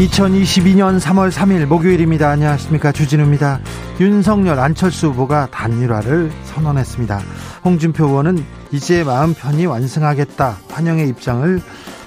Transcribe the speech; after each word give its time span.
2022년 0.00 0.98
3월 0.98 1.30
3일 1.30 1.66
목요일입니다. 1.66 2.30
안녕하십니까. 2.30 2.90
주진우입니다. 2.90 3.60
윤석열 4.00 4.58
안철수 4.58 5.08
후보가 5.08 5.48
단일화를 5.50 6.32
선언했습니다. 6.44 7.20
홍준표 7.66 8.06
의원은 8.06 8.42
이제 8.72 9.04
마음 9.04 9.34
편히 9.34 9.66
완성하겠다 9.66 10.56
환영의 10.70 11.06
입장을 11.08 11.60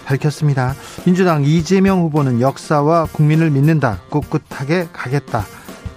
밝혔습니다. 0.06 0.74
민주당 1.06 1.44
이재명 1.46 2.02
후보는 2.02 2.42
역사와 2.42 3.06
국민을 3.12 3.52
믿는다 3.52 4.00
꿋꿋하게 4.10 4.88
가겠다 4.92 5.46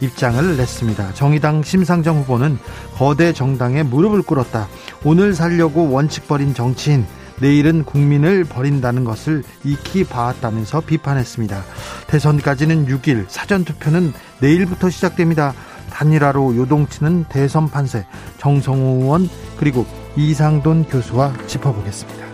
입장을 0.01 0.55
냈습니다. 0.55 1.15
정의당 1.15 1.63
심상정 1.63 2.19
후보는 2.19 2.59
거대 2.99 3.33
정당에 3.33 3.83
무릎을 3.83 4.21
꿇었다. 4.21 4.69
오늘 5.03 5.33
살려고 5.33 5.91
원칙 5.91 6.29
버린 6.29 6.53
정치인 6.53 7.07
내일은 7.41 7.85
국민을 7.85 8.45
버린다는 8.45 9.05
것을 9.05 9.43
익히 9.65 10.05
봐왔다면서 10.05 10.81
비판했습니다. 10.81 11.63
대선까지는 12.07 12.87
6일, 12.87 13.27
사전투표는 13.29 14.13
내일부터 14.41 14.91
시작됩니다. 14.91 15.55
단일화로 15.91 16.57
요동치는 16.57 17.25
대선 17.29 17.69
판세, 17.71 18.07
정성호 18.39 19.03
의원 19.03 19.29
그리고 19.57 19.87
이상돈 20.17 20.85
교수와 20.85 21.33
짚어보겠습니다. 21.47 22.27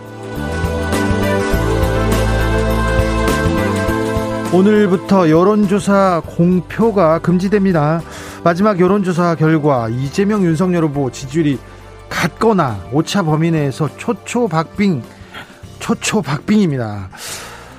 오늘부터 4.53 5.29
여론조사 5.31 6.21
공표가 6.25 7.17
금지됩니다. 7.19 8.01
마지막 8.43 8.79
여론조사 8.79 9.35
결과 9.35 9.89
이재명 9.89 10.43
윤석열 10.43 10.83
후보 10.83 11.09
지지율이 11.09 11.57
같거나 12.13 12.79
오차 12.91 13.23
범위 13.23 13.51
내에서 13.51 13.89
초초박빙 13.97 15.01
초초박빙입니다. 15.79 17.09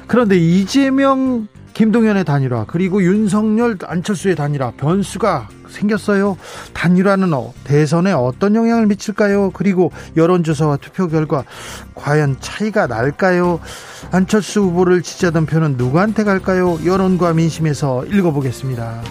그런데 0.07 0.37
이재명 0.37 1.47
김동연의 1.73 2.25
단일화 2.25 2.67
그리고 2.69 3.03
윤석열 3.03 3.77
안철수의 3.83 4.37
단일화 4.37 4.73
변수가 4.73 5.49
생겼어요. 5.69 6.37
단일화는 6.73 7.33
어, 7.33 7.53
대선에 7.65 8.13
어떤 8.13 8.55
영향을 8.55 8.87
미칠까요? 8.87 9.51
그리고 9.51 9.91
여론조사와 10.17 10.77
투표 10.77 11.09
결과 11.09 11.45
과연 11.95 12.37
차이가 12.41 12.87
날까요? 12.87 13.59
안철수 14.13 14.61
후보를 14.61 15.03
지지하던 15.03 15.47
표는 15.47 15.77
누구한테 15.77 16.23
갈까요? 16.23 16.79
여론과 16.85 17.33
민심에서 17.33 18.05
읽어보겠습니다. 18.05 19.03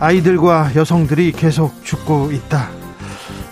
아이들과 0.00 0.70
여성들이 0.74 1.32
계속 1.32 1.84
죽고 1.84 2.32
있다. 2.32 2.70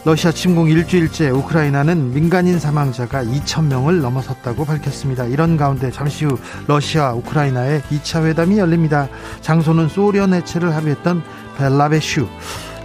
러시아 0.04 0.32
침공 0.32 0.70
일주일째 0.70 1.28
우크라이나는 1.28 2.14
민간인 2.14 2.58
사망자가 2.58 3.22
2천명을 3.24 4.00
넘어섰다고 4.00 4.64
밝혔습니다. 4.64 5.24
이런 5.26 5.58
가운데 5.58 5.90
잠시 5.90 6.24
후 6.24 6.38
러시아 6.66 7.12
우크라이나의 7.12 7.82
2차 7.90 8.24
회담이 8.24 8.58
열립니다. 8.58 9.08
장소는 9.42 9.88
소련 9.88 10.32
해체를 10.32 10.74
합의했던 10.74 11.22
벨라베슈. 11.58 12.26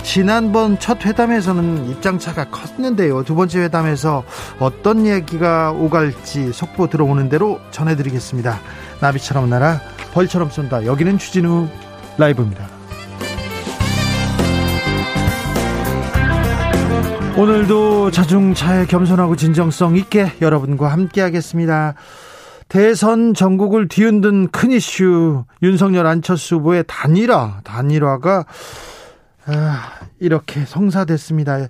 지난번 0.04 0.78
첫 0.80 1.06
회담에서는 1.06 1.90
입장차가 1.90 2.50
컸는데요. 2.50 3.24
두 3.24 3.36
번째 3.36 3.62
회담에서 3.62 4.26
어떤 4.60 5.08
얘기가 5.08 5.72
오갈지 5.72 6.52
속보 6.52 6.90
들어오는 6.90 7.30
대로 7.30 7.62
전해드리겠습니다. 7.72 8.60
나비처럼 9.00 9.50
날아 9.50 9.80
벌처럼 10.14 10.50
쏜다. 10.50 10.86
여기는 10.86 11.18
추진우 11.18 11.70
라이브입니다. 12.18 12.73
오늘도 17.44 18.12
자중차에 18.12 18.86
겸손하고 18.86 19.36
진정성 19.36 19.98
있게 19.98 20.32
여러분과 20.40 20.88
함께하겠습니다. 20.94 21.94
대선 22.70 23.34
전국을 23.34 23.90
뒤흔든 23.90 24.48
큰 24.48 24.72
이슈 24.72 25.44
윤석열 25.62 26.08
안철수 26.08 26.56
후보의 26.56 26.86
단일화 26.88 27.60
단일화가 27.66 28.46
아, 29.48 29.92
이렇게 30.22 30.64
성사됐습니다. 30.64 31.68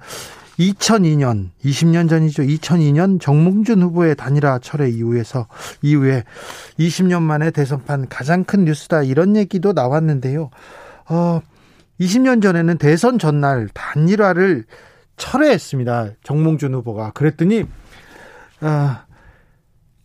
2002년 0.60 1.50
20년 1.66 2.08
전이죠. 2.08 2.44
2002년 2.44 3.20
정몽준 3.20 3.82
후보의 3.82 4.16
단일화 4.16 4.60
철회 4.60 4.92
이후에서 4.92 5.48
이후에 5.82 6.24
20년 6.78 7.24
만에 7.24 7.50
대선판 7.50 8.10
가장 8.10 8.44
큰 8.44 8.66
뉴스다 8.66 9.02
이런 9.02 9.36
얘기도 9.36 9.74
나왔는데요. 9.74 10.52
어 11.10 11.42
20년 12.00 12.44
전에는 12.44 12.78
대선 12.78 13.18
전날 13.18 13.70
단일화를 13.74 14.66
철회했습니다. 15.18 16.12
정몽준 16.24 16.74
후보가. 16.74 17.12
그랬더니 17.12 17.66
아, 18.62 19.06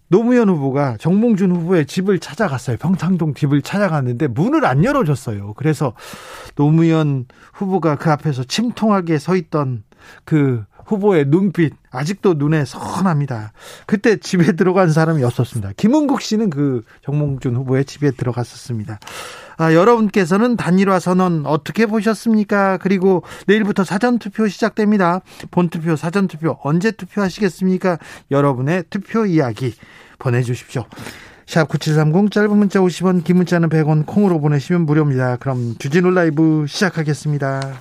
노무현 0.09 0.49
후보가 0.49 0.97
정몽준 0.99 1.55
후보의 1.55 1.87
집을 1.87 2.19
찾아갔어요. 2.19 2.77
평창동 2.79 3.35
집을 3.35 3.63
찾아갔는데 3.63 4.29
문을 4.29 4.65
안 4.65 4.85
열어줬어요. 4.85 5.55
그래서 5.55 5.95
노무현 6.55 7.27
후보가 7.53 7.97
그 7.97 8.11
앞에서 8.11 8.45
침통하게 8.45 9.19
서 9.19 9.37
있던 9.37 9.85
그 10.25 10.65
후보의 10.89 11.27
눈빛 11.29 11.75
아직도 11.91 12.35
눈에 12.35 12.65
선합니다. 12.65 13.53
그때 13.87 14.17
집에 14.17 14.53
들어간 14.53 14.91
사람이 14.91 15.23
없었습니다. 15.23 15.73
김은국 15.77 16.23
씨는 16.23 16.51
그 16.51 16.83
정몽준 17.05 17.55
후보의 17.57 17.85
집에 17.85 18.11
들어갔었습니다. 18.11 18.99
아, 19.59 19.75
여러분께서는 19.75 20.57
단일화 20.57 20.99
선언 21.01 21.45
어떻게 21.45 21.87
보셨습니까? 21.87 22.79
그리고 22.79 23.23
내일부터 23.47 23.85
사전투표 23.85 24.49
시작됩니다. 24.49 25.21
본투표, 25.51 25.97
사전투표 25.97 26.59
언제 26.63 26.91
투표하시겠습니까? 26.91 27.99
여러분의 28.31 28.85
투표 28.89 29.27
이야기 29.27 29.75
보내주십시오. 30.19 30.85
샵 31.47 31.67
9730 31.69 32.31
짧은 32.31 32.57
문자 32.57 32.79
50원 32.81 33.25
긴 33.25 33.37
문자는 33.37 33.69
100원 33.69 34.07
콩으로 34.07 34.41
보내시면 34.41 34.83
무료입니다. 34.83 35.37
그럼 35.37 35.77
주진우 35.79 36.11
라이브 36.11 36.67
시작하겠습니다. 36.69 37.81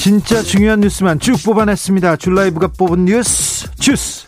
진짜 0.00 0.40
중요한 0.40 0.80
뉴스만 0.80 1.20
쭉 1.20 1.36
뽑아냈습니다. 1.44 2.16
줄라이브가 2.16 2.68
뽑은 2.68 3.04
뉴스 3.04 3.70
주스. 3.74 4.26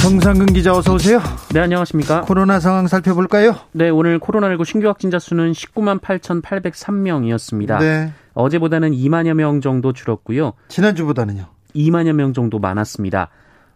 정상근 0.00 0.46
기자 0.52 0.72
어서 0.72 0.94
오세요. 0.94 1.20
네, 1.52 1.58
안녕하십니까? 1.58 2.20
코로나 2.20 2.60
상황 2.60 2.86
살펴볼까요? 2.86 3.56
네, 3.72 3.88
오늘 3.88 4.20
코로나19 4.20 4.64
신규 4.64 4.86
확진자 4.86 5.18
수는 5.18 5.50
19만 5.50 6.00
8,803명이었습니다. 6.00 7.80
네. 7.80 8.12
어제보다는 8.34 8.92
2만여 8.92 9.34
명 9.34 9.60
정도 9.60 9.92
줄었고요. 9.92 10.52
지난주보다는요? 10.68 11.46
2만여 11.74 12.12
명 12.12 12.32
정도 12.32 12.60
많았습니다. 12.60 13.30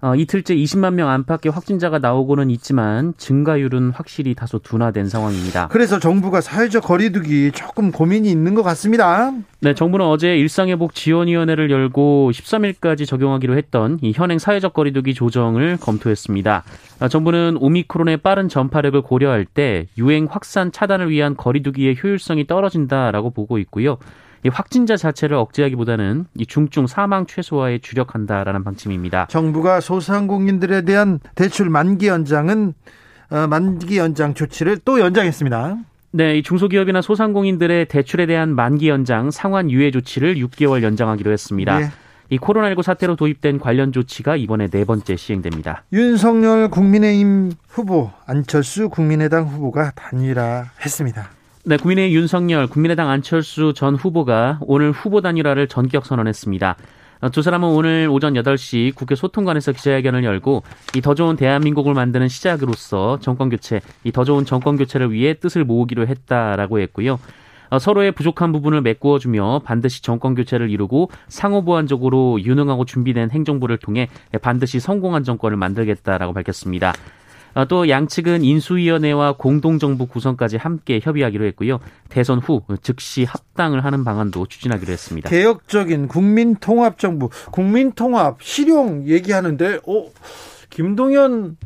어, 0.04 0.14
이틀째 0.14 0.54
20만 0.54 0.92
명 0.92 1.08
안팎의 1.08 1.50
확진자가 1.50 1.98
나오고는 1.98 2.50
있지만 2.50 3.14
증가율은 3.16 3.92
확실히 3.92 4.34
다소 4.34 4.58
둔화된 4.58 5.08
상황입니다. 5.08 5.68
그래서 5.68 5.98
정부가 5.98 6.42
사회적 6.42 6.84
거리두기 6.84 7.52
조금 7.54 7.90
고민이 7.90 8.30
있는 8.30 8.52
것 8.54 8.62
같습니다. 8.64 9.32
네, 9.60 9.72
정부는 9.72 10.04
어제 10.04 10.36
일상회복 10.36 10.94
지원위원회를 10.94 11.70
열고 11.70 12.32
13일까지 12.34 13.06
적용하기로 13.06 13.56
했던 13.56 13.98
이 14.02 14.12
현행 14.14 14.38
사회적 14.38 14.74
거리두기 14.74 15.14
조정을 15.14 15.78
검토했습니다. 15.80 16.64
아, 17.00 17.08
정부는 17.08 17.56
오미크론의 17.58 18.18
빠른 18.18 18.50
전파력을 18.50 19.00
고려할 19.00 19.46
때 19.46 19.86
유행 19.96 20.28
확산 20.30 20.70
차단을 20.70 21.08
위한 21.08 21.34
거리두기의 21.34 21.96
효율성이 22.02 22.46
떨어진다라고 22.46 23.30
보고 23.30 23.56
있고요. 23.56 23.96
이 24.44 24.50
확진자 24.50 24.96
자체를 24.96 25.36
억제하기보다는 25.38 26.26
이 26.36 26.44
중증 26.46 26.86
사망 26.86 27.26
최소화에 27.26 27.78
주력한다라는 27.78 28.62
방침입니다. 28.62 29.26
정부가 29.30 29.80
소상공인들에 29.80 30.82
대한 30.82 31.18
대출 31.34 31.70
만기 31.70 32.08
연장은 32.08 32.74
어, 33.30 33.46
만기 33.46 33.96
연장 33.96 34.34
조치를 34.34 34.80
또 34.84 35.00
연장했습니다. 35.00 35.78
네, 36.12 36.38
이 36.38 36.42
중소기업이나 36.42 37.00
소상공인들의 37.00 37.86
대출에 37.86 38.26
대한 38.26 38.54
만기 38.54 38.90
연장 38.90 39.30
상환 39.30 39.70
유예 39.70 39.90
조치를 39.90 40.36
6개월 40.36 40.82
연장하기로 40.82 41.32
했습니다. 41.32 41.78
네. 41.78 41.90
이 42.28 42.38
코로나19 42.38 42.82
사태로 42.82 43.16
도입된 43.16 43.58
관련 43.58 43.92
조치가 43.92 44.36
이번에 44.36 44.68
네 44.68 44.84
번째 44.84 45.16
시행됩니다. 45.16 45.84
윤석열 45.92 46.68
국민의힘 46.68 47.52
후보, 47.68 48.10
안철수 48.26 48.90
국민의당 48.90 49.46
후보가 49.46 49.92
단일화했습니다. 49.92 51.33
네, 51.66 51.76
국민의힘 51.78 52.14
윤석열, 52.14 52.66
국민의당 52.66 53.08
안철수 53.08 53.72
전 53.74 53.94
후보가 53.94 54.58
오늘 54.62 54.92
후보 54.92 55.20
단일화를 55.22 55.66
전격 55.68 56.04
선언했습니다. 56.04 56.76
두 57.32 57.40
사람은 57.40 57.66
오늘 57.70 58.08
오전 58.10 58.34
8시 58.34 58.94
국회 58.94 59.14
소통관에서 59.14 59.72
기자회견을 59.72 60.24
열고 60.24 60.62
이 60.94 61.00
더 61.00 61.14
좋은 61.14 61.36
대한민국을 61.36 61.94
만드는 61.94 62.28
시작으로서 62.28 63.18
정권 63.20 63.48
교체, 63.48 63.80
이 64.04 64.12
더 64.12 64.24
좋은 64.24 64.44
정권 64.44 64.76
교체를 64.76 65.10
위해 65.10 65.32
뜻을 65.32 65.64
모으기로 65.64 66.06
했다라고 66.06 66.80
했고요. 66.80 67.18
어, 67.70 67.78
서로의 67.78 68.12
부족한 68.12 68.52
부분을 68.52 68.82
메꾸어주며 68.82 69.62
반드시 69.64 70.02
정권 70.02 70.34
교체를 70.34 70.68
이루고 70.68 71.10
상호 71.28 71.64
보완적으로 71.64 72.42
유능하고 72.42 72.84
준비된 72.84 73.30
행정부를 73.30 73.78
통해 73.78 74.10
반드시 74.42 74.80
성공한 74.80 75.24
정권을 75.24 75.56
만들겠다라고 75.56 76.34
밝혔습니다. 76.34 76.92
어, 77.54 77.64
또 77.66 77.88
양측은 77.88 78.42
인수위원회와 78.42 79.36
공동정부 79.38 80.06
구성까지 80.06 80.56
함께 80.56 81.00
협의하기로 81.02 81.44
했고요. 81.46 81.78
대선 82.08 82.38
후 82.38 82.62
즉시 82.82 83.24
합당을 83.24 83.84
하는 83.84 84.04
방안도 84.04 84.46
추진하기로 84.46 84.92
했습니다. 84.92 85.30
개혁적인 85.30 86.08
국민통합정부, 86.08 87.30
국민통합 87.50 88.42
실용 88.42 89.06
얘기하는데, 89.06 89.80
어, 89.86 90.10
김동연 90.70 91.56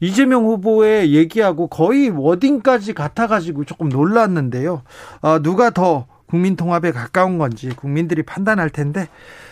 이재명 0.00 0.44
후보의 0.44 1.14
얘기하고 1.14 1.68
거의 1.68 2.10
워딩까지 2.10 2.94
같아가지고 2.94 3.64
조금 3.64 3.88
놀랐는데요. 3.88 4.82
어, 5.20 5.38
누가 5.40 5.70
더 5.70 6.06
국민통합에 6.26 6.90
가까운 6.90 7.38
건지 7.38 7.68
국민들이 7.68 8.22
판단할 8.22 8.70
텐데 8.70 9.08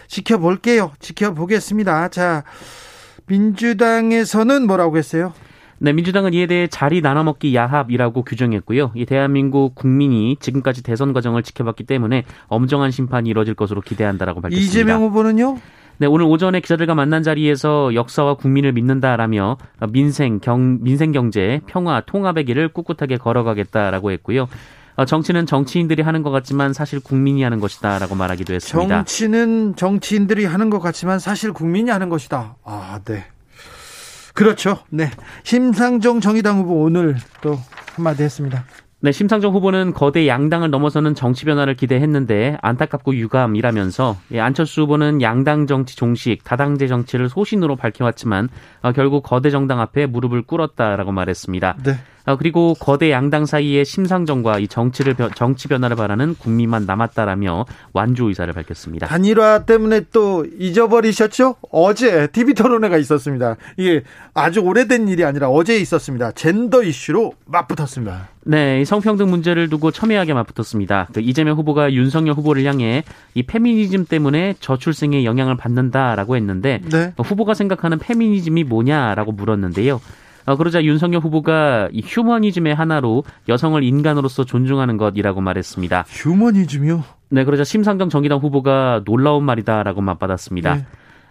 지켜볼게요. 0.08 0.92
지켜보겠습니다. 0.98 2.08
자, 2.08 2.44
민주당에서는 3.26 4.66
뭐라고 4.66 4.98
했어요? 4.98 5.32
네, 5.82 5.92
민주당은 5.92 6.32
이에 6.32 6.46
대해 6.46 6.68
자리 6.68 7.00
나눠먹기 7.00 7.56
야합이라고 7.56 8.22
규정했고요. 8.22 8.92
이 8.94 9.04
대한민국 9.04 9.74
국민이 9.74 10.36
지금까지 10.38 10.84
대선 10.84 11.12
과정을 11.12 11.42
지켜봤기 11.42 11.82
때문에 11.82 12.22
엄정한 12.46 12.92
심판이 12.92 13.28
이뤄질 13.30 13.54
것으로 13.54 13.80
기대한다라고 13.80 14.40
밝혔습니다. 14.40 14.64
이재명 14.64 15.02
후보는요? 15.02 15.58
네, 15.98 16.06
오늘 16.06 16.26
오전에 16.26 16.60
기자들과 16.60 16.94
만난 16.94 17.24
자리에서 17.24 17.96
역사와 17.96 18.34
국민을 18.34 18.72
믿는다라며 18.74 19.56
민생, 19.90 20.38
경, 20.38 20.78
민생 20.82 21.10
경제, 21.10 21.60
평화, 21.66 22.00
통합의 22.00 22.44
길을 22.44 22.68
꿋꿋하게 22.68 23.16
걸어가겠다라고 23.16 24.12
했고요. 24.12 24.46
어, 24.94 25.04
정치는 25.04 25.46
정치인들이 25.46 26.02
하는 26.02 26.22
것 26.22 26.30
같지만 26.30 26.72
사실 26.72 27.00
국민이 27.00 27.42
하는 27.42 27.58
것이다라고 27.58 28.14
말하기도 28.14 28.54
했습니다. 28.54 28.98
정치는 28.98 29.74
정치인들이 29.74 30.44
하는 30.44 30.70
것 30.70 30.78
같지만 30.78 31.18
사실 31.18 31.52
국민이 31.52 31.90
하는 31.90 32.08
것이다. 32.08 32.54
아, 32.62 33.00
네. 33.04 33.24
그렇죠. 34.32 34.78
네. 34.90 35.10
심상정 35.44 36.20
정의당 36.20 36.58
후보 36.58 36.82
오늘 36.82 37.16
또 37.40 37.58
한마디 37.94 38.22
했습니다. 38.22 38.64
네, 39.04 39.10
심상정 39.10 39.52
후보는 39.52 39.94
거대 39.94 40.28
양당을 40.28 40.70
넘어서는 40.70 41.16
정치 41.16 41.44
변화를 41.44 41.74
기대했는데 41.74 42.56
안타깝고 42.62 43.16
유감이라면서 43.16 44.16
예, 44.30 44.38
안철수 44.38 44.82
후보는 44.82 45.20
양당 45.22 45.66
정치 45.66 45.96
종식, 45.96 46.44
다당제 46.44 46.86
정치를 46.86 47.28
소신으로 47.28 47.74
밝혀왔지만 47.74 48.48
어, 48.82 48.92
결국 48.92 49.24
거대 49.24 49.50
정당 49.50 49.80
앞에 49.80 50.06
무릎을 50.06 50.42
꿇었다라고 50.42 51.10
말했습니다. 51.10 51.78
네. 51.82 51.98
어, 52.24 52.36
그리고 52.36 52.74
거대 52.78 53.10
양당 53.10 53.46
사이의 53.46 53.84
심상정과 53.84 54.58
이 54.58 54.68
정치를 54.68 55.16
정치 55.34 55.68
변화를 55.68 55.96
바라는 55.96 56.36
국민만 56.36 56.86
남았다라며 56.86 57.66
완주 57.92 58.24
의사를 58.24 58.52
밝혔습니다. 58.52 59.06
단일화 59.06 59.64
때문에 59.64 60.02
또 60.12 60.46
잊어버리셨죠? 60.58 61.56
어제 61.70 62.28
TV 62.28 62.54
토론회가 62.54 62.96
있었습니다. 62.98 63.56
이게 63.76 64.02
아주 64.34 64.60
오래된 64.60 65.08
일이 65.08 65.24
아니라 65.24 65.48
어제 65.48 65.78
있었습니다. 65.78 66.32
젠더 66.32 66.82
이슈로 66.82 67.32
맞붙었습니다. 67.46 68.28
네, 68.44 68.84
성평등 68.84 69.30
문제를 69.30 69.68
두고 69.68 69.90
첨예하게 69.90 70.34
맞붙었습니다. 70.34 71.08
그 71.12 71.20
이재명 71.20 71.56
후보가 71.56 71.92
윤석열 71.92 72.34
후보를 72.34 72.64
향해 72.64 73.04
이 73.34 73.42
페미니즘 73.44 74.06
때문에 74.06 74.54
저출생에 74.58 75.24
영향을 75.24 75.56
받는다라고 75.56 76.36
했는데 76.36 76.80
네. 76.90 77.12
후보가 77.16 77.54
생각하는 77.54 77.98
페미니즘이 77.98 78.64
뭐냐라고 78.64 79.32
물었는데요. 79.32 80.00
어, 80.44 80.56
그러자 80.56 80.82
윤석열 80.84 81.20
후보가 81.20 81.88
이 81.92 82.02
휴머니즘의 82.04 82.74
하나로 82.74 83.24
여성을 83.48 83.82
인간으로서 83.82 84.44
존중하는 84.44 84.96
것이라고 84.96 85.40
말했습니다. 85.40 86.04
휴머니즘이요? 86.08 87.04
네, 87.30 87.44
그러자 87.44 87.64
심상정 87.64 88.08
정의당 88.08 88.38
후보가 88.38 89.02
놀라운 89.04 89.44
말이다라고 89.44 90.00
맞받았습니다. 90.00 90.74
네. 90.74 90.86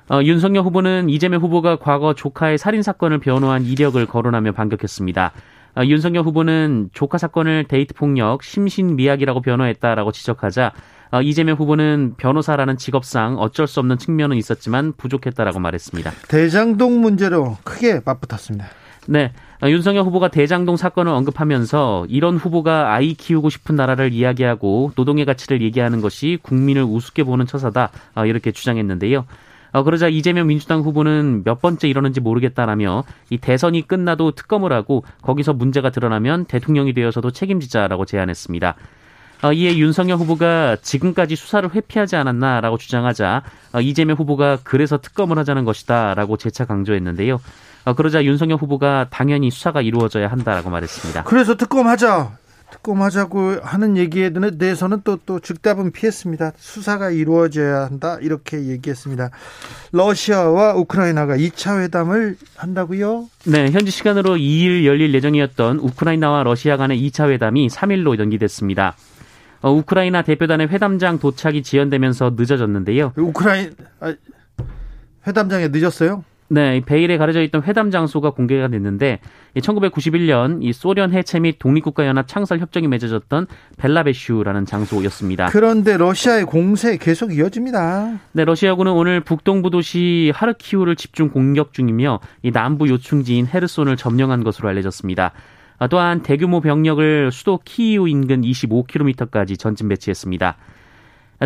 어, 0.10 0.22
윤석열 0.24 0.64
후보는 0.64 1.10
이재명 1.10 1.42
후보가 1.42 1.78
과거 1.78 2.14
조카의 2.14 2.58
살인 2.58 2.84
사건을 2.84 3.20
변호한 3.20 3.64
이력을 3.64 4.04
거론하며 4.06 4.52
반격했습니다. 4.54 5.32
어, 5.78 5.84
윤석열 5.86 6.24
후보는 6.26 6.90
조카 6.92 7.18
사건을 7.18 7.66
데이트 7.66 7.94
폭력, 7.94 8.44
심신 8.44 8.96
미약이라고 8.96 9.42
변호했다라고 9.42 10.12
지적하자 10.12 10.74
어, 11.12 11.22
이재명 11.22 11.58
후보는 11.58 12.16
변호사라는 12.18 12.78
직업상 12.78 13.38
어쩔 13.38 13.68
수 13.68 13.80
없는 13.80 13.98
측면은 13.98 14.38
있었지만 14.38 14.94
부족했다라고 14.98 15.60
말했습니다. 15.60 16.12
대장동 16.28 17.02
문제로 17.02 17.58
크게 17.64 18.02
맞붙었습니다. 18.06 18.66
네. 19.08 19.32
어, 19.64 19.70
윤석열 19.70 20.04
후보가 20.06 20.30
대장동 20.30 20.78
사건을 20.78 21.12
언급하면서 21.12 22.08
이런 22.10 22.38
후보가 22.38 22.94
아이 22.94 23.14
키우고 23.14 23.50
싶은 23.50 23.76
나라를 23.76 24.14
이야기하고 24.14 24.92
노동의 24.96 25.26
가치를 25.26 25.62
얘기하는 25.62 26.02
것이 26.02 26.38
국민을 26.42 26.84
우습게 26.84 27.24
보는 27.24 27.46
처사다. 27.46 27.92
어, 28.16 28.26
이렇게 28.26 28.52
주장했는데요. 28.52 29.26
어, 29.74 29.84
그러자 29.84 30.08
이재명 30.10 30.48
민주당 30.48 30.82
후보는 30.82 31.44
몇 31.44 31.62
번째 31.62 31.88
이러는지 31.88 32.20
모르겠다라며 32.20 33.04
이 33.30 33.38
대선이 33.38 33.88
끝나도 33.88 34.32
특검을 34.32 34.74
하고 34.74 35.04
거기서 35.22 35.54
문제가 35.54 35.90
드러나면 35.90 36.46
대통령이 36.46 36.94
되어서도 36.94 37.32
책임지자라고 37.32 38.06
제안했습니다. 38.06 38.76
이에 39.56 39.76
윤석열 39.78 40.18
후보가 40.18 40.78
지금까지 40.84 41.36
수사를 41.36 41.68
회피하지 41.74 42.16
않았나라고 42.16 42.78
주장하자 42.78 43.42
이재명 43.82 44.18
후보가 44.18 44.60
그래서 44.64 45.00
특검을 45.00 45.40
하자는 45.40 45.66
것이다라고 45.66 46.38
재차 46.38 46.66
강조했는데요. 46.66 47.40
어, 47.86 47.94
그러자 47.94 48.24
윤석열 48.24 48.58
후보가 48.58 49.08
당연히 49.10 49.50
수사가 49.50 49.82
이루어져야 49.82 50.28
한다라고 50.28 50.70
말했습니다. 50.70 51.24
그래서 51.24 51.56
특검하자. 51.56 52.42
특검하자고 52.72 53.58
하는 53.62 53.98
얘기에 53.98 54.32
대해서는 54.58 55.02
또, 55.04 55.18
또 55.26 55.40
즉답은 55.40 55.92
피했습니다. 55.92 56.54
수사가 56.58 57.12
이루어져야 57.12 57.82
한다. 57.86 58.18
이렇게 58.22 58.66
얘기했습니다. 58.68 59.30
러시아와 59.92 60.76
우크라이나가 60.76 61.36
2차 61.36 61.82
회담을 61.82 62.38
한다고요? 62.56 63.28
네, 63.46 63.70
현지 63.72 63.92
시간으로 63.92 64.36
2일 64.36 64.86
열릴 64.86 65.14
예정이었던 65.14 65.80
우크라이나와 65.80 66.44
러시아 66.44 66.78
간의 66.78 66.98
2차 67.10 67.30
회담이 67.30 67.68
3일로 67.68 68.18
연기됐습니다. 68.18 68.96
어, 69.62 69.72
우크라이나 69.72 70.24
대표단의 70.24 70.70
회담장 70.70 71.20
도착이 71.20 71.64
지연되면서 71.64 72.34
늦어졌는데요. 72.36 73.14
우크라이나 73.16 73.72
아, 74.00 74.16
회담장에 75.28 75.68
늦었어요? 75.68 76.24
네, 76.52 76.82
베일에 76.86 77.18
가려져 77.18 77.42
있던 77.44 77.64
회담 77.64 77.92
장소가 77.92 78.32
공개가 78.32 78.68
됐는데 78.68 79.20
1991년 79.56 80.62
이 80.62 80.74
소련 80.74 81.14
해체 81.14 81.40
및 81.40 81.58
독립국가연합 81.60 82.28
창설 82.28 82.60
협정이 82.60 82.90
맺어졌던 82.90 83.48
벨라베슈라는 83.78 84.66
장소였습니다. 84.66 85.46
그런데 85.46 85.96
러시아의 85.96 86.44
공세 86.44 86.98
계속 86.98 87.34
이어집니다. 87.34 88.20
네, 88.34 88.44
러시아군은 88.44 88.92
오늘 88.92 89.22
북동부 89.22 89.70
도시 89.70 90.34
하르키우를 90.36 90.98
집중 90.98 91.30
공격 91.30 91.72
중이며 91.72 92.20
이 92.44 92.52
남부 92.52 92.90
요충지인 92.90 93.48
헤르손을 93.48 93.96
점령한 93.96 94.44
것으로 94.44 94.68
알려졌습니다. 94.68 95.32
아, 95.80 95.88
또한 95.88 96.22
대규모 96.22 96.60
병력을 96.60 97.32
수도 97.32 97.62
키이우 97.64 98.10
인근 98.10 98.42
25km까지 98.42 99.58
전진 99.58 99.88
배치했습니다. 99.88 100.58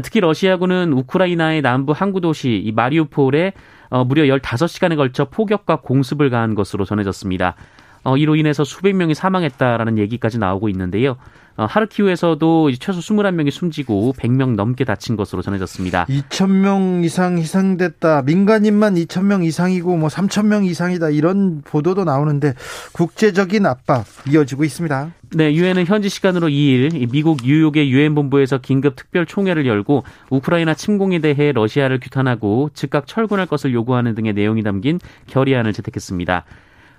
특히 0.02 0.20
러시아군은 0.20 0.94
우크라이나의 0.94 1.62
남부 1.62 1.94
항구 1.94 2.22
도시 2.22 2.62
이 2.64 2.72
마리우폴에 2.72 3.54
어, 3.90 4.04
무려 4.04 4.24
15시간에 4.24 4.96
걸쳐 4.96 5.26
포격과 5.26 5.78
공습을 5.78 6.30
가한 6.30 6.56
것으로 6.56 6.86
전해졌습니다. 6.86 7.56
어, 8.04 8.18
이로 8.18 8.36
인해서 8.36 8.64
수백 8.64 8.96
명이 8.96 9.16
사망했다라는 9.16 9.98
얘기까지 9.98 10.38
나오고 10.38 10.70
있는데요. 10.70 11.18
어, 11.58 11.66
하르키우에서도 11.66 12.72
최소 12.80 13.00
21명이 13.00 13.50
숨지고 13.50 14.14
100명 14.18 14.56
넘게 14.56 14.84
다친 14.84 15.16
것으로 15.16 15.42
전해졌습니다. 15.42 16.06
2,000명 16.06 17.06
이상 17.06 17.38
희생됐다. 17.38 18.24
민간인만 18.24 18.96
2,000명 18.96 19.46
이상이고 19.46 19.96
뭐 19.96 20.10
3,000명 20.10 20.66
이상이다. 20.66 21.12
이런 21.12 21.62
보도도 21.62 22.04
나오는데 22.04 22.54
국제적인 22.92 23.66
압박 23.66 24.06
이어지고 24.30 24.66
있습니다. 24.66 25.12
네, 25.36 25.54
유엔은 25.54 25.86
현지 25.86 26.10
시간으로 26.10 26.48
2일 26.48 27.12
미국 27.12 27.40
뉴욕의 27.44 27.90
유엔 27.90 28.16
본부에서 28.16 28.60
긴급 28.60 28.96
특별 28.96 29.26
총회를 29.26 29.66
열고 29.66 30.04
우크라이나 30.30 30.74
침공에 30.74 31.20
대해 31.20 31.52
러시아를 31.52 32.00
규탄하고 32.00 32.70
즉각 32.74 33.08
철군할 33.08 33.46
것을 33.46 33.74
요구하는 33.74 34.14
등의 34.16 34.34
내용이 34.34 34.62
담긴 34.64 35.00
결의안을 35.28 35.74
채택했습니다. 35.74 36.46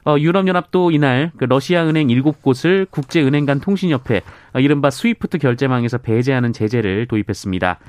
어, 0.06 0.16
유럽연합도 0.18 0.92
이날 0.92 1.32
그 1.36 1.44
러시아 1.44 1.84
은행 1.84 2.06
7곳을 2.06 2.86
국제은행 2.90 3.44
간 3.44 3.58
통신협회, 3.58 4.22
어, 4.54 4.60
이른바 4.60 4.88
스위프트 4.88 5.38
결제망에서 5.38 5.98
배제하는 5.98 6.52
제재를 6.52 7.06
도입했습니다. 7.06 7.80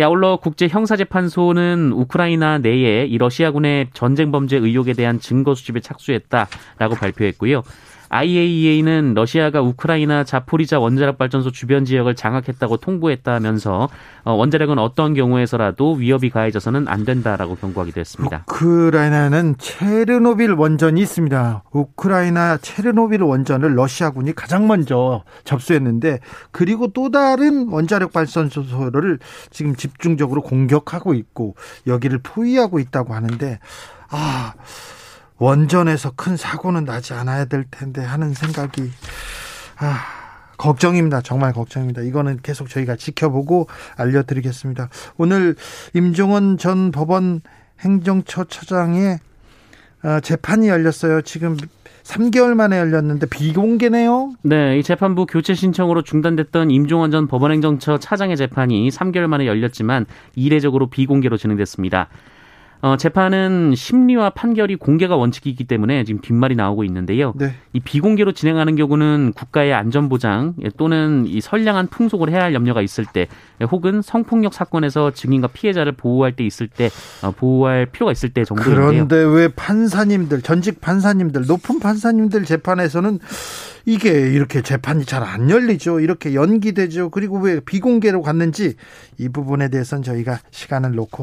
아울러 0.00 0.36
국제형사재판소는 0.36 1.92
우크라이나 1.92 2.56
내에 2.56 3.04
이 3.04 3.18
러시아군의 3.18 3.88
전쟁 3.92 4.32
범죄 4.32 4.56
의혹에 4.56 4.94
대한 4.94 5.20
증거 5.20 5.54
수집에 5.54 5.80
착수했다라고 5.80 6.94
발표했고요. 6.98 7.62
IAEA는 8.12 9.14
러시아가 9.14 9.62
우크라이나 9.62 10.22
자포리자 10.22 10.78
원자력 10.78 11.16
발전소 11.16 11.50
주변 11.50 11.86
지역을 11.86 12.14
장악했다고 12.14 12.76
통보했다면서 12.76 13.88
어, 14.24 14.32
원자력은 14.32 14.78
어떤 14.78 15.14
경우에서라도 15.14 15.94
위협이 15.94 16.28
가해져서는 16.28 16.88
안 16.88 17.06
된다라고 17.06 17.56
경고하기도 17.56 17.98
했습니다. 17.98 18.44
우크라이나는 18.48 19.56
체르노빌 19.56 20.52
원전이 20.52 21.00
있습니다. 21.00 21.64
우크라이나 21.72 22.58
체르노빌 22.58 23.22
원전을 23.22 23.74
러시아군이 23.76 24.34
가장 24.34 24.66
먼저 24.66 25.24
접수했는데 25.44 26.20
그리고 26.50 26.88
또 26.88 27.10
다른 27.10 27.68
원자력 27.68 28.12
발전소를 28.12 29.20
지금 29.50 29.74
집중적으로 29.74 30.42
공격하고 30.42 31.14
있고 31.14 31.56
여기를 31.86 32.20
포위하고 32.22 32.78
있다고 32.78 33.14
하는데 33.14 33.58
아 34.10 34.52
원전에서 35.42 36.12
큰 36.14 36.36
사고는 36.36 36.84
나지 36.84 37.14
않아야 37.14 37.46
될 37.46 37.64
텐데 37.68 38.00
하는 38.00 38.32
생각이 38.32 38.88
아, 39.78 39.98
걱정입니다. 40.56 41.20
정말 41.20 41.52
걱정입니다. 41.52 42.02
이거는 42.02 42.38
계속 42.44 42.68
저희가 42.68 42.94
지켜보고 42.94 43.66
알려드리겠습니다. 43.96 44.88
오늘 45.16 45.56
임종원 45.94 46.58
전 46.58 46.92
법원 46.92 47.40
행정처 47.80 48.44
처장의 48.44 49.18
어, 50.04 50.20
재판이 50.20 50.68
열렸어요. 50.68 51.22
지금 51.22 51.56
3개월 52.04 52.54
만에 52.54 52.78
열렸는데 52.78 53.26
비공개네요. 53.26 54.34
네, 54.42 54.78
이 54.78 54.84
재판부 54.84 55.26
교체 55.26 55.54
신청으로 55.54 56.02
중단됐던 56.02 56.70
임종원 56.70 57.10
전 57.10 57.26
법원행정처 57.26 57.98
차장의 57.98 58.36
재판이 58.36 58.90
3개월 58.90 59.26
만에 59.26 59.48
열렸지만 59.48 60.06
이례적으로 60.36 60.88
비공개로 60.88 61.36
진행됐습니다. 61.36 62.08
어, 62.84 62.96
재판은 62.96 63.76
심리와 63.76 64.30
판결이 64.30 64.74
공개가 64.74 65.14
원칙이기 65.14 65.64
때문에 65.64 66.02
지금 66.02 66.20
뒷말이 66.20 66.56
나오고 66.56 66.82
있는데요. 66.82 67.32
네. 67.36 67.54
이 67.72 67.78
비공개로 67.78 68.32
진행하는 68.32 68.74
경우는 68.74 69.34
국가의 69.36 69.72
안전보장 69.72 70.54
또는 70.76 71.24
이 71.28 71.40
선량한 71.40 71.86
풍속을 71.86 72.30
해야 72.30 72.42
할 72.42 72.54
염려가 72.54 72.82
있을 72.82 73.06
때 73.06 73.28
혹은 73.70 74.02
성폭력 74.02 74.52
사건에서 74.52 75.12
증인과 75.12 75.48
피해자를 75.48 75.92
보호할 75.92 76.32
때 76.34 76.44
있을 76.44 76.66
때 76.66 76.90
어, 77.22 77.30
보호할 77.30 77.86
필요가 77.86 78.10
있을 78.10 78.30
때 78.30 78.44
정도인데요. 78.44 78.86
그런데 79.06 79.16
왜 79.16 79.46
판사님들, 79.46 80.42
전직 80.42 80.80
판사님들, 80.80 81.46
높은 81.46 81.78
판사님들 81.78 82.44
재판에서는 82.44 83.20
이게 83.86 84.10
이렇게 84.10 84.60
재판이 84.62 85.04
잘 85.04 85.22
안 85.22 85.48
열리죠. 85.50 86.00
이렇게 86.00 86.34
연기되죠. 86.34 87.10
그리고 87.10 87.38
왜 87.38 87.60
비공개로 87.60 88.22
갔는지 88.22 88.74
이 89.18 89.28
부분에 89.28 89.68
대해서는 89.68 90.02
저희가 90.02 90.40
시간을 90.50 90.96
놓고 90.96 91.22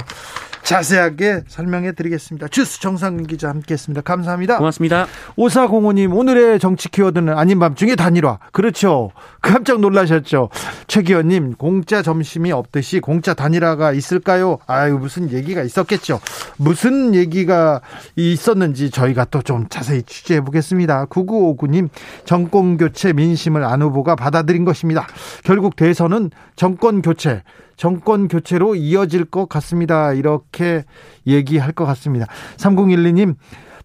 자세하게 0.70 1.46
설명해 1.48 1.94
드리겠습니다. 1.94 2.48
주스 2.50 2.80
정상근 2.80 3.26
기자 3.26 3.50
함께 3.50 3.74
했습니다. 3.74 4.02
감사합니다. 4.02 4.60
고맙습니다. 4.60 5.08
오사공호님, 5.36 6.14
오늘의 6.14 6.60
정치 6.60 6.90
키워드는 6.90 7.36
아닌 7.36 7.58
밤중에 7.58 7.96
단일화. 7.96 8.38
그렇죠. 8.52 9.10
깜짝 9.42 9.80
놀라셨죠. 9.80 10.50
최기현님, 10.86 11.56
공짜 11.56 12.04
점심이 12.04 12.52
없듯이 12.52 13.00
공짜 13.00 13.34
단일화가 13.34 13.94
있을까요? 13.94 14.60
아유, 14.68 15.00
무슨 15.00 15.32
얘기가 15.32 15.64
있었겠죠. 15.64 16.20
무슨 16.58 17.16
얘기가 17.16 17.82
있었는지 18.16 18.92
저희가 18.92 19.26
또 19.26 19.40
좀 19.42 19.66
자세히 19.70 20.04
취재해 20.04 20.42
보겠습니다. 20.42 21.06
9959님, 21.08 21.90
정권 22.26 22.78
교체 22.78 23.12
민심을 23.14 23.64
안 23.64 23.82
후보가 23.82 24.16
받아들인 24.16 24.66
것입니다. 24.66 25.08
결국 25.44 25.76
대선은 25.76 26.30
정권 26.56 27.02
교체, 27.02 27.42
정권 27.80 28.28
교체로 28.28 28.76
이어질 28.76 29.24
것 29.24 29.48
같습니다. 29.48 30.12
이렇게 30.12 30.84
얘기할 31.26 31.72
것 31.72 31.86
같습니다. 31.86 32.26
3012님, 32.58 33.36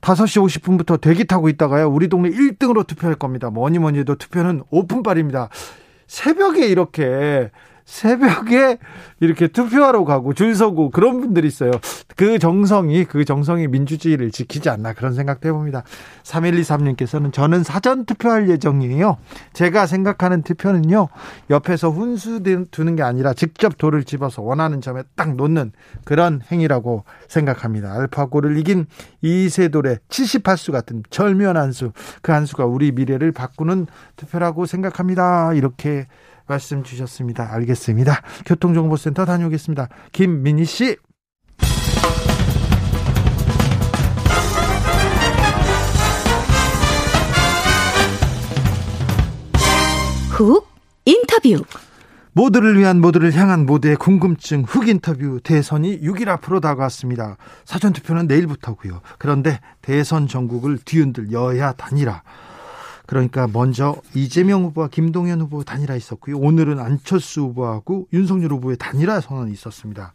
5시 0.01 0.45
50분부터 0.45 1.01
대기 1.01 1.29
타고 1.29 1.49
있다가요. 1.49 1.89
우리 1.89 2.09
동네 2.09 2.29
1등으로 2.29 2.85
투표할 2.85 3.15
겁니다. 3.15 3.51
뭐니 3.51 3.79
뭐니 3.79 4.01
해도 4.01 4.17
투표는 4.17 4.65
오픈빨입니다. 4.71 5.49
새벽에 6.09 6.67
이렇게 6.67 7.53
새벽에 7.85 8.79
이렇게 9.21 9.49
투표하러 9.49 10.05
가고 10.05 10.35
줄 10.35 10.55
서고 10.55 10.91
그런 10.91 11.21
분들이 11.21 11.49
있어요. 11.49 11.73
그 12.17 12.39
정성이 12.39 13.05
그 13.05 13.25
정성이 13.25 13.67
민주주의를 13.67 14.31
지키지 14.31 14.69
않나 14.69 14.93
그런 14.93 15.15
생각도 15.15 15.49
해봅니다. 15.49 15.85
3123님께서는 16.23 17.33
저는 17.33 17.63
사전 17.63 18.05
투표할 18.05 18.49
예정이에요. 18.51 19.17
제가 19.55 19.87
생각하는 19.87 20.43
투표는요. 20.43 21.09
옆에서 21.51 21.91
훈수 21.91 22.43
두는 22.71 22.97
게 22.97 23.03
아니라 23.03 23.33
직접 23.33 23.79
돌을 23.79 24.05
집어서 24.05 24.43
원하는 24.43 24.81
점에 24.81 25.03
딱 25.17 25.35
놓는 25.35 25.73
그런 26.05 26.43
행위라고 26.51 27.05
생각합니다. 27.29 27.93
알파고를 27.93 28.59
이긴 28.59 28.87
이세돌의 29.23 29.99
78수 30.09 30.73
같은 30.73 31.03
절묘한 31.11 31.57
한 31.57 31.73
수. 31.73 31.93
그 32.23 32.35
한 32.35 32.47
수가 32.47 32.67
우리 32.67 32.93
미래를 32.93 33.33
바꾸는 33.33 33.87
투표라고 34.17 34.67
생각합니다. 34.67 35.55
이렇게 35.55 36.07
말씀 36.47 36.83
주셨습니다. 36.83 37.53
알겠습니다. 37.53 38.23
교통정보센터 38.47 39.25
다녀오겠습니다. 39.25 39.89
김민희 40.13 40.65
씨. 40.65 40.97
훅 50.31 50.67
인터뷰. 51.05 51.65
모두를 52.33 52.77
위한 52.77 53.01
모두를 53.01 53.33
향한 53.35 53.65
모두의 53.65 53.95
궁금증 53.95 54.65
흑 54.67 54.89
인터뷰 54.89 55.39
대선이 55.41 56.01
6일 56.01 56.29
앞으로 56.29 56.59
다가왔습니다. 56.59 57.37
사전투표는 57.65 58.27
내일부터고요. 58.27 59.01
그런데 59.19 59.61
대선 59.81 60.27
전국을 60.27 60.79
뒤흔들 60.85 61.31
여야 61.31 61.73
단일화 61.73 62.23
그러니까 63.07 63.47
먼저 63.53 63.97
이재명 64.15 64.65
후보와 64.65 64.89
김동연 64.89 65.41
후보 65.43 65.63
단일화 65.63 65.95
있었고요. 65.95 66.39
오늘은 66.39 66.79
안철수 66.79 67.43
후보하고 67.43 68.09
윤석열 68.13 68.53
후보의 68.53 68.77
단일화 68.79 69.21
선언이 69.21 69.53
있었습니다. 69.53 70.13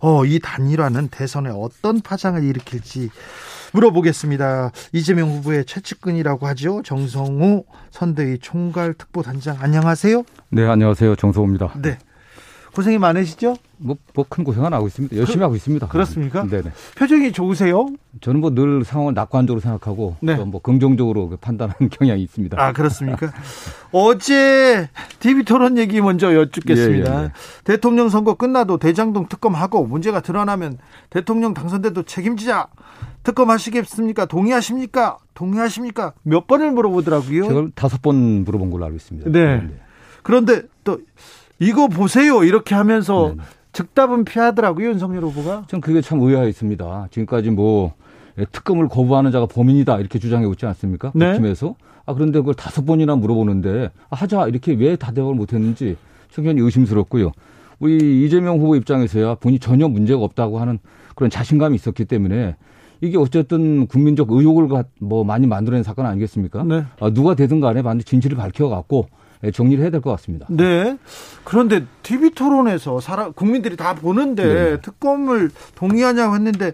어, 0.00 0.24
이 0.24 0.40
단일화는 0.40 1.08
대선에 1.08 1.50
어떤 1.54 2.00
파장을 2.00 2.42
일으킬지 2.42 3.10
물어보겠습니다. 3.72 4.72
이재명 4.92 5.30
후보의 5.30 5.64
최측근이라고 5.64 6.46
하죠. 6.48 6.82
정성호 6.84 7.64
선대위 7.90 8.38
총괄 8.40 8.94
특보단장 8.94 9.58
안녕하세요. 9.60 10.24
네, 10.50 10.66
안녕하세요. 10.66 11.14
정성호입니다. 11.16 11.74
네. 11.80 11.98
고생이 12.74 12.98
많으시죠? 12.98 13.56
뭐, 13.76 13.96
뭐큰 14.14 14.44
고생은 14.44 14.72
하고 14.72 14.86
있습니다. 14.86 15.16
열심히 15.16 15.38
그, 15.38 15.44
하고 15.44 15.56
있습니다. 15.56 15.88
그렇습니까? 15.88 16.44
네네. 16.46 16.70
표정이 16.96 17.32
좋으세요? 17.32 17.86
저는 18.20 18.40
뭐 18.40 18.50
늘 18.54 18.84
상황을 18.84 19.14
낙관적으로 19.14 19.60
생각하고 19.60 20.16
네. 20.20 20.36
또뭐 20.36 20.60
긍정적으로 20.62 21.28
그 21.28 21.36
판단하는 21.36 21.88
경향이 21.90 22.22
있습니다. 22.22 22.62
아 22.62 22.72
그렇습니까? 22.72 23.32
어제 23.90 24.88
TV 25.20 25.44
토론 25.44 25.78
얘기 25.78 26.00
먼저 26.00 26.34
여쭙겠습니다. 26.34 27.14
예, 27.14 27.18
예, 27.18 27.24
예. 27.24 27.30
대통령 27.64 28.08
선거 28.08 28.34
끝나도 28.34 28.78
대장동 28.78 29.28
특검하고 29.28 29.86
문제가 29.86 30.20
드러나면 30.20 30.78
대통령 31.10 31.54
당선돼도 31.54 32.04
책임지자. 32.04 32.68
특검하시겠습니까? 33.24 34.26
동의하십니까? 34.26 35.18
동의하십니까? 35.34 36.12
몇 36.22 36.46
번을 36.46 36.72
물어보더라고요. 36.72 37.48
제가 37.48 37.66
다섯 37.74 38.02
번 38.02 38.44
물어본 38.44 38.70
걸로 38.70 38.84
알고 38.86 38.96
있습니다. 38.96 39.30
네. 39.30 39.56
네. 39.58 39.80
그런데 40.22 40.62
또 40.84 40.98
이거 41.62 41.86
보세요 41.88 42.42
이렇게 42.42 42.74
하면서 42.74 43.28
네네. 43.28 43.42
즉답은 43.72 44.24
피하더라고요 44.24 44.88
윤석열 44.90 45.22
후보가. 45.24 45.64
전 45.68 45.80
그게 45.80 46.00
참 46.00 46.20
의아했습니다. 46.20 47.08
지금까지 47.10 47.50
뭐 47.50 47.94
특검을 48.50 48.88
거부하는 48.88 49.30
자가 49.30 49.46
범인이다 49.46 49.98
이렇게 49.98 50.18
주장해 50.18 50.44
오지 50.46 50.66
않습니까? 50.66 51.12
네. 51.14 51.34
팀에서. 51.34 51.74
아 52.04 52.14
그런데 52.14 52.40
그걸 52.40 52.54
다섯 52.54 52.84
번이나 52.84 53.14
물어보는데 53.16 53.90
아, 54.10 54.16
하자 54.16 54.48
이렇게 54.48 54.72
왜 54.74 54.96
다 54.96 55.12
대답을 55.12 55.34
못했는지 55.34 55.96
상당히 56.30 56.60
의심스럽고요. 56.60 57.30
우리 57.78 58.24
이재명 58.24 58.58
후보 58.58 58.74
입장에서야 58.76 59.36
본인이 59.36 59.58
전혀 59.60 59.88
문제가 59.88 60.20
없다고 60.22 60.58
하는 60.60 60.78
그런 61.14 61.30
자신감이 61.30 61.74
있었기 61.76 62.04
때문에 62.06 62.56
이게 63.00 63.16
어쨌든 63.18 63.86
국민적 63.86 64.30
의혹을 64.32 64.68
뭐 65.00 65.24
많이 65.24 65.46
만들어낸 65.46 65.82
사건 65.82 66.06
아니겠습니까? 66.06 66.62
네. 66.64 66.84
아, 67.00 67.10
누가 67.10 67.34
되든 67.34 67.60
간에 67.60 67.82
반드시 67.82 68.06
진실을 68.08 68.36
밝혀갖고 68.36 69.06
예, 69.08 69.16
정리를 69.50 69.82
해야 69.82 69.90
될 69.90 70.00
것 70.00 70.10
같습니다. 70.12 70.46
네. 70.50 70.96
그런데 71.44 71.84
TV 72.02 72.30
토론에서 72.30 73.00
사람 73.00 73.32
국민들이 73.32 73.76
다 73.76 73.94
보는데 73.94 74.44
네. 74.44 74.80
특검을 74.80 75.50
동의하냐고 75.74 76.34
했는데 76.36 76.72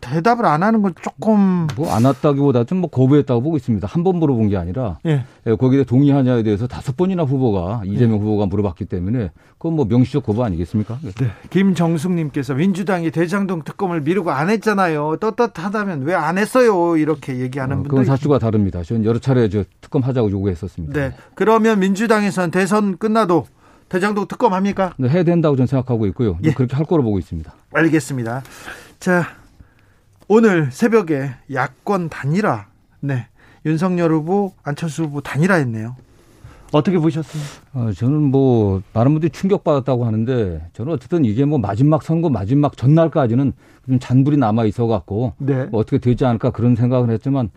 대답을 0.00 0.46
안 0.46 0.62
하는 0.62 0.80
건 0.82 0.94
조금 1.02 1.66
뭐 1.76 1.92
안 1.92 2.04
왔다기보다 2.04 2.64
좀 2.64 2.78
뭐 2.80 2.88
거부했다고 2.90 3.42
보고 3.42 3.56
있습니다. 3.56 3.86
한 3.88 4.04
번 4.04 4.16
물어본 4.16 4.48
게 4.48 4.56
아니라 4.56 4.98
예. 5.06 5.24
예. 5.46 5.54
거기에 5.56 5.84
동의하냐에 5.84 6.42
대해서 6.44 6.66
다섯 6.68 6.96
번이나 6.96 7.24
후보가 7.24 7.82
이재명 7.84 8.16
예. 8.16 8.20
후보가 8.20 8.46
물어봤기 8.46 8.84
때문에 8.84 9.30
그건 9.58 9.74
뭐 9.74 9.84
명시적 9.86 10.24
거부 10.24 10.44
아니겠습니까? 10.44 10.98
네. 11.02 11.26
김정숙님께서 11.50 12.54
민주당이 12.54 13.10
대장동 13.10 13.62
특검을 13.64 14.00
미루고 14.02 14.30
안 14.30 14.50
했잖아요. 14.50 15.16
떳떳하다면 15.20 16.02
왜 16.02 16.14
안 16.14 16.36
했어요? 16.38 16.96
이렇게 16.96 17.38
얘기하는 17.40 17.72
어, 17.74 17.76
분들 17.78 17.90
그건 17.90 18.04
사주가 18.04 18.38
다릅니다. 18.38 18.82
저는 18.82 19.04
여러 19.04 19.18
차례 19.18 19.48
저 19.48 19.64
특검 19.80 20.02
하자고 20.02 20.30
요구했었습니다. 20.30 20.92
네. 20.98 21.12
그러면 21.34 21.78
민주당에서는 21.80 22.50
대선 22.50 22.98
끝나도 22.98 23.46
대장동 23.88 24.26
특검 24.28 24.52
합니까? 24.52 24.94
네, 24.98 25.08
해야 25.08 25.22
된다고 25.22 25.56
저는 25.56 25.66
생각하고 25.66 26.06
있고요. 26.08 26.38
예. 26.44 26.52
그렇게 26.52 26.76
할 26.76 26.84
거로 26.86 27.02
보고 27.02 27.18
있습니다. 27.18 27.52
알겠습니다. 27.72 28.42
자, 29.00 29.24
오늘 30.30 30.70
새벽에 30.70 31.30
야권 31.50 32.10
단일화, 32.10 32.66
네. 33.00 33.28
윤석열 33.64 34.12
후보, 34.12 34.52
안철수 34.62 35.04
후보 35.04 35.22
단일화 35.22 35.54
했네요. 35.54 35.96
어떻게 36.72 36.98
보셨어요? 36.98 37.42
어, 37.72 37.90
저는 37.92 38.22
뭐 38.22 38.82
많은 38.92 39.12
분들이 39.12 39.30
충격받았다고 39.30 40.04
하는데 40.04 40.62
저는 40.74 40.92
어쨌든 40.92 41.24
이게 41.24 41.44
뭐 41.44 41.58
마지막 41.58 42.02
선거 42.02 42.28
마지막 42.28 42.76
전날까지는 42.76 43.52
좀 43.86 43.98
잔불이 43.98 44.36
남아 44.36 44.66
있어 44.66 44.86
갖고 44.86 45.32
네. 45.38 45.64
뭐 45.66 45.80
어떻게 45.80 45.96
되지 45.96 46.26
않을까 46.26 46.50
그런 46.50 46.76
생각을 46.76 47.10
했지만 47.10 47.48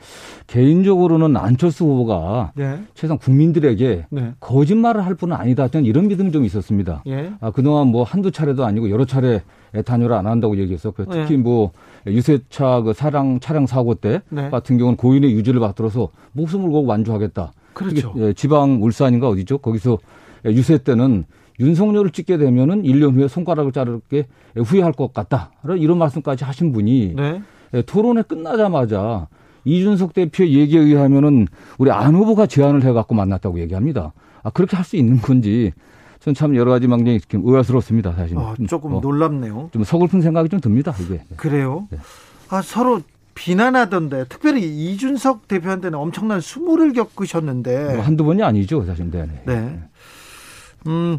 개인적으로는 0.47 1.35
안철수 1.35 1.83
후보가 1.83 2.53
네. 2.55 2.81
최소한 2.93 3.17
국민들에게 3.19 4.05
네. 4.09 4.33
거짓말을 4.39 5.05
할 5.05 5.15
분은 5.15 5.35
아니다 5.35 5.67
저는 5.67 5.85
이런 5.85 6.07
믿음이 6.07 6.31
좀 6.31 6.45
있었습니다. 6.45 7.03
예. 7.07 7.33
아, 7.41 7.51
그동안 7.51 7.87
뭐 7.87 8.03
한두 8.03 8.31
차례도 8.31 8.63
아니고 8.63 8.89
여러 8.89 9.03
차례 9.03 9.41
단열을 9.85 10.15
안 10.15 10.27
한다고 10.27 10.57
얘기했었고요. 10.57 11.07
특히 11.09 11.33
예. 11.33 11.37
뭐 11.37 11.71
유세차 12.07 12.81
그 12.81 12.93
사랑 12.93 13.39
차량 13.41 13.67
사고 13.67 13.93
때 13.93 14.21
네. 14.29 14.49
같은 14.49 14.77
경우는 14.77 14.95
고인의 14.97 15.33
유지를 15.33 15.59
받들어서 15.59 16.09
목숨을 16.31 16.71
걸고 16.71 16.85
완주하겠다. 16.85 17.51
그렇죠. 17.73 18.13
예, 18.17 18.33
지방 18.33 18.83
울산인가 18.83 19.27
어디죠? 19.29 19.59
거기서 19.59 19.97
유세 20.45 20.77
때는 20.77 21.25
윤석열을 21.59 22.11
찍게 22.11 22.37
되면은 22.37 22.83
1년 22.83 23.15
후에 23.15 23.27
손가락을 23.27 23.71
자르게 23.71 24.27
후회할 24.55 24.93
것 24.93 25.13
같다. 25.13 25.51
이런 25.77 25.97
말씀까지 25.97 26.43
하신 26.43 26.71
분이 26.71 27.13
네. 27.15 27.41
예, 27.73 27.81
토론회 27.83 28.23
끝나자마자 28.23 29.27
이준석 29.63 30.13
대표 30.13 30.45
얘기에 30.45 30.79
의하면은 30.79 31.47
우리 31.77 31.91
안 31.91 32.15
후보가 32.15 32.47
제안을 32.47 32.83
해갖고 32.83 33.13
만났다고 33.15 33.59
얘기합니다. 33.59 34.13
아 34.43 34.49
그렇게 34.49 34.75
할 34.75 34.83
수 34.83 34.95
있는 34.95 35.21
건지 35.21 35.71
전참 36.19 36.55
여러 36.55 36.71
가지 36.71 36.87
망정이 36.87 37.19
의아스럽습니다 37.31 38.13
사실. 38.13 38.37
아, 38.37 38.55
조금 38.67 38.95
어, 38.95 38.99
놀랍네요. 38.99 39.69
좀 39.71 39.83
서글픈 39.83 40.21
생각이 40.21 40.49
좀 40.49 40.59
듭니다 40.59 40.93
이게. 40.99 41.21
그래요? 41.35 41.87
네. 41.91 41.97
아 42.49 42.61
서로 42.63 43.01
비난하던데 43.41 44.25
특별히 44.29 44.63
이준석 44.63 45.47
대표한테는 45.47 45.97
엄청난 45.97 46.41
수모를 46.41 46.93
겪으셨는데 46.93 47.95
뭐 47.95 48.03
한두 48.03 48.23
번이 48.23 48.43
아니죠 48.43 48.85
사실 48.85 49.09
네. 49.09 49.27
네. 49.45 49.79
음 50.85 51.17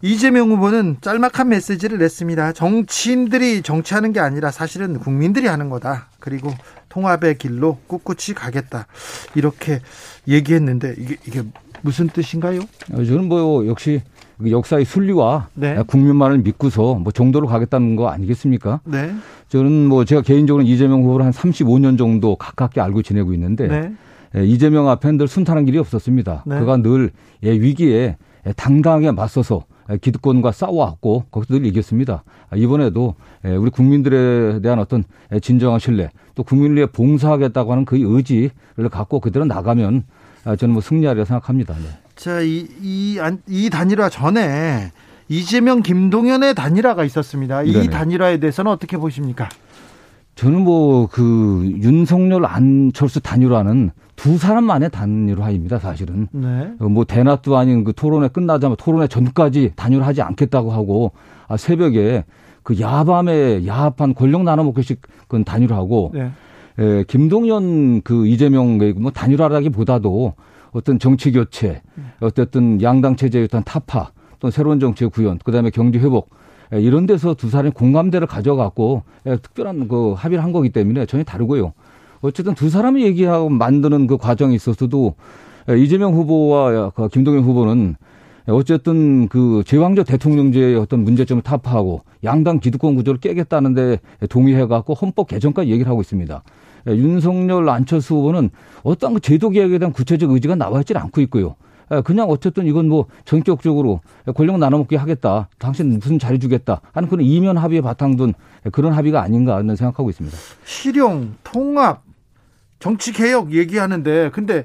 이재명 0.00 0.50
후보는 0.50 0.98
짤막한 1.00 1.48
메시지를 1.48 1.98
냈습니다. 1.98 2.52
정치인들이 2.52 3.62
정치하는 3.62 4.12
게 4.12 4.20
아니라 4.20 4.52
사실은 4.52 5.00
국민들이 5.00 5.48
하는 5.48 5.70
거다. 5.70 6.08
그리고 6.20 6.54
통합의 6.88 7.36
길로 7.38 7.78
꿋꿋이 7.88 8.34
가겠다. 8.36 8.86
이렇게 9.34 9.80
얘기했는데 10.28 10.94
이게 10.98 11.16
이게 11.26 11.42
무슨 11.82 12.06
뜻인가요? 12.06 12.60
어, 12.92 13.04
저는 13.04 13.24
뭐 13.24 13.66
역시 13.66 14.02
그 14.04 14.17
역사의 14.46 14.84
순리와 14.84 15.48
네. 15.54 15.82
국민만을 15.86 16.38
믿고서 16.38 16.94
뭐 16.94 17.12
정도로 17.12 17.46
가겠다는 17.48 17.96
거 17.96 18.08
아니겠습니까? 18.08 18.80
네. 18.84 19.12
저는 19.48 19.88
뭐 19.88 20.04
제가 20.04 20.22
개인적으로 20.22 20.62
이재명 20.62 21.02
후보를 21.02 21.26
한 21.26 21.32
35년 21.32 21.98
정도 21.98 22.36
가깝게 22.36 22.80
알고 22.80 23.02
지내고 23.02 23.32
있는데 23.34 23.66
네. 23.66 23.92
예, 24.36 24.44
이재명 24.44 24.88
앞에 24.88 25.12
늘 25.12 25.26
순탄한 25.26 25.64
길이 25.64 25.78
없었습니다. 25.78 26.44
네. 26.46 26.58
그가 26.60 26.76
늘 26.76 27.10
예, 27.42 27.50
위기에 27.50 28.16
당당하게 28.56 29.10
맞서서 29.10 29.64
기득권과 30.02 30.52
싸워왔고 30.52 31.24
거기서 31.30 31.54
늘 31.54 31.66
이겼습니다. 31.66 32.22
이번에도 32.54 33.14
예, 33.44 33.56
우리 33.56 33.70
국민들에 33.70 34.60
대한 34.60 34.78
어떤 34.78 35.04
진정한 35.40 35.80
신뢰 35.80 36.10
또 36.34 36.42
국민을 36.42 36.76
위해 36.76 36.86
봉사하겠다고 36.86 37.72
하는 37.72 37.84
그 37.84 37.96
의지를 37.98 38.88
갖고 38.90 39.18
그대로 39.18 39.46
나가면 39.46 40.04
저는 40.58 40.72
뭐 40.72 40.82
승리하리라 40.82 41.24
생각합니다. 41.24 41.74
네. 41.74 41.88
자, 42.18 42.40
이, 42.40 42.66
이, 42.82 43.16
이 43.46 43.70
단일화 43.70 44.08
전에 44.08 44.90
이재명, 45.28 45.82
김동연의 45.82 46.54
단일화가 46.56 47.04
있었습니다. 47.04 47.62
이 47.62 47.72
네네. 47.72 47.90
단일화에 47.90 48.40
대해서는 48.40 48.72
어떻게 48.72 48.96
보십니까? 48.96 49.48
저는 50.34 50.62
뭐 50.62 51.06
그 51.12 51.62
윤석열 51.80 52.44
안철수 52.44 53.20
단일화는 53.20 53.90
두 54.16 54.36
사람만의 54.36 54.90
단일화입니다, 54.90 55.78
사실은. 55.78 56.26
네. 56.32 56.72
뭐 56.80 57.04
대낮도 57.04 57.56
아닌 57.56 57.84
그 57.84 57.92
토론회 57.92 58.28
끝나자마자 58.28 58.82
토론회 58.82 59.06
전까지 59.06 59.72
단일화하지 59.76 60.22
않겠다고 60.22 60.72
하고 60.72 61.12
아, 61.46 61.56
새벽에 61.56 62.24
그 62.64 62.80
야밤에 62.80 63.64
야합한 63.64 64.14
권력 64.14 64.42
나눠먹기식 64.42 65.02
그 65.28 65.44
단일화하고 65.44 66.12
네. 66.14 66.30
에, 66.80 67.04
김동연 67.04 68.02
그 68.02 68.26
이재명 68.26 68.78
뭐 68.96 69.12
단일화라기보다도 69.12 70.34
어떤 70.72 70.98
정치 70.98 71.32
교체, 71.32 71.82
어쨌든 72.20 72.80
양당 72.82 73.16
체제의 73.16 73.44
어떤 73.44 73.64
타파, 73.64 74.10
또 74.40 74.50
새로운 74.50 74.80
정치의 74.80 75.10
구현, 75.10 75.38
그다음에 75.38 75.70
경제 75.70 75.98
회복 75.98 76.30
예, 76.74 76.80
이런 76.80 77.06
데서 77.06 77.34
두 77.34 77.48
사람이 77.48 77.70
공감대를 77.70 78.26
가져갖고 78.26 79.02
예, 79.26 79.36
특별한 79.36 79.88
그 79.88 80.12
합의를 80.12 80.44
한 80.44 80.52
거기 80.52 80.70
때문에 80.70 81.06
전혀 81.06 81.24
다르고요. 81.24 81.72
어쨌든 82.20 82.54
두 82.54 82.68
사람이 82.68 83.02
얘기하고 83.04 83.48
만드는 83.48 84.06
그 84.06 84.16
과정에 84.16 84.54
있어서도 84.54 85.14
예, 85.70 85.78
이재명 85.78 86.14
후보와 86.14 86.90
그 86.90 87.08
김동연 87.08 87.42
후보는 87.42 87.96
어쨌든 88.46 89.28
그 89.28 89.62
제왕적 89.66 90.06
대통령제의 90.06 90.76
어떤 90.76 91.04
문제점을 91.04 91.42
타파하고 91.42 92.02
양당 92.24 92.60
기득권 92.60 92.94
구조를 92.94 93.20
깨겠다는데 93.20 93.98
동의해갖고 94.30 94.94
헌법 94.94 95.28
개정까지 95.28 95.70
얘기를 95.70 95.88
하고 95.90 96.00
있습니다. 96.00 96.42
예, 96.86 96.92
윤석열 96.92 97.68
안철수 97.68 98.14
후보는 98.14 98.50
어떤 98.82 99.14
그 99.14 99.20
제도 99.20 99.50
개혁에 99.50 99.78
대한 99.78 99.92
구체적 99.92 100.30
의지가 100.30 100.54
나와 100.54 100.80
있지 100.80 100.94
않고 100.96 101.20
있고요. 101.22 101.56
예, 101.92 102.00
그냥 102.02 102.28
어쨌든 102.28 102.66
이건 102.66 102.88
뭐 102.88 103.06
전격적으로 103.24 104.00
권력 104.34 104.58
나눠먹기 104.58 104.96
하겠다. 104.96 105.48
당신 105.58 105.98
무슨 105.98 106.18
자리 106.18 106.38
주겠다. 106.38 106.80
하는 106.92 107.08
그런 107.08 107.24
이면 107.24 107.56
합의에 107.56 107.80
바탕 107.80 108.16
둔 108.16 108.34
그런 108.72 108.92
합의가 108.92 109.22
아닌가 109.22 109.56
하는 109.56 109.76
생각하고 109.76 110.10
있습니다. 110.10 110.36
실용, 110.64 111.34
통합, 111.42 112.02
정치 112.78 113.12
개혁 113.12 113.52
얘기하는데 113.52 114.30
근데 114.30 114.64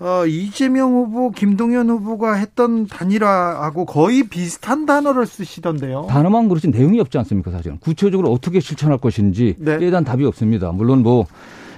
어, 0.00 0.26
이재명 0.26 0.92
후보, 0.92 1.30
김동연 1.30 1.88
후보가 1.88 2.34
했던 2.34 2.86
단일화하고 2.86 3.86
거의 3.86 4.24
비슷한 4.28 4.86
단어를 4.86 5.24
쓰시던데요. 5.26 6.06
단어만 6.08 6.48
그렇지 6.48 6.68
내용이 6.68 7.00
없지 7.00 7.16
않습니까, 7.18 7.50
사실은. 7.50 7.78
구체적으로 7.78 8.32
어떻게 8.32 8.60
실천할 8.60 8.98
것인지 8.98 9.54
네. 9.58 9.74
에 9.74 9.78
대한 9.90 10.04
답이 10.04 10.24
없습니다. 10.24 10.72
물론 10.72 11.02
뭐 11.02 11.26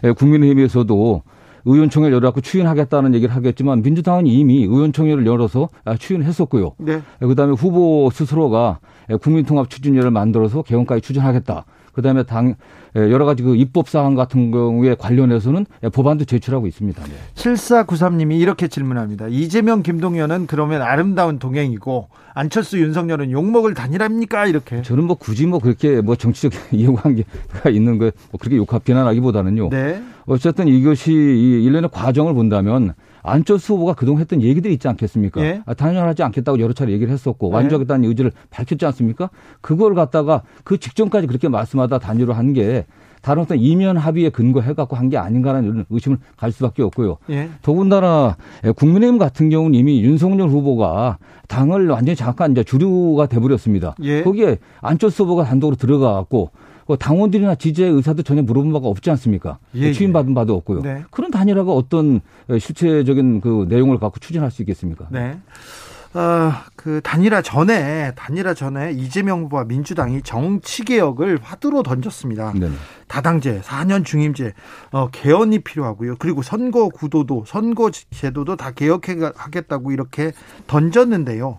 예, 0.05 0.13
국민의힘에서도 0.13 1.23
의원총회를 1.67 2.15
열어갖고 2.15 2.41
추인하겠다는 2.41 3.15
얘기를 3.15 3.35
하겠지만 3.35 3.83
민주당은 3.83 4.27
이미 4.27 4.63
의원총회를 4.63 5.27
열어서 5.27 5.69
아, 5.85 5.97
추인했었고요. 5.97 6.73
네. 6.79 7.03
예, 7.23 7.27
그다음에 7.27 7.53
후보 7.53 8.09
스스로가 8.13 8.79
예, 9.11 9.17
국민통합 9.17 9.69
추진위를 9.69 10.11
만들어서 10.11 10.63
개헌까지 10.63 11.03
추진하겠다. 11.03 11.65
그다음에 11.97 12.23
당 12.25 12.55
예, 12.95 13.01
여러 13.11 13.25
가지 13.25 13.43
그 13.43 13.57
입법 13.57 13.89
사항 13.89 14.15
같은 14.15 14.51
경우에 14.51 14.95
관련해서는 14.95 15.67
법안도 15.93 16.27
제출하고 16.27 16.67
있습니다. 16.67 17.03
네. 17.05 17.11
7493님이 17.35 18.39
이렇게 18.39 18.69
질문합니다. 18.69 19.29
이재명 19.29 19.83
김동연은 19.83 20.47
그러면 20.47 20.83
아름다운 20.83 21.39
동행이고 21.39 22.09
안철수 22.35 22.79
윤석열은 22.79 23.31
욕먹을 23.31 23.73
단일합니까? 23.73 24.47
이렇게. 24.47 24.83
저는 24.83 25.05
뭐 25.05 25.17
굳이 25.17 25.47
뭐 25.47 25.59
그렇게 25.59 26.03
뭐 26.03 26.17
정치적 26.17 26.53
이해관계가 26.71 27.71
있는 27.71 27.97
거뭐 27.99 28.13
그렇게 28.39 28.57
욕하 28.57 28.79
비난하기보다는요. 28.79 29.71
네. 29.71 30.03
어쨌든 30.27 30.69
이것이 30.69 31.13
이 31.13 31.65
일련의 31.65 31.89
과정을 31.91 32.35
본다면 32.35 32.93
안철수 33.27 33.75
후보가 33.75 33.95
그동안 33.95 34.21
했던 34.21 34.41
얘기들이 34.43 34.73
있지 34.75 34.89
않겠습니까? 34.89 35.43
예? 35.43 35.63
아, 35.67 35.75
단일화하지 35.75 36.23
않겠다고 36.23 36.61
여러 36.61 36.73
차례 36.73 36.93
얘기를 36.93 37.13
했었고 37.13 37.51
네. 37.51 37.57
완주하겠다는 37.57 38.09
의지를 38.09 38.33
밝혔지 38.51 38.87
않습니까? 38.87 39.31
그걸 39.61 39.95
갖다가 39.95 40.43
그 40.65 40.79
직전까지 40.79 41.27
그렇게 41.27 41.49
말씀하다 41.49 41.99
단일화한 41.99 42.53
게 42.53 42.87
다른 43.23 43.43
어떤 43.43 43.59
이면 43.59 43.97
합의에 43.97 44.29
근거해 44.31 44.75
갖고 44.75 44.95
한 44.95 45.09
게 45.09 45.17
아닌가라는 45.17 45.69
이런 45.69 45.85
의심을 45.91 46.19
갈 46.37 46.53
수밖에 46.53 46.83
없고요. 46.85 47.17
예. 47.31 47.49
더군다나 47.63 48.37
국민의힘 48.77 49.19
같은 49.19 49.51
경우는 49.51 49.77
이미 49.79 50.01
윤석열 50.03 50.49
후보가 50.49 51.19
당을 51.49 51.89
완전히 51.89 52.15
잠깐 52.15 52.53
이제 52.53 52.63
주류가 52.63 53.27
돼버렸습니다. 53.27 53.97
예. 54.03 54.23
거기에 54.23 54.59
안철수 54.81 55.25
후보가 55.25 55.45
단독으로 55.45 55.75
들어가 55.77 56.13
갖고 56.13 56.51
그 56.51 56.76
당원들이나 56.95 57.57
지지의 57.57 57.91
의사도 57.91 58.23
전혀 58.23 58.43
물어본 58.43 58.73
바가 58.73 58.87
없지 58.87 59.11
않습니까? 59.11 59.59
예, 59.75 59.93
취임받은 59.93 60.31
예. 60.31 60.35
바도 60.35 60.55
없고요. 60.55 60.83
네. 60.83 61.03
그런 61.11 61.33
단일화가 61.33 61.73
어떤 61.73 62.21
실체적인 62.49 63.41
그 63.41 63.67
내용을 63.69 63.99
갖고 63.99 64.21
추진할 64.21 64.53
수 64.53 64.63
있겠습니까? 64.63 65.09
네. 65.11 65.39
어, 66.15 66.53
그 66.77 67.03
단일화 67.03 67.43
전에 67.43 68.13
단일화 68.15 68.55
전에 68.55 68.93
이재명 68.93 69.43
후보와 69.43 69.65
민주당이 69.65 70.23
정치 70.23 70.83
개혁을 70.83 71.39
화두로 71.43 71.83
던졌습니다. 71.83 72.55
네 72.55 72.71
다당제, 73.07 73.61
4년 73.61 74.05
중임제, 74.05 74.55
어, 74.93 75.09
개헌이 75.11 75.59
필요하고요. 75.59 76.17
그리고 76.19 76.43
선거 76.43 76.89
구도도 76.89 77.45
선거 77.47 77.91
제도도 77.91 78.57
다 78.57 78.71
개혁하겠다고 78.71 79.93
이렇게 79.93 80.33
던졌는데요. 80.67 81.59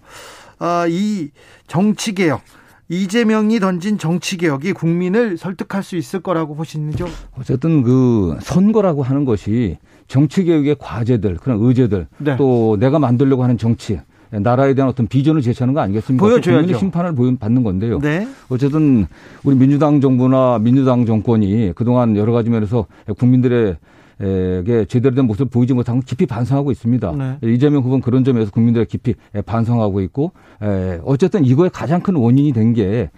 어, 0.59 0.87
이 0.87 1.29
정치 1.67 2.13
개혁 2.13 2.41
이재명이 2.89 3.59
던진 3.59 3.97
정치 3.97 4.37
개혁이 4.37 4.73
국민을 4.73 5.37
설득할 5.37 5.83
수 5.83 5.97
있을 5.97 6.21
거라고 6.21 6.55
보시는죠? 6.55 7.07
어쨌든 7.37 7.83
그 7.83 8.37
선거라고 8.41 9.03
하는 9.03 9.25
것이 9.25 9.77
정치 10.07 10.45
개혁의 10.45 10.77
과제들, 10.79 11.35
그런 11.35 11.59
의제들, 11.61 12.07
네. 12.17 12.37
또 12.37 12.77
내가 12.79 12.97
만들려고 12.97 13.43
하는 13.43 13.57
정치, 13.57 13.99
나라에 14.29 14.73
대한 14.73 14.89
어떤 14.89 15.07
비전을 15.07 15.41
제시하는 15.41 15.73
거 15.73 15.81
아니겠습니까? 15.81 16.25
보여줘야죠. 16.25 16.51
국민의 16.51 16.79
심판을 16.79 17.37
받는 17.39 17.63
건데요. 17.63 17.99
네. 17.99 18.27
어쨌든 18.49 19.05
우리 19.43 19.55
민주당 19.55 19.99
정부나 19.99 20.59
민주당 20.59 21.05
정권이 21.05 21.73
그동안 21.75 22.15
여러 22.15 22.31
가지 22.31 22.49
면에서 22.49 22.85
국민들의 23.17 23.77
에게 24.19 24.85
제대로 24.85 25.13
된 25.15 25.25
모습을 25.27 25.47
보이지 25.49 25.73
못한 25.73 25.95
건 25.95 26.01
깊이 26.03 26.25
반성하고 26.25 26.71
있습니다. 26.71 27.11
네. 27.11 27.37
이재명 27.43 27.83
후보는 27.83 28.01
그런 28.01 28.23
점에서 28.23 28.49
국민들의 28.51 28.87
깊이 28.87 29.13
반성하고 29.45 30.01
있고 30.01 30.31
에 30.61 30.99
어쨌든 31.03 31.45
이거의 31.45 31.69
가장 31.69 32.01
큰 32.01 32.15
원인이 32.15 32.51
된 32.53 32.73
게 32.73 33.09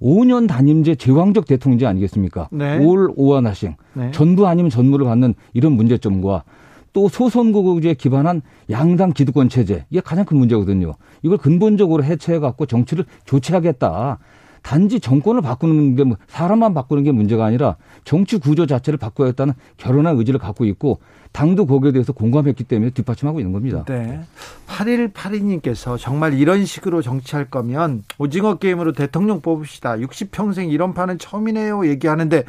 5년 0.00 0.46
단임제 0.46 0.94
제왕적 0.94 1.46
대통령제 1.46 1.86
아니겠습니까? 1.86 2.48
네. 2.52 2.78
올 2.78 3.10
오한하싱 3.16 3.74
네. 3.94 4.10
전부 4.12 4.46
아니면 4.46 4.70
전무를 4.70 5.06
받는 5.06 5.34
이런 5.54 5.72
문제점과 5.72 6.44
또 6.92 7.08
소선거구제에 7.08 7.94
기반한 7.94 8.42
양당 8.70 9.12
기득권 9.12 9.48
체제 9.48 9.84
이게 9.90 10.00
가장 10.00 10.24
큰 10.24 10.38
문제거든요. 10.38 10.94
이걸 11.22 11.38
근본적으로 11.38 12.04
해체해 12.04 12.38
갖고 12.38 12.66
정치를 12.66 13.04
교체하겠다. 13.26 14.18
단지 14.62 15.00
정권을 15.00 15.42
바꾸는 15.42 15.96
게뭐 15.96 16.16
사람만 16.26 16.74
바꾸는 16.74 17.04
게 17.04 17.12
문제가 17.12 17.44
아니라 17.44 17.76
정치 18.04 18.38
구조 18.38 18.66
자체를 18.66 18.98
바꿔야겠다는 18.98 19.54
결혼한 19.76 20.16
의지를 20.18 20.40
갖고 20.40 20.64
있고 20.64 21.00
당도 21.32 21.66
거기에 21.66 21.92
대해서 21.92 22.12
공감했기 22.12 22.64
때문에 22.64 22.90
뒷받침하고 22.90 23.40
있는 23.40 23.52
겁니다. 23.52 23.84
네. 23.86 24.20
8182님께서 24.66 25.98
정말 25.98 26.34
이런 26.34 26.64
식으로 26.64 27.02
정치할 27.02 27.50
거면 27.50 28.04
오징어 28.18 28.54
게임으로 28.54 28.92
대통령 28.92 29.40
뽑읍시다. 29.40 29.96
60평생 29.96 30.70
이런 30.70 30.94
판은 30.94 31.18
처음이네요. 31.18 31.86
얘기하는데 31.86 32.44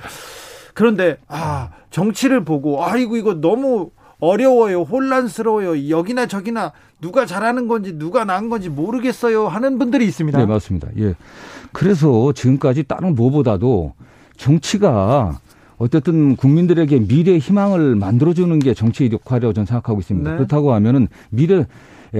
그런데 0.73 1.17
아 1.27 1.69
정치를 1.91 2.45
보고 2.45 2.83
아이고 2.83 3.17
이거 3.17 3.33
너무 3.33 3.91
어려워요, 4.21 4.81
혼란스러워요, 4.81 5.89
여기나 5.89 6.25
저기나 6.25 6.73
누가 7.01 7.25
잘하는 7.25 7.67
건지 7.67 7.93
누가 7.97 8.25
나은 8.25 8.49
건지 8.49 8.69
모르겠어요 8.69 9.47
하는 9.47 9.79
분들이 9.79 10.05
있습니다. 10.05 10.37
네, 10.37 10.45
맞습니다. 10.45 10.89
예. 10.97 11.15
그래서 11.71 12.31
지금까지 12.33 12.83
다른 12.83 13.15
무엇보다도 13.15 13.93
정치가 14.37 15.39
어쨌든 15.77 16.35
국민들에게 16.35 17.07
미래 17.07 17.37
희망을 17.37 17.95
만들어주는 17.95 18.57
게 18.59 18.73
정치의 18.73 19.11
역할이라고 19.13 19.53
저는 19.53 19.65
생각하고 19.65 19.99
있습니다. 19.99 20.29
네. 20.31 20.37
그렇다고 20.37 20.73
하면은 20.73 21.07
미래 21.29 21.65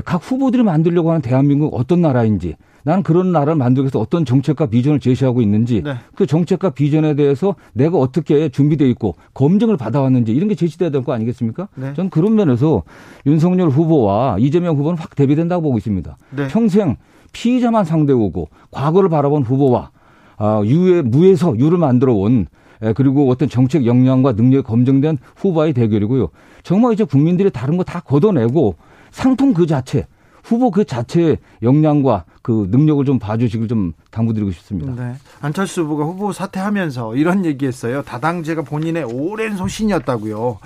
각 0.06 0.22
후보들이 0.24 0.64
만들려고 0.64 1.10
하는 1.10 1.22
대한민국 1.22 1.74
어떤 1.74 2.02
나라인지 2.02 2.56
나는 2.84 3.04
그런 3.04 3.34
나라를 3.34 3.56
만들기 3.56 3.86
위해서 3.86 4.00
어떤 4.00 4.24
정책과 4.24 4.68
비전을 4.68 5.02
제시하고 5.02 5.42
있는지 5.42 5.82
네. 5.84 5.96
그 6.16 6.26
정책과 6.26 6.70
비전에 6.70 7.16
대해서 7.16 7.56
내가 7.74 7.98
어떻게 7.98 8.48
준비되어 8.48 8.88
있고 8.90 9.16
검증을 9.34 9.76
받아왔는지 9.78 10.32
이런 10.32 10.48
게 10.48 10.56
제시돼야 10.56 10.90
될 10.90 11.02
거 11.04 11.12
아니겠습니까? 11.14 11.68
네. 11.76 11.94
저는 11.96 12.10
그런 12.10 12.36
면에서 12.36 12.84
윤석열 13.26 13.70
후보와 13.70 14.38
이재명 14.40 14.78
후보는 14.78 14.98
확 14.98 15.16
대비된다고 15.16 15.62
보고 15.64 15.78
있습니다. 15.78 16.18
네. 16.36 16.48
평생 16.48 16.96
피의자만 17.32 17.86
상대오고 17.86 18.50
과거를 18.72 19.10
바라본 19.10 19.44
후보와 19.44 19.92
아, 20.38 20.62
유에 20.66 21.02
무에서 21.02 21.58
유를 21.58 21.78
만들어 21.78 22.14
온 22.14 22.48
그리고 22.96 23.30
어떤 23.30 23.50
정책 23.50 23.86
역량과 23.86 24.32
능력이 24.34 24.64
검증된 24.66 25.18
후보와의 25.36 25.74
대결이고요. 25.74 26.30
정말 26.64 26.94
이제 26.94 27.04
국민들이 27.04 27.50
다른 27.50 27.76
거 27.76 27.84
다 27.84 28.00
걷어내고 28.00 28.76
상품 29.12 29.54
그 29.54 29.66
자체 29.66 30.08
후보 30.46 30.72
그 30.72 30.86
자체의 30.86 31.38
역량과 31.62 32.24
그 32.42 32.68
능력을 32.72 33.04
좀 33.04 33.20
봐주시길 33.20 33.68
좀 33.68 33.92
당부드리고 34.12 34.52
싶습니다. 34.52 34.94
네. 34.96 35.16
안철수 35.42 35.82
후보가 35.82 36.06
후보 36.06 36.32
사퇴하면서 36.32 37.16
이런 37.18 37.44
얘기했어요. 37.44 38.02
다당제가 38.04 38.62
본인의 38.62 39.04
오랜 39.04 39.58
소신이었다고요. 39.58 40.60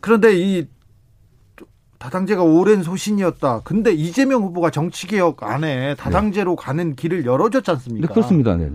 그런데 0.00 0.36
이 0.36 0.66
다당제가 2.00 2.42
오랜 2.42 2.82
소신이었다. 2.82 3.60
근데 3.62 3.92
이재명 3.92 4.42
후보가 4.42 4.70
정치개혁 4.70 5.42
안에 5.42 5.94
다당제로 5.96 6.56
네. 6.56 6.56
가는 6.58 6.96
길을 6.96 7.26
열어줬지 7.26 7.70
않습니까? 7.72 8.08
네, 8.08 8.12
그렇습니다. 8.12 8.56
네. 8.56 8.70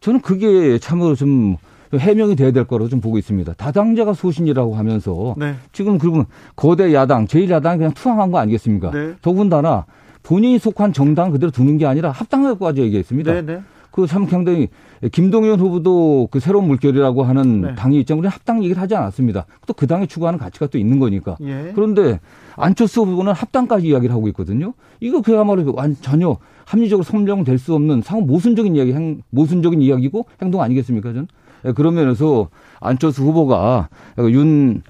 저는 0.00 0.20
그게 0.20 0.78
참으로 0.78 1.14
좀 1.14 1.56
해명이 1.94 2.36
돼야 2.36 2.50
될 2.50 2.64
거라고 2.64 2.90
좀 2.90 3.00
보고 3.00 3.16
있습니다. 3.16 3.54
다당제가 3.54 4.12
소신이라고 4.12 4.76
하면서 4.76 5.34
네. 5.38 5.54
지금 5.72 5.96
그러면 5.96 6.26
거대 6.54 6.92
야당, 6.92 7.26
제1야당이 7.26 7.78
그냥 7.78 7.94
투항한 7.94 8.30
거 8.30 8.38
아니겠습니까? 8.38 8.90
네. 8.90 9.14
더군다나 9.22 9.86
본인이 10.22 10.58
속한 10.58 10.92
정당 10.92 11.30
그대로 11.30 11.50
두는 11.50 11.78
게 11.78 11.86
아니라 11.86 12.10
합당하고까지 12.10 12.82
얘기했습니다. 12.82 13.32
네, 13.32 13.42
네. 13.42 13.62
그참 13.90 14.26
상당히 14.26 14.68
김동연 15.12 15.58
후보도 15.60 16.28
그 16.30 16.40
새로운 16.40 16.66
물결이라고 16.66 17.22
하는 17.22 17.60
네. 17.62 17.74
당의 17.74 18.00
입장으로 18.00 18.28
합당 18.28 18.62
얘기를 18.62 18.80
하지 18.80 18.94
않았습니다. 18.94 19.46
또 19.66 19.72
그 19.72 19.86
당이 19.86 20.06
추구하는 20.08 20.38
가치가 20.38 20.66
또 20.66 20.76
있는 20.78 20.98
거니까. 20.98 21.36
예. 21.40 21.72
그런데 21.74 22.20
안철수 22.56 23.00
후보는 23.02 23.32
합당까지 23.32 23.86
이야기를 23.88 24.14
하고 24.14 24.28
있거든요. 24.28 24.74
이거 25.00 25.22
그야말로 25.22 25.74
전혀 26.02 26.36
합리적으로 26.66 27.02
설명될 27.02 27.58
수 27.58 27.74
없는 27.74 28.02
상호 28.02 28.20
모순적인 28.22 28.76
이야기, 28.76 28.92
행, 28.92 29.22
모순적인 29.30 29.80
이야기고 29.80 30.26
행동 30.42 30.60
아니겠습니까, 30.60 31.12
전? 31.14 31.26
예, 31.64 31.72
그런 31.72 31.94
면에서 31.94 32.48
안철수 32.80 33.22
후보가 33.24 33.88
윤, 34.30 34.82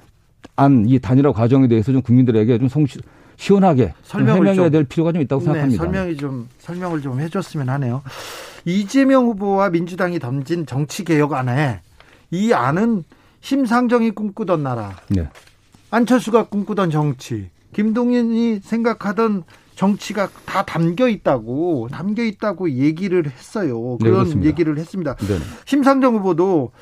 안, 0.56 0.84
이 0.88 0.98
단일화 0.98 1.32
과정에 1.32 1.68
대해서 1.68 1.92
좀 1.92 2.02
국민들에게 2.02 2.58
좀 2.58 2.68
성, 2.68 2.84
시원하게 3.36 3.94
설명을 4.02 4.48
해야 4.54 4.68
될 4.68 4.84
필요가 4.84 5.12
좀 5.12 5.22
있다고 5.22 5.40
네, 5.40 5.44
생각합니다. 5.46 5.82
설명이 5.84 6.16
좀 6.16 6.48
설명을 6.58 7.00
좀 7.00 7.20
해줬으면 7.20 7.68
하네요. 7.70 8.02
이재명 8.64 9.26
후보와 9.26 9.70
민주당이 9.70 10.18
던진 10.18 10.66
정치 10.66 11.04
개혁 11.04 11.32
안에 11.32 11.80
이 12.30 12.52
안은 12.52 13.04
심상정이 13.40 14.10
꿈꾸던 14.12 14.62
나라, 14.62 14.96
네. 15.08 15.28
안철수가 15.90 16.48
꿈꾸던 16.48 16.90
정치, 16.90 17.50
김동연이 17.72 18.60
생각하던 18.62 19.44
정치가 19.74 20.28
다 20.44 20.64
담겨 20.64 21.08
있다고 21.08 21.88
담겨 21.90 22.22
있다고 22.22 22.70
얘기를 22.70 23.24
했어요. 23.26 23.96
네, 24.00 24.10
그런 24.10 24.40
네, 24.40 24.46
얘기를 24.46 24.76
했습니다. 24.76 25.16
네. 25.16 25.38
심상정 25.64 26.16
후보도 26.16 26.72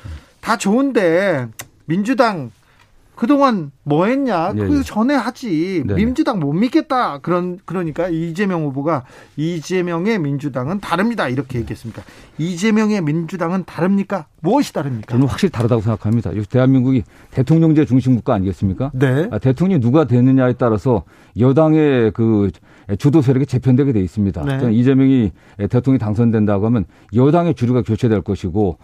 다 0.41 0.57
좋은데 0.57 1.47
민주당 1.85 2.51
그동안 3.19 3.71
뭐 3.83 4.05
했냐? 4.05 4.53
예, 4.55 4.59
그 4.61 4.77
예. 4.77 4.81
전에 4.81 5.13
하지. 5.13 5.83
네 5.85 5.93
민주당 5.93 6.39
못 6.39 6.53
믿겠다. 6.53 7.17
그런 7.17 7.59
그러니까 7.65 8.07
이재명 8.07 8.63
후보가 8.63 9.03
이재명의 9.35 10.19
민주당은 10.19 10.79
다릅니다. 10.79 11.27
이렇게 11.27 11.59
얘기했습니다. 11.59 12.01
이재명의 12.37 13.01
민주당은 13.01 13.65
다릅니까? 13.65 14.27
무엇이 14.41 14.73
다릅니까? 14.73 15.13
저는 15.13 15.27
확실히 15.27 15.51
다르다고 15.51 15.81
생각합니다. 15.81 16.31
대한민국이 16.49 17.03
대통령제 17.31 17.85
중심 17.85 18.15
국가 18.15 18.33
아니겠습니까? 18.35 18.91
네. 18.93 19.27
아, 19.31 19.37
대통령이 19.37 19.81
누가 19.81 20.05
되느냐에 20.05 20.53
따라서 20.53 21.03
여당의 21.37 22.11
그 22.11 22.51
주도 22.97 23.21
세력이 23.21 23.45
재편되게 23.45 23.93
돼 23.93 23.99
있습니다. 24.01 24.43
네. 24.43 24.59
저는 24.59 24.73
이재명이 24.73 25.31
대통령이 25.57 25.99
당선된다고 25.99 26.65
하면 26.67 26.85
여당의 27.13 27.53
주류가 27.53 27.83
교체될 27.83 28.21
것이고 28.21 28.77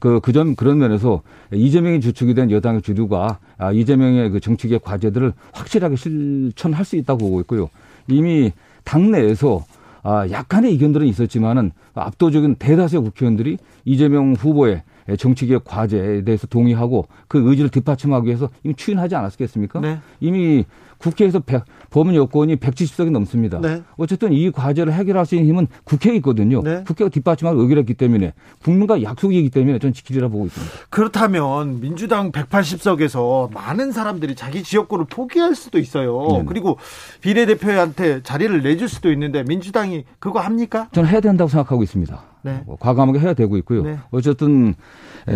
그, 0.00 0.20
그 0.20 0.32
점, 0.32 0.54
그런 0.56 0.78
면에서 0.78 1.22
이재명이 1.52 2.00
주축이 2.00 2.34
된 2.34 2.50
여당의 2.50 2.82
주류가 2.82 3.38
아, 3.58 3.72
이재명의 3.72 4.30
그 4.30 4.40
정치계 4.40 4.78
과제들을 4.78 5.32
확실하게 5.52 5.96
실천할 5.96 6.84
수 6.84 6.96
있다고 6.96 7.18
보고 7.18 7.40
있고요. 7.40 7.70
이미 8.08 8.52
당내에서 8.84 9.64
아, 10.08 10.26
약간의 10.30 10.72
이견들은 10.74 11.06
있었지만은 11.06 11.72
압도적인 11.92 12.54
대다수의 12.54 13.02
국회의원들이 13.02 13.58
이재명 13.84 14.32
후보의 14.32 14.82
정치개혁 15.18 15.64
과제에 15.64 16.24
대해서 16.24 16.46
동의하고 16.46 17.08
그 17.28 17.46
의지를 17.46 17.68
뒷받침하기 17.68 18.26
위해서 18.26 18.48
이미 18.64 18.74
추인하지 18.74 19.16
않았겠습니까? 19.16 19.80
네. 19.80 19.98
이미 20.20 20.64
국회에서 20.98 21.40
100, 21.40 21.64
법원 21.90 22.14
여권이 22.14 22.56
170석이 22.56 23.10
넘습니다. 23.10 23.60
네. 23.60 23.82
어쨌든 23.96 24.32
이 24.32 24.50
과제를 24.50 24.92
해결할 24.92 25.24
수 25.26 25.34
있는 25.36 25.48
힘은 25.48 25.68
국회에 25.84 26.16
있거든요. 26.16 26.62
네. 26.62 26.82
국회가 26.86 27.08
뒷받침하고 27.08 27.60
의결했기 27.62 27.94
때문에 27.94 28.34
국민과 28.62 29.02
약속이기 29.02 29.50
때문에 29.50 29.78
저는 29.78 29.94
지키리라 29.94 30.28
보고 30.28 30.46
있습니다. 30.46 30.74
그렇다면 30.90 31.80
민주당 31.80 32.32
180석에서 32.32 33.52
많은 33.52 33.92
사람들이 33.92 34.34
자기 34.34 34.62
지역구를 34.62 35.06
포기할 35.08 35.54
수도 35.54 35.78
있어요. 35.78 36.26
네네. 36.32 36.44
그리고 36.46 36.78
비례대표한테 37.20 38.22
자리를 38.22 38.62
내줄 38.62 38.88
수도 38.88 39.12
있는데 39.12 39.44
민주당이 39.44 40.04
그거 40.18 40.40
합니까? 40.40 40.88
저는 40.92 41.08
해야 41.08 41.20
된다고 41.20 41.48
생각하고 41.48 41.82
있습니다. 41.82 42.22
네. 42.42 42.62
뭐 42.66 42.76
과감하게 42.78 43.18
해야 43.20 43.34
되고 43.34 43.56
있고요. 43.58 43.82
네. 43.82 43.98
어쨌든 44.10 44.74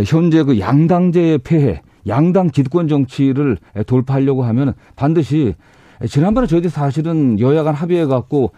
현재 0.07 0.43
그 0.43 0.59
양당제의 0.59 1.39
폐해 1.39 1.83
양당 2.07 2.49
기득권 2.49 2.89
정치를 2.89 3.59
돌파하려고 3.87 4.45
하면 4.45 4.75
반드시 4.97 5.55
지난번에 6.09 6.49
저희들이 6.49 6.69
사실은 6.69 7.39
여야 7.39 7.63
간 7.63 7.75
합의해 7.75 8.07
갖고 8.07 8.51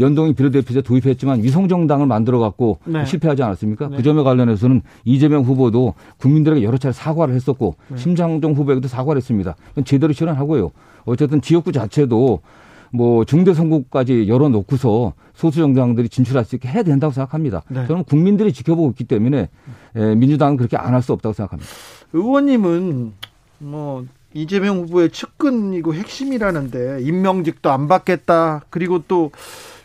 연동이 0.00 0.32
비례대표제 0.32 0.80
도입했지만 0.80 1.42
위성정당을 1.42 2.06
만들어 2.06 2.38
갖고 2.38 2.78
네. 2.86 3.04
실패하지 3.04 3.42
않았습니까? 3.42 3.88
네. 3.88 3.96
그 3.98 4.02
점에 4.02 4.22
관련해서는 4.22 4.80
이재명 5.04 5.42
후보도 5.42 5.92
국민들에게 6.16 6.62
여러 6.62 6.78
차례 6.78 6.92
사과를 6.92 7.34
했었고 7.34 7.74
네. 7.88 7.98
심상정 7.98 8.52
후보에게도 8.52 8.88
사과를 8.88 9.18
했습니다. 9.18 9.56
제대로 9.84 10.14
실현하고요. 10.14 10.70
어쨌든 11.04 11.42
지역구 11.42 11.70
자체도 11.70 12.40
뭐 12.92 13.24
중대 13.26 13.52
선거까지 13.52 14.26
열어놓고서 14.28 15.12
소수 15.34 15.58
정당들이 15.58 16.08
진출할 16.08 16.46
수 16.46 16.54
있게 16.54 16.68
해야 16.68 16.82
된다고 16.82 17.12
생각합니다. 17.12 17.62
네. 17.68 17.86
저는 17.86 18.04
국민들이 18.04 18.54
지켜보고 18.54 18.88
있기 18.90 19.04
때문에 19.04 19.50
민주당은 19.94 20.56
그렇게 20.56 20.78
안 20.78 20.94
할 20.94 21.02
수 21.02 21.12
없다고 21.12 21.34
생각합니다. 21.34 21.70
의원님은 22.16 23.12
뭐 23.58 24.04
이재명 24.34 24.78
후보의 24.82 25.10
측근이고 25.10 25.94
핵심이라는데 25.94 27.00
임명직도 27.02 27.70
안 27.70 27.88
받겠다. 27.88 28.62
그리고 28.70 29.02
또 29.06 29.30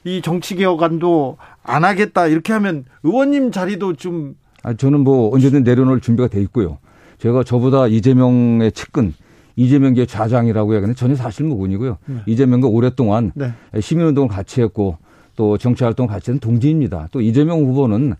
이 0.03 0.21
정치 0.21 0.55
개혁안도 0.55 1.37
안 1.63 1.83
하겠다. 1.83 2.27
이렇게 2.27 2.53
하면 2.53 2.85
의원님 3.03 3.51
자리도 3.51 3.93
좀 3.93 4.35
아, 4.63 4.73
저는 4.73 5.01
뭐 5.01 5.33
언제든 5.33 5.63
내려놓을 5.63 6.01
준비가 6.01 6.27
돼 6.27 6.41
있고요. 6.41 6.77
제가 7.19 7.43
저보다 7.43 7.87
이재명의 7.87 8.71
측근 8.71 9.13
이재명계 9.55 10.05
좌장이라고 10.07 10.73
해야겠는데 10.73 10.97
전혀 10.97 11.15
사실무근이고요. 11.15 11.97
네. 12.05 12.15
이재명과 12.25 12.67
오랫동안 12.67 13.31
네. 13.35 13.51
시민운동을 13.79 14.29
같이 14.29 14.61
했고 14.61 14.97
또 15.35 15.57
정치 15.57 15.83
활동 15.83 16.07
같이 16.07 16.31
한 16.31 16.39
동지입니다. 16.39 17.09
또 17.11 17.21
이재명 17.21 17.59
후보는 17.59 18.15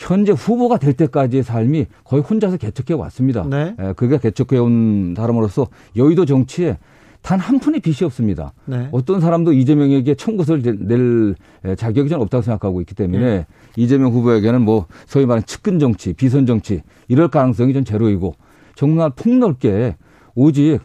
현재 0.00 0.32
후보가 0.32 0.78
될 0.78 0.94
때까지의 0.94 1.42
삶이 1.42 1.86
거의 2.04 2.22
혼자서 2.22 2.56
개척해 2.56 2.98
왔습니다. 2.98 3.44
네. 3.44 3.76
예, 3.78 3.92
그게 3.92 4.18
개척해 4.18 4.58
온 4.58 5.14
사람으로서 5.14 5.68
여의도 5.94 6.24
정치에 6.24 6.78
단한 7.20 7.58
푼의 7.60 7.80
빚이 7.80 8.06
없습니다. 8.06 8.54
네. 8.64 8.88
어떤 8.92 9.20
사람도 9.20 9.52
이재명에게 9.52 10.14
청구서를 10.14 10.78
낼 10.86 11.34
자격이 11.76 12.08
전 12.08 12.22
없다고 12.22 12.40
생각하고 12.40 12.80
있기 12.80 12.94
때문에 12.94 13.24
네. 13.24 13.46
이재명 13.76 14.10
후보에게는 14.12 14.62
뭐 14.62 14.86
소위 15.06 15.26
말하는 15.26 15.44
측근 15.44 15.78
정치, 15.78 16.14
비선 16.14 16.46
정치 16.46 16.80
이럴 17.08 17.28
가능성이 17.28 17.74
전 17.74 17.84
제로이고 17.84 18.34
정말 18.74 19.10
폭넓게 19.10 19.96
오직 20.34 20.78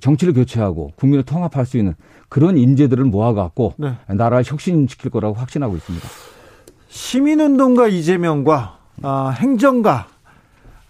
정치를 0.00 0.32
교체하고 0.32 0.92
국민을 0.96 1.22
통합할 1.24 1.66
수 1.66 1.76
있는 1.76 1.94
그런 2.30 2.56
인재들을 2.56 3.04
모아갖고 3.04 3.74
네. 3.76 3.92
나라를 4.08 4.44
혁신시킬 4.46 5.10
거라고 5.10 5.34
확신하고 5.34 5.76
있습니다. 5.76 6.08
시민운동가 6.88 7.88
이재명과 7.88 8.78
아, 9.02 9.34
행정가 9.38 10.08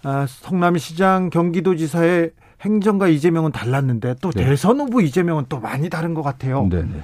아, 0.05 0.27
성남시장 0.29 1.31
경기도지사의 1.31 2.31
행정가 2.63 3.09
이재명은 3.09 3.53
달랐는데 3.53 4.17
또 4.21 4.31
네. 4.31 4.45
대선 4.45 4.81
후보 4.81 5.01
이재명은 5.01 5.47
또 5.49 5.61
많이 5.61 5.91
다른 5.91 6.15
것 6.15 6.23
같아요. 6.23 6.67
네, 6.71 6.83
네. 6.83 7.01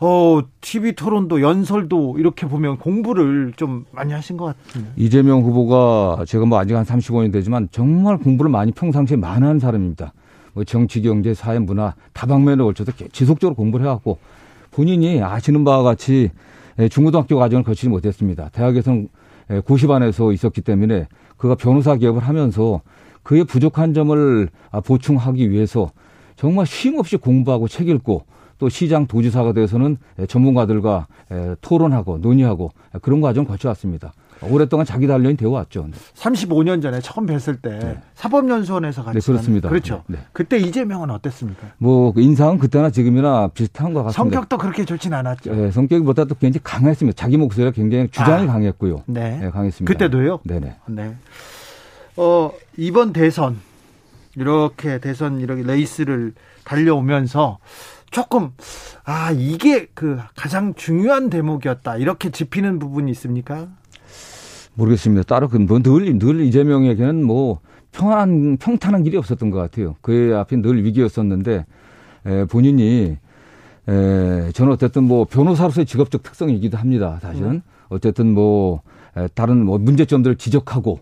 어, 0.00 0.42
TV 0.60 0.92
토론도 0.92 1.40
연설도 1.40 2.16
이렇게 2.18 2.46
보면 2.46 2.78
공부를 2.78 3.52
좀 3.56 3.84
많이 3.92 4.12
하신 4.12 4.36
것 4.36 4.46
같은데. 4.46 4.90
이재명 4.96 5.42
후보가 5.42 6.24
제가 6.26 6.46
뭐 6.46 6.58
아직 6.58 6.76
한 6.76 6.84
35년 6.84 7.32
되지만 7.32 7.68
정말 7.70 8.18
공부를 8.18 8.50
많이 8.50 8.72
평상시에 8.72 9.16
많이 9.16 9.44
하는 9.44 9.58
사람입니다. 9.58 10.12
뭐 10.52 10.64
정치, 10.64 11.00
경제, 11.02 11.34
사회, 11.34 11.58
문화 11.58 11.94
다방면에 12.12 12.62
걸쳐서 12.62 12.92
지속적으로 13.12 13.54
공부를 13.56 13.86
해왔고 13.86 14.18
본인이 14.70 15.22
아시는 15.22 15.64
바와 15.64 15.82
같이 15.82 16.30
예, 16.32 16.32
중고등학교 16.90 17.36
과정을 17.36 17.64
거치지 17.64 17.88
못했습니다. 17.88 18.48
대학에서는 18.50 19.08
예, 19.50 19.60
고시반에서 19.60 20.32
있었기 20.32 20.62
때문에 20.62 21.06
그가 21.36 21.54
변호사 21.54 21.96
기업을 21.96 22.22
하면서 22.22 22.80
그의 23.22 23.44
부족한 23.44 23.94
점을 23.94 24.48
아, 24.70 24.80
보충하기 24.80 25.50
위해서 25.50 25.90
정말 26.36 26.66
쉼없이 26.66 27.16
공부하고 27.16 27.68
책 27.68 27.88
읽고 27.88 28.24
또 28.64 28.70
시장 28.70 29.06
도지사가 29.06 29.52
돼서는 29.52 29.98
예, 30.18 30.24
전문가들과 30.24 31.06
토론하고 31.60 32.16
논의하고 32.16 32.70
그런 33.02 33.20
과정 33.20 33.44
을 33.44 33.48
거쳐왔습니다. 33.48 34.14
오랫동안 34.40 34.86
자기 34.86 35.06
단련이 35.06 35.36
되어 35.36 35.50
왔죠. 35.50 35.86
35년 36.14 36.80
전에 36.80 37.00
처음 37.00 37.26
뵀을 37.26 37.60
때 37.60 37.78
네. 37.78 37.98
사법연수원에서 38.14 39.04
같이 39.04 39.20
네, 39.20 39.26
그렇습니다. 39.26 39.68
그렇죠. 39.68 40.02
네. 40.06 40.18
그때 40.32 40.56
이재명은 40.58 41.10
어땠습니까? 41.10 41.72
뭐그 41.76 42.22
인상은 42.22 42.58
그때나 42.58 42.88
지금이나 42.88 43.48
비슷한 43.48 43.92
것 43.92 44.02
같습니다. 44.04 44.16
성격도 44.16 44.56
그렇게 44.56 44.86
좋진 44.86 45.12
않았죠. 45.12 45.54
네, 45.54 45.70
성격보다도 45.70 46.36
굉장히 46.36 46.62
강했습니다. 46.64 47.16
자기 47.16 47.36
목소리가 47.36 47.70
굉장히 47.72 48.08
주장이 48.08 48.44
아, 48.44 48.52
강했고요. 48.52 49.02
네. 49.06 49.40
네, 49.40 49.50
강했습니다. 49.50 49.92
그때도요? 49.92 50.40
네네. 50.44 50.76
네. 50.86 51.14
어, 52.16 52.50
이번 52.78 53.12
대선 53.12 53.58
이렇게 54.36 54.98
대선 55.00 55.40
이렇게 55.40 55.62
레이스를 55.62 56.32
달려오면서 56.64 57.58
조금 58.14 58.52
아 59.02 59.32
이게 59.32 59.88
그 59.92 60.18
가장 60.36 60.72
중요한 60.74 61.30
대목이었다 61.30 61.96
이렇게 61.96 62.30
짚히는 62.30 62.78
부분이 62.78 63.10
있습니까? 63.10 63.66
모르겠습니다. 64.74 65.24
따로 65.24 65.48
그늘 65.48 65.82
늘 66.20 66.40
이재명에게는 66.42 67.24
뭐 67.24 67.58
평안 67.90 68.56
평탄한 68.56 69.02
길이 69.02 69.16
없었던 69.16 69.50
것 69.50 69.58
같아요. 69.58 69.96
그의 70.00 70.32
앞에 70.32 70.62
늘 70.62 70.84
위기였었는데 70.84 71.66
에, 72.26 72.44
본인이 72.44 73.18
에, 73.88 74.52
저는 74.52 74.72
어쨌든 74.72 75.02
뭐 75.02 75.24
변호사로서의 75.24 75.84
직업적 75.84 76.22
특성이기도 76.22 76.78
합니다. 76.78 77.18
사실은 77.20 77.50
음. 77.50 77.62
어쨌든 77.88 78.32
뭐 78.32 78.82
에, 79.16 79.26
다른 79.34 79.64
뭐 79.64 79.78
문제점들을 79.78 80.36
지적하고 80.36 81.00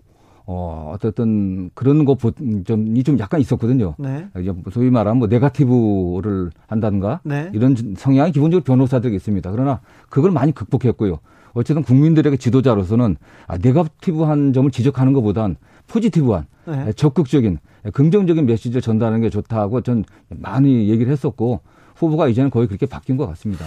어, 0.55 0.93
어쨌든 0.95 1.71
그런 1.75 2.05
거점이 2.05 3.03
좀 3.05 3.19
약간 3.19 3.41
있었거든요. 3.41 3.95
네. 3.99 4.29
소위 4.71 4.91
말하면 4.91 5.19
뭐 5.19 5.29
네가티브를 5.29 6.51
한다든가 6.67 7.21
네. 7.25 7.51
이런 7.55 7.75
성향이 7.97 8.33
기본적으로 8.33 8.63
변호사들에게 8.63 9.17
있습니다. 9.17 9.51
그러나 9.51 9.81
그걸 10.11 10.31
많이 10.31 10.53
극복했고요. 10.53 11.21
어쨌든 11.55 11.83
국민들에게 11.83 12.37
지도자로서는 12.37 13.17
아, 13.47 13.57
네거티브한 13.57 14.53
점을 14.53 14.71
지적하는 14.71 15.15
것보단 15.15 15.57
포지티브한 15.87 16.47
네. 16.67 16.93
적극적인 16.93 17.59
긍정적인 17.95 18.45
메시지를 18.45 18.83
전달하는 18.83 19.23
게 19.23 19.31
좋다고 19.31 19.81
전 19.81 20.05
많이 20.29 20.91
얘기를 20.91 21.11
했었고 21.11 21.61
후보가 21.97 22.29
이제는 22.29 22.51
거의 22.51 22.67
그렇게 22.69 22.85
바뀐 22.85 23.17
것 23.17 23.27
같습니다. 23.29 23.65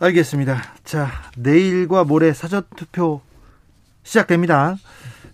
알겠습니다. 0.00 0.58
자, 0.84 1.08
내일과 1.38 2.04
모레 2.04 2.34
사전 2.34 2.62
투표 2.76 3.22
시작됩니다. 4.02 4.76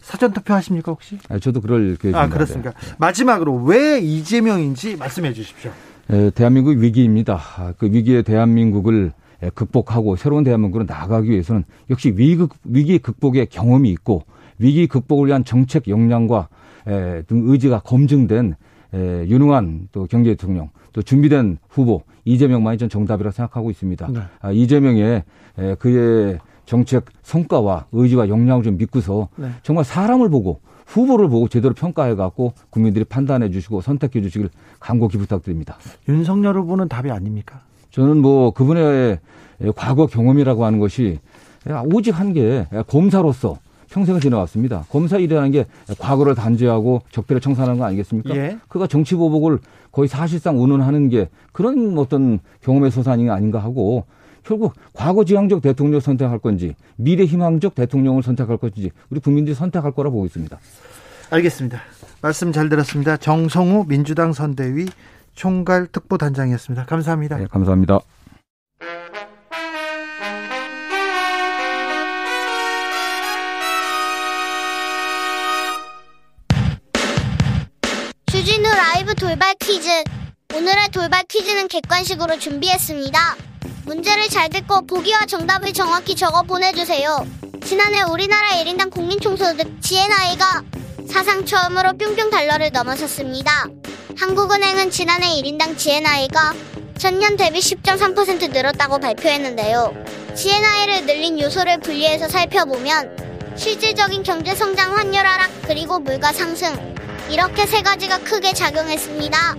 사전 0.02 0.32
투표 0.32 0.52
하십니까 0.54 0.92
혹시? 0.92 1.18
아, 1.28 1.38
저도 1.38 1.60
그럴 1.60 1.96
계획입니다. 1.96 2.20
아, 2.20 2.28
그렇습니까? 2.28 2.72
네. 2.72 2.94
마지막으로 2.98 3.54
왜 3.64 4.00
이재명인지 4.00 4.96
말씀해 4.96 5.32
주십시오. 5.32 5.70
에, 6.10 6.30
대한민국 6.30 6.76
위기입니다. 6.76 7.40
아, 7.56 7.72
그 7.78 7.86
위기의 7.86 8.22
대한민국을 8.24 9.12
예, 9.42 9.50
극복하고 9.50 10.16
새로운 10.16 10.44
대한민국으로 10.44 10.84
나아가기 10.84 11.30
위해서는 11.30 11.64
역시 11.90 12.12
위기, 12.16 12.46
위기 12.64 12.98
극복의 12.98 13.46
경험이 13.46 13.90
있고 13.90 14.24
위기 14.58 14.86
극복을 14.86 15.28
위한 15.28 15.44
정책 15.44 15.88
역량과 15.88 16.48
예, 16.88 17.22
등 17.26 17.44
의지가 17.46 17.80
검증된 17.80 18.54
예, 18.94 18.98
유능한 19.28 19.88
또 19.92 20.06
경제 20.06 20.30
대통령 20.30 20.70
또 20.92 21.02
준비된 21.02 21.58
후보 21.68 22.02
이재명만이 22.24 22.78
전 22.78 22.88
정답이라고 22.88 23.32
생각하고 23.32 23.70
있습니다. 23.70 24.08
네. 24.12 24.20
아, 24.40 24.52
이재명의 24.52 25.24
그의 25.78 26.38
정책 26.66 27.04
성과와 27.22 27.86
의지와 27.92 28.28
역량을 28.28 28.62
좀 28.62 28.76
믿고서 28.78 29.28
네. 29.36 29.48
정말 29.62 29.84
사람을 29.84 30.28
보고 30.30 30.60
후보를 30.86 31.28
보고 31.28 31.48
제대로 31.48 31.74
평가해 31.74 32.14
갖고 32.14 32.52
국민들이 32.70 33.04
판단해 33.04 33.50
주시고 33.50 33.80
선택해 33.80 34.20
주시길 34.20 34.50
간곡히 34.80 35.16
부탁드립니다. 35.18 35.76
윤석열 36.08 36.56
후보는 36.58 36.88
답이 36.88 37.10
아닙니까? 37.10 37.60
저는 37.90 38.18
뭐 38.18 38.50
그분의 38.52 39.18
과거 39.76 40.06
경험이라고 40.06 40.64
하는 40.64 40.78
것이 40.78 41.18
오직 41.92 42.18
한 42.18 42.32
게 42.32 42.66
검사로서 42.88 43.58
평생을 43.90 44.20
지나왔습니다. 44.20 44.84
검사 44.90 45.18
일이라는 45.18 45.50
게 45.50 45.66
과거를 45.98 46.34
단죄하고 46.34 47.02
적폐를 47.10 47.40
청산하는 47.40 47.78
거 47.78 47.84
아니겠습니까? 47.84 48.34
예. 48.34 48.58
그가 48.68 48.86
정치 48.86 49.14
보복을 49.14 49.58
거의 49.92 50.08
사실상 50.08 50.58
운운하는 50.62 51.10
게 51.10 51.28
그런 51.52 51.96
어떤 51.98 52.38
경험의 52.62 52.90
소산이 52.90 53.28
아닌가 53.28 53.58
하고 53.58 54.04
결국 54.44 54.74
과거 54.92 55.24
지향적 55.24 55.62
대통령을 55.62 56.00
선택할 56.00 56.38
건지 56.38 56.74
미래 56.96 57.24
희망적 57.24 57.74
대통령을 57.74 58.22
선택할 58.22 58.56
건지 58.58 58.90
우리 59.10 59.20
국민들이 59.20 59.54
선택할 59.54 59.92
거라 59.92 60.10
보고 60.10 60.26
있습니다. 60.26 60.58
알겠습니다. 61.30 61.80
말씀 62.20 62.52
잘 62.52 62.68
들었습니다. 62.68 63.16
정성우 63.16 63.86
민주당 63.88 64.32
선대위 64.32 64.86
총괄 65.34 65.86
특보단장이었습니다. 65.86 66.84
감사합니다. 66.86 67.38
네, 67.38 67.46
감사합니다. 67.46 68.00
주진우 78.26 78.62
라이브 78.62 79.14
돌발 79.14 79.54
퀴즈. 79.60 79.88
오늘의 80.54 80.88
돌발 80.92 81.24
퀴즈는 81.28 81.68
객관식으로 81.68 82.38
준비했습니다. 82.38 83.18
문제를 83.92 84.30
잘 84.30 84.48
듣고 84.48 84.86
보기와 84.86 85.26
정답을 85.26 85.74
정확히 85.74 86.16
적어 86.16 86.40
보내주세요. 86.42 87.26
지난해 87.62 88.00
우리나라 88.00 88.48
1인당 88.52 88.90
국민총소득 88.90 89.82
GNI가 89.82 90.62
사상 91.06 91.44
처음으로 91.44 91.92
뿅뿅 91.98 92.30
달러를 92.30 92.70
넘어섰습니다. 92.72 93.66
한국은행은 94.16 94.90
지난해 94.90 95.26
1인당 95.26 95.76
GNI가 95.76 96.54
전년 96.96 97.36
대비 97.36 97.58
10.3% 97.58 98.50
늘었다고 98.50 98.98
발표했는데요. 98.98 99.92
GNI를 100.34 101.04
늘린 101.04 101.38
요소를 101.38 101.80
분리해서 101.80 102.28
살펴보면 102.28 103.54
실질적인 103.56 104.22
경제 104.22 104.54
성장 104.54 104.96
환율 104.96 105.18
하락 105.26 105.50
그리고 105.66 105.98
물가 105.98 106.32
상승 106.32 106.94
이렇게 107.28 107.66
세 107.66 107.82
가지가 107.82 108.20
크게 108.20 108.54
작용했습니다. 108.54 109.56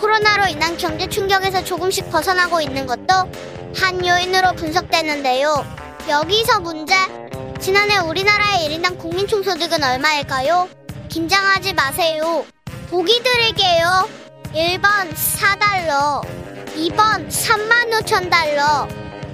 코로나로 0.00 0.46
인한 0.46 0.74
경제 0.78 1.06
충격에서 1.06 1.62
조금씩 1.64 2.10
벗어나고 2.10 2.62
있는 2.62 2.86
것도 2.86 3.30
한 3.76 4.06
요인으로 4.06 4.52
분석되는데요. 4.52 5.64
여기서 6.08 6.60
문제. 6.60 6.94
지난해 7.60 7.98
우리나라의 7.98 8.68
1인당 8.68 8.98
국민 8.98 9.26
총소득은 9.26 9.82
얼마일까요? 9.82 10.68
긴장하지 11.08 11.72
마세요. 11.74 12.44
보기 12.90 13.22
드릴게요. 13.22 14.08
1번 14.54 15.12
4달러, 15.14 16.22
2번 16.76 17.28
3만 17.28 17.90
5천 17.90 18.30
달러. 18.30 18.86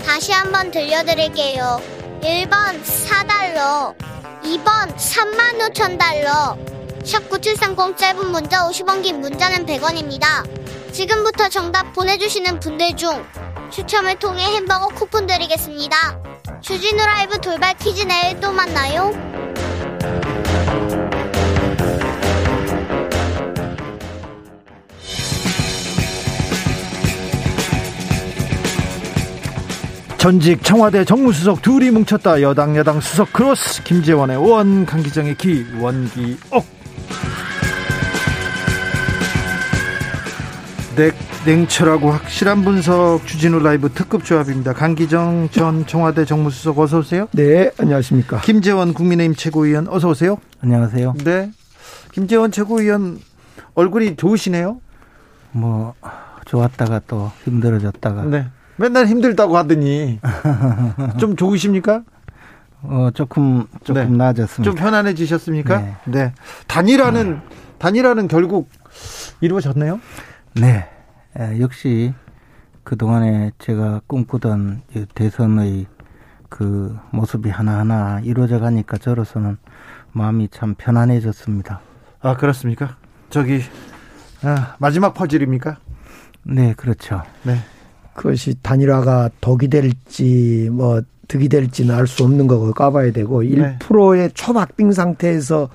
다시 0.05 0.33
한번 0.33 0.71
들려드릴게요. 0.71 1.81
1번 2.23 2.83
4달러, 2.83 3.95
2번 4.43 4.97
3만 4.97 5.73
5천 5.73 5.99
달러. 5.99 6.57
샵9730 7.03 7.97
짧은 7.97 8.31
문자 8.31 8.67
50원 8.69 9.03
긴 9.03 9.21
문자는 9.21 9.67
100원입니다. 9.67 10.93
지금부터 10.93 11.49
정답 11.49 11.93
보내주시는 11.93 12.61
분들 12.61 12.97
중 12.97 13.25
추첨을 13.71 14.19
통해 14.19 14.43
햄버거 14.57 14.89
쿠폰 14.89 15.27
드리겠습니다. 15.27 15.97
주진우 16.61 16.97
라이브 16.97 17.41
돌발 17.41 17.75
퀴즈 17.79 18.03
내일 18.03 18.39
또 18.41 18.53
만나요. 18.53 19.13
전직 30.19 30.63
청와대 30.63 31.03
정무수석 31.03 31.63
둘이 31.63 31.91
뭉쳤다 31.91 32.43
여당 32.43 32.77
야당 32.77 33.01
수석 33.01 33.33
크로스 33.33 33.83
김재원의 33.85 34.37
원 34.37 34.85
강기정의 34.85 35.35
기 35.37 35.65
원기옥 35.81 36.67
냉, 40.95 41.13
냉철하고 41.47 42.11
확실한 42.11 42.63
분석 42.65 43.27
주진우 43.27 43.61
라이브 43.61 43.91
특급 43.91 44.25
조합입니다. 44.25 44.75
강기정 44.75 45.49
전 45.51 45.87
청와대 45.87 46.27
정무수석 46.27 46.79
어서 46.79 46.99
오세요. 46.99 47.29
네, 47.33 47.71
안녕하십니까. 47.79 48.41
김재원 48.43 48.93
국민의힘 48.93 49.35
최고위원 49.35 49.89
어서 49.89 50.11
오세요. 50.11 50.37
안녕하세요. 50.61 51.15
네. 51.25 51.51
김재원 52.13 52.53
최고위원 52.53 53.21
얼굴이 53.75 54.17
좋으시네요. 54.17 54.81
뭐 55.53 55.95
좋았다가 56.45 57.01
또 57.07 57.33
힘들어졌다가. 57.45 58.25
네. 58.25 58.47
맨날 58.77 59.07
힘들다고 59.07 59.57
하더니 59.57 60.21
좀 61.19 61.37
좋으십니까? 61.37 62.03
어 62.83 63.09
조금 63.15 63.67
조금 63.83 64.03
네. 64.13 64.17
나아졌습니다. 64.17 64.71
좀 64.71 64.75
편안해지셨습니까? 64.75 65.79
네. 65.79 65.97
네. 66.05 66.33
단일화는 66.67 67.41
단일화는 67.79 68.29
결국 68.29 68.69
이루어졌네요. 69.41 70.01
네. 70.55 70.87
에, 71.39 71.61
역시 71.61 72.13
그 72.83 72.97
동안에 72.97 73.53
제가 73.59 74.01
꿈꾸던 74.07 74.83
대선의 75.15 75.87
그 76.49 76.99
모습이 77.13 77.49
하나하나 77.51 78.21
이루어져 78.25 78.59
가니까 78.59 78.99
저로서는 78.99 79.57
마음이 80.13 80.49
참 80.51 80.75
편안해졌습니다. 80.77 81.81
아 82.21 82.37
그렇습니까? 82.37 82.97
저기 83.29 83.61
아, 84.43 84.75
마지막 84.79 85.15
퍼즐입니까? 85.15 85.79
네, 86.43 86.75
그렇죠. 86.77 87.23
네. 87.45 87.57
그것이 88.15 88.57
단일화가 88.61 89.31
덕이 89.41 89.69
될지 89.69 90.69
뭐 90.73 91.01
득이 91.29 91.49
될지는 91.49 91.95
알 91.95 92.07
수 92.09 92.25
없는 92.25 92.49
거고 92.49 92.73
까봐야 92.73 93.13
되고 93.13 93.43
네. 93.43 93.79
1%의 93.79 94.33
초박빙 94.35 94.91
상태에서 94.93 95.69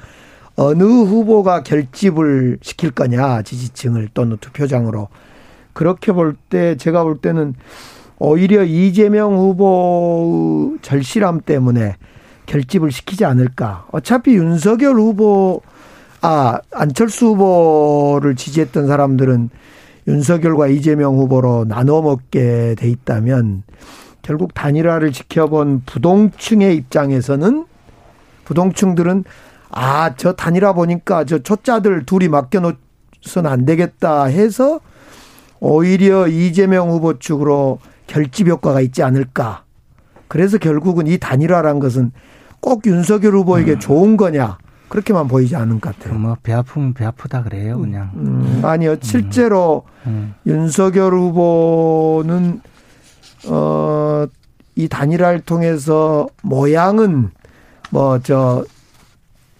어느 0.58 0.84
후보가 0.84 1.64
결집을 1.64 2.60
시킬 2.62 2.92
거냐 2.92 3.42
지지층을 3.42 4.10
또는 4.14 4.38
투표장으로 4.42 5.08
그렇게 5.76 6.12
볼 6.14 6.36
때 6.50 6.76
제가 6.78 7.04
볼 7.04 7.18
때는 7.18 7.54
오히려 8.18 8.64
이재명 8.64 9.38
후보 9.38 10.78
절실함 10.82 11.42
때문에 11.42 11.98
결집을 12.46 12.92
시키지 12.92 13.26
않을까. 13.26 13.86
어차피 13.92 14.36
윤석열 14.36 14.96
후보 14.96 15.62
아 16.22 16.60
안철수 16.72 17.28
후보를 17.28 18.36
지지했던 18.36 18.88
사람들은 18.88 19.50
윤석열과 20.08 20.68
이재명 20.68 21.18
후보로 21.18 21.66
나눠 21.68 22.02
먹게 22.02 22.76
돼 22.78 22.88
있다면 22.88 23.64
결국 24.22 24.54
단일화를 24.54 25.12
지켜본 25.12 25.84
부동층의 25.86 26.76
입장에서는 26.78 27.66
부동층들은 28.46 29.24
아, 29.72 30.16
저 30.16 30.34
단일화 30.34 30.72
보니까 30.74 31.26
저 31.26 31.40
초짜들 31.40 32.06
둘이 32.06 32.30
맡겨놓으선 32.30 33.46
안 33.46 33.66
되겠다 33.66 34.26
해서 34.26 34.80
오히려 35.60 36.28
이재명 36.28 36.90
후보 36.90 37.18
측으로 37.20 37.80
결집 38.08 38.48
효과가 38.48 38.82
있지 38.82 39.04
않을까. 39.04 39.64
그래서 40.28 40.58
결국은 40.58 41.08
이 41.08 41.18
단일화란 41.18 41.80
것은 41.80 42.12
꼭 42.60 42.86
윤석열 42.86 43.34
후보에게 43.36 43.74
음. 43.74 43.80
좋은 43.80 44.18
거냐. 44.18 44.58
그렇게만 44.90 45.28
보이지 45.28 45.56
않은 45.56 45.82
것 45.82 45.98
같아요. 45.98 46.18
뭐 46.20 46.38
배 46.44 46.54
아프면 46.54 46.94
배 46.94 47.06
아프다 47.06 47.44
그래요, 47.44 47.80
그냥. 47.80 48.12
음, 48.16 48.62
아니요, 48.64 48.92
음. 48.92 48.98
실제로 49.02 49.84
음. 50.06 50.34
윤석열 50.46 51.14
후보는 51.14 52.62
어 53.48 54.28
이 54.78 54.90
단일화를 54.90 55.40
통해서 55.42 56.28
모양은 56.44 57.30
뭐 57.92 58.20
저 58.20 58.66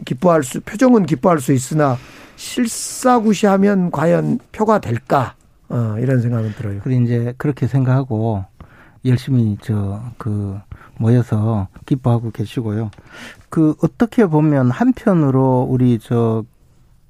기뻐할 0.04 0.44
수 0.44 0.60
표정은 0.60 1.06
기뻐할 1.06 1.40
수 1.40 1.54
있으나 1.54 1.98
실사구시하면 2.36 3.92
과연 3.92 4.40
표가 4.52 4.80
될까? 4.80 5.36
어, 5.70 5.96
이런 6.00 6.22
생각은 6.22 6.52
들어요. 6.54 6.80
그래 6.82 6.98
이제 6.98 7.34
그렇게 7.38 7.68
생각하고 7.68 8.46
열심히 9.06 9.58
저 9.62 10.02
그 10.18 10.58
모여서 10.98 11.68
기뻐하고 11.86 12.32
계시고요. 12.32 12.92
그 13.50 13.76
어떻게 13.82 14.26
보면 14.26 14.72
한편으로 14.72 15.68
우리 15.70 16.00
저 16.00 16.44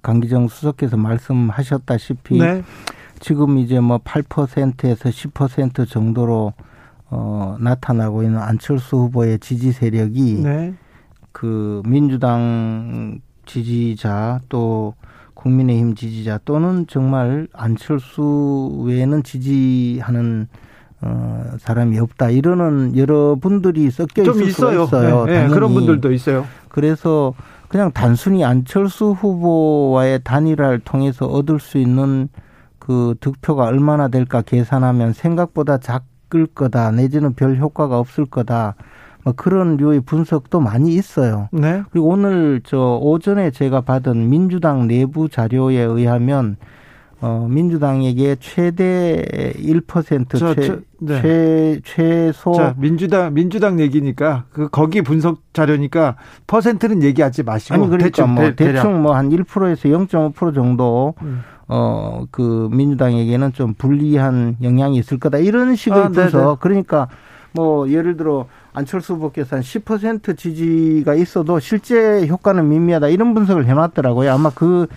강기정 0.02 0.48
수석께서 0.48 0.98
말씀하셨다시피 0.98 2.40
네. 2.40 2.64
지금 3.20 3.58
이제 3.58 3.80
뭐 3.80 3.98
8%에서 4.00 5.10
10% 5.10 5.90
정도로 5.90 6.54
어 7.10 7.58
나타나고 7.60 8.24
있는 8.24 8.40
안철수 8.40 8.98
후보의 8.98 9.40
지지 9.40 9.72
세력이 9.72 10.42
네. 10.44 10.74
그 11.32 11.82
민주당 11.86 13.20
지지자 13.46 14.42
또 14.50 14.96
국민의힘 15.36 15.94
지지자 15.94 16.40
또는 16.46 16.88
정말 16.88 17.48
안철수 17.54 18.84
외에는 18.86 19.22
지지하는 19.22 20.48
어, 21.02 21.44
사람이 21.60 22.00
없다 22.00 22.32
이러는 22.32 22.98
여러분들이 22.98 23.92
섞여 23.92 24.24
있을 24.24 24.34
좀 24.34 24.42
있어요. 24.44 24.84
있어요. 24.86 25.26
네, 25.26 25.44
네, 25.44 25.54
그런 25.54 25.74
분들도 25.74 26.12
있어요. 26.12 26.46
그래서 26.70 27.34
그냥 27.68 27.92
단순히 27.92 28.44
안철수 28.44 29.12
후보와의 29.12 30.22
단일화를 30.24 30.80
통해서 30.80 31.26
얻을 31.26 31.60
수 31.60 31.78
있는 31.78 32.30
그 32.80 33.16
득표가 33.20 33.66
얼마나 33.66 34.08
될까 34.08 34.42
계산하면 34.42 35.14
생각보다 35.14 35.78
작을 35.78 36.48
거다 36.48 36.92
내지는 36.92 37.34
별 37.34 37.58
효과가 37.58 38.00
없을 38.00 38.26
거다. 38.26 38.76
뭐 39.26 39.34
그런 39.36 39.76
류의 39.76 40.02
분석도 40.02 40.60
많이 40.62 40.94
있어요. 40.94 41.50
네. 41.52 41.82
그리고 41.90 42.10
오늘 42.10 42.62
저 42.64 43.00
오전에 43.02 43.50
제가 43.50 43.82
받은 43.82 44.30
민주당 44.30 44.88
내부 44.88 45.28
자료에 45.28 45.80
의하면 45.80 46.58
어, 47.22 47.48
민주당에게 47.50 48.36
최대 48.40 49.24
1% 49.58 50.38
저, 50.38 50.54
최, 50.54 50.68
저, 50.68 50.80
네. 51.00 51.22
최, 51.22 51.82
최소. 51.84 52.54
자, 52.54 52.76
민주당, 52.78 53.34
민주당 53.34 53.80
얘기니까, 53.80 54.44
그, 54.52 54.68
거기 54.68 55.02
분석 55.02 55.42
자료니까, 55.54 56.18
퍼센트는 56.46 57.02
얘기하지 57.02 57.42
마시고. 57.42 57.74
아니, 57.74 57.88
그러니까 57.88 58.06
대충, 58.06 58.36
뭐, 58.36 58.44
대, 58.44 58.56
대충 58.56 59.02
뭐, 59.02 59.16
한 59.16 59.30
1%에서 59.30 59.90
0.5% 59.90 60.54
정도, 60.54 61.16
음. 61.24 61.42
어, 61.68 62.26
그, 62.30 62.70
민주당에게는 62.72 63.54
좀 63.54 63.74
불리한 63.74 64.58
영향이 64.62 64.98
있을 64.98 65.18
거다. 65.18 65.40
이런 65.40 65.76
식의 65.76 66.00
아, 66.00 66.10
분석. 66.10 66.60
그러니까, 66.60 67.08
뭐, 67.56 67.90
예를 67.90 68.18
들어, 68.18 68.48
안철수 68.74 69.14
후보께서 69.14 69.56
한 69.56 69.64
10% 69.64 70.38
지지가 70.38 71.16
있어도 71.16 71.60
실제 71.60 72.28
효과는 72.28 72.68
미미하다. 72.70 73.08
이런 73.08 73.34
분석을 73.34 73.66
해놨더라고요. 73.66 74.32
아마 74.32 74.50
그, 74.50 74.88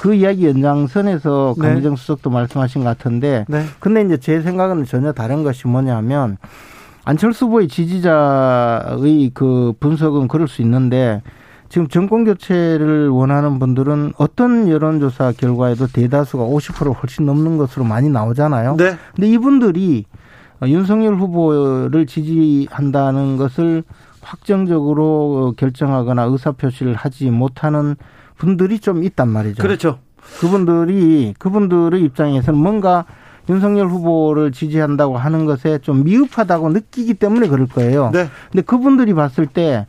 그 0.00 0.14
이야기 0.14 0.46
연장선에서 0.46 1.54
네. 1.56 1.62
강기정 1.62 1.94
네. 1.94 2.00
수석도 2.00 2.30
말씀하신 2.30 2.82
것 2.84 2.96
같은데 2.96 3.44
네. 3.48 3.64
근데 3.80 4.02
이제 4.02 4.16
제 4.16 4.40
생각은 4.40 4.84
전혀 4.84 5.12
다른 5.12 5.42
것이 5.42 5.66
뭐냐면 5.66 6.36
안철수 7.04 7.46
후보의 7.46 7.68
지지자의 7.68 9.32
그 9.34 9.72
분석은 9.80 10.28
그럴 10.28 10.46
수 10.46 10.62
있는데 10.62 11.22
지금 11.68 11.88
정권 11.88 12.24
교체를 12.24 13.08
원하는 13.08 13.58
분들은 13.58 14.14
어떤 14.16 14.68
여론조사 14.68 15.32
결과에도 15.36 15.86
대다수가 15.86 16.44
50% 16.44 16.94
훨씬 17.02 17.26
넘는 17.26 17.58
것으로 17.58 17.84
많이 17.84 18.08
나오잖아요. 18.08 18.76
네. 18.76 18.96
근데 19.14 19.28
이분들이 19.28 20.04
윤석열 20.64 21.14
후보를 21.14 22.06
지지한다는 22.06 23.36
것을 23.36 23.84
확정적으로 24.20 25.54
결정하거나 25.56 26.24
의사표시를 26.24 26.94
하지 26.94 27.30
못하는 27.30 27.96
분들이 28.36 28.78
좀 28.78 29.02
있단 29.04 29.28
말이죠. 29.28 29.62
그렇죠. 29.62 29.98
그분들이 30.40 31.34
그분들의 31.38 32.02
입장에서는 32.02 32.58
뭔가 32.58 33.04
윤석열 33.48 33.86
후보를 33.86 34.52
지지한다고 34.52 35.16
하는 35.16 35.46
것에 35.46 35.78
좀 35.78 36.04
미흡하다고 36.04 36.68
느끼기 36.70 37.14
때문에 37.14 37.48
그럴 37.48 37.66
거예요. 37.66 38.10
네. 38.12 38.28
근데 38.50 38.62
그분들이 38.62 39.14
봤을 39.14 39.46
때 39.46 39.86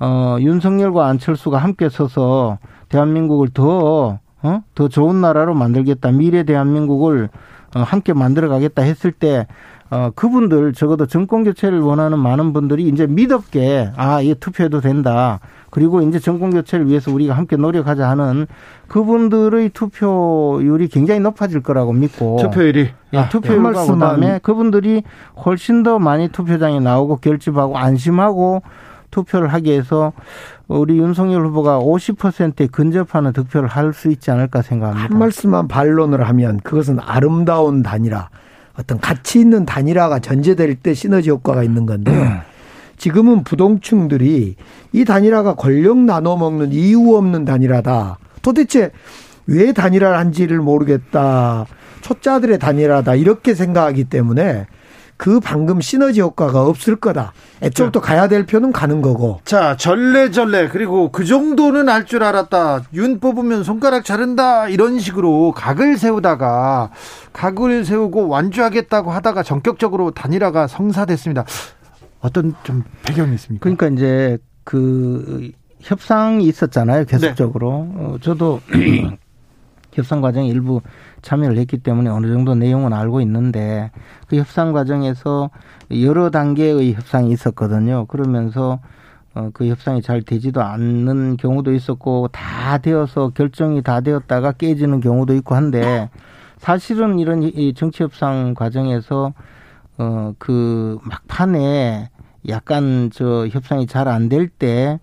어, 0.00 0.36
윤석열과 0.40 1.06
안철수가 1.06 1.58
함께 1.58 1.88
서서 1.88 2.58
대한민국을 2.88 3.48
더, 3.52 4.20
어? 4.42 4.62
더 4.74 4.88
좋은 4.88 5.20
나라로 5.20 5.54
만들겠다. 5.54 6.12
미래 6.12 6.44
대한민국을 6.44 7.28
어, 7.74 7.80
함께 7.80 8.12
만들어 8.12 8.48
가겠다 8.48 8.82
했을 8.82 9.12
때 9.12 9.46
어, 9.94 10.10
그분들 10.12 10.72
적어도 10.72 11.06
정권 11.06 11.44
교체를 11.44 11.78
원하는 11.78 12.18
많은 12.18 12.52
분들이 12.52 12.88
이제 12.88 13.06
믿었게 13.06 13.92
아, 13.94 14.20
이 14.20 14.34
투표해도 14.34 14.80
된다. 14.80 15.38
그리고 15.70 16.02
이제 16.02 16.18
정권 16.18 16.50
교체를 16.50 16.88
위해서 16.88 17.12
우리가 17.12 17.34
함께 17.34 17.56
노력하자 17.56 18.08
하는 18.08 18.48
그분들의 18.88 19.68
투표율이 19.68 20.88
굉장히 20.88 21.20
높아질 21.20 21.62
거라고 21.62 21.92
믿고 21.92 22.38
투표율이 22.40 22.88
예, 23.12 23.18
아, 23.18 23.28
투표율과 23.28 23.86
그다음에 23.86 24.40
그분들이 24.42 25.04
훨씬 25.44 25.84
더 25.84 26.00
많이 26.00 26.26
투표장에 26.28 26.80
나오고 26.80 27.18
결집하고 27.18 27.78
안심하고 27.78 28.62
투표를 29.12 29.46
하기 29.52 29.70
위해서 29.70 30.12
우리 30.66 30.98
윤석열 30.98 31.46
후보가 31.46 31.78
50%에 31.78 32.66
근접하는 32.66 33.32
득표를 33.32 33.68
할 33.68 33.92
수 33.92 34.10
있지 34.10 34.32
않을까 34.32 34.60
생각합니다. 34.62 35.08
한 35.08 35.18
말씀만 35.20 35.68
반론을 35.68 36.26
하면 36.28 36.58
그것은 36.64 36.98
아름다운 37.00 37.84
단일화, 37.84 38.28
어떤 38.78 38.98
가치 38.98 39.40
있는 39.40 39.64
단일화가 39.64 40.18
전제될 40.18 40.76
때 40.76 40.94
시너지 40.94 41.30
효과가 41.30 41.62
있는 41.62 41.86
건데요. 41.86 42.40
지금은 42.96 43.44
부동층들이 43.44 44.56
이 44.92 45.04
단일화가 45.04 45.54
권력 45.54 45.98
나눠 45.98 46.36
먹는 46.36 46.72
이유 46.72 47.16
없는 47.16 47.44
단일화다. 47.44 48.18
도대체 48.42 48.90
왜 49.46 49.72
단일화를 49.72 50.16
한지를 50.16 50.58
모르겠다. 50.58 51.66
초짜들의 52.00 52.58
단일화다. 52.58 53.14
이렇게 53.14 53.54
생각하기 53.54 54.04
때문에 54.04 54.66
그 55.16 55.40
방금 55.40 55.80
시너지 55.80 56.20
효과가 56.20 56.62
없을 56.66 56.96
거다. 56.96 57.32
애초부터 57.62 58.00
가야 58.00 58.28
될 58.28 58.46
표는 58.46 58.72
가는 58.72 59.00
거고. 59.00 59.40
자, 59.44 59.76
전래전래 59.76 60.68
그리고 60.68 61.10
그 61.10 61.24
정도는 61.24 61.88
알 61.88 62.04
줄 62.04 62.22
알았다. 62.22 62.82
윤 62.92 63.18
뽑으면 63.20 63.64
손가락 63.64 64.04
자른다. 64.04 64.68
이런 64.68 64.98
식으로 64.98 65.52
각을 65.52 65.96
세우다가 65.96 66.90
각을 67.32 67.84
세우고 67.86 68.28
완주하겠다고 68.28 69.10
하다가 69.10 69.42
전격적으로 69.42 70.10
단일화가 70.10 70.66
성사됐습니다. 70.66 71.44
어떤 72.20 72.54
좀 72.62 72.84
배경이 73.04 73.34
있습니까? 73.36 73.62
그러니까 73.62 73.88
이제 73.88 74.36
그 74.64 75.50
협상이 75.80 76.44
있었잖아요. 76.44 77.04
계속적으로. 77.06 77.88
네. 77.94 78.04
어, 78.04 78.16
저도 78.20 78.60
협상 79.94 80.20
과정 80.20 80.44
일부 80.46 80.80
참여를 81.22 81.56
했기 81.58 81.78
때문에 81.78 82.10
어느 82.10 82.26
정도 82.26 82.54
내용은 82.54 82.92
알고 82.92 83.20
있는데 83.22 83.90
그 84.28 84.36
협상 84.36 84.72
과정에서 84.72 85.50
여러 86.02 86.30
단계의 86.30 86.94
협상이 86.94 87.30
있었거든요. 87.30 88.06
그러면서 88.06 88.80
어, 89.34 89.50
그 89.52 89.66
협상이 89.66 90.00
잘 90.02 90.22
되지도 90.22 90.62
않는 90.62 91.36
경우도 91.38 91.72
있었고 91.72 92.28
다 92.28 92.78
되어서 92.78 93.30
결정이 93.30 93.82
다 93.82 94.00
되었다가 94.00 94.52
깨지는 94.52 95.00
경우도 95.00 95.34
있고 95.36 95.54
한데 95.54 96.08
사실은 96.58 97.18
이런 97.18 97.42
이 97.42 97.74
정치 97.74 98.02
협상 98.02 98.54
과정에서 98.54 99.32
어, 99.98 100.32
그 100.38 100.98
막판에 101.02 102.10
약간 102.48 103.10
저 103.12 103.46
협상이 103.48 103.86
잘 103.86 104.06
안 104.08 104.28
될 104.28 104.48
때, 104.48 104.98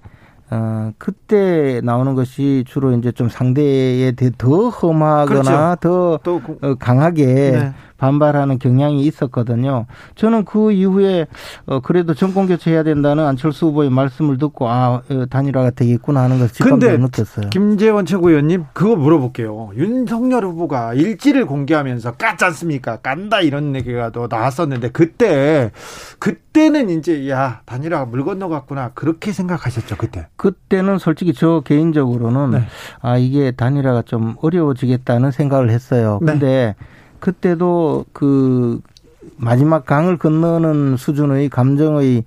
어, 0.52 0.91
그때 0.97 1.80
나오는 1.82 2.14
것이 2.14 2.66
주로 2.68 2.91
이제 2.91 3.12
좀 3.14 3.30
상대에 3.30 4.12
더 4.38 4.68
험하거나 4.70 5.78
그렇죠. 5.78 6.20
더 6.24 6.41
어, 6.62 6.76
강하게 6.76 7.26
네. 7.26 7.74
반발하는 8.02 8.58
경향이 8.58 9.04
있었거든요. 9.04 9.86
저는 10.16 10.43
그 10.43 10.72
이후에 10.72 11.28
어 11.68 11.82
그래도 11.82 12.16
정권 12.16 12.47
교체해야 12.47 12.82
된다는 12.82 13.26
안철수 13.28 13.68
후보의 13.68 13.91
말씀을 13.91 14.39
듣고 14.39 14.68
아 14.70 15.04
어, 15.08 15.26
단일화가 15.30 15.70
되겠구나 15.70 16.24
하는 16.24 16.39
것을 16.39 16.56
직감적으로 16.56 16.97
느꼈어요. 16.97 17.49
김재원 17.52 18.08
최고위원님 18.08 18.66
그거 18.74 18.95
물어볼게요. 18.95 19.70
윤석열 19.76 20.45
후보가 20.45 20.95
일지를 20.95 21.45
공개하면서 21.45 22.14
깠지 22.14 22.41
않습니까? 22.45 22.97
깐다 22.97 23.41
이런 23.41 23.76
얘기가 23.76 24.10
또 24.10 24.28
나왔었는데 24.28 24.89
그때 24.89 25.70
그때는 26.18 26.89
이제 26.89 27.30
야 27.30 27.62
단일화가 27.66 28.06
물 28.06 28.26
건너갔구나 28.26 28.93
그렇게 28.95 29.32
생각하셨죠 29.32 29.97
그때? 29.97 30.26
그때는 30.38 30.97
솔직히 30.97 31.36
저 31.36 31.62
개인적으로는 31.64 32.49
네. 32.49 32.64
아 33.02 33.18
이게 33.18 33.52
단일화가 33.52 34.02
좀 34.02 34.34
어려워지겠다는 34.41 35.30
생각을 35.30 35.70
했어요. 35.70 36.18
네. 36.24 36.32
근데 36.32 36.47
네. 36.47 36.76
그때도 37.22 38.05
그 38.11 38.82
마지막 39.38 39.86
강을 39.86 40.17
건너는 40.17 40.97
수준의 40.97 41.49
감정의 41.49 42.26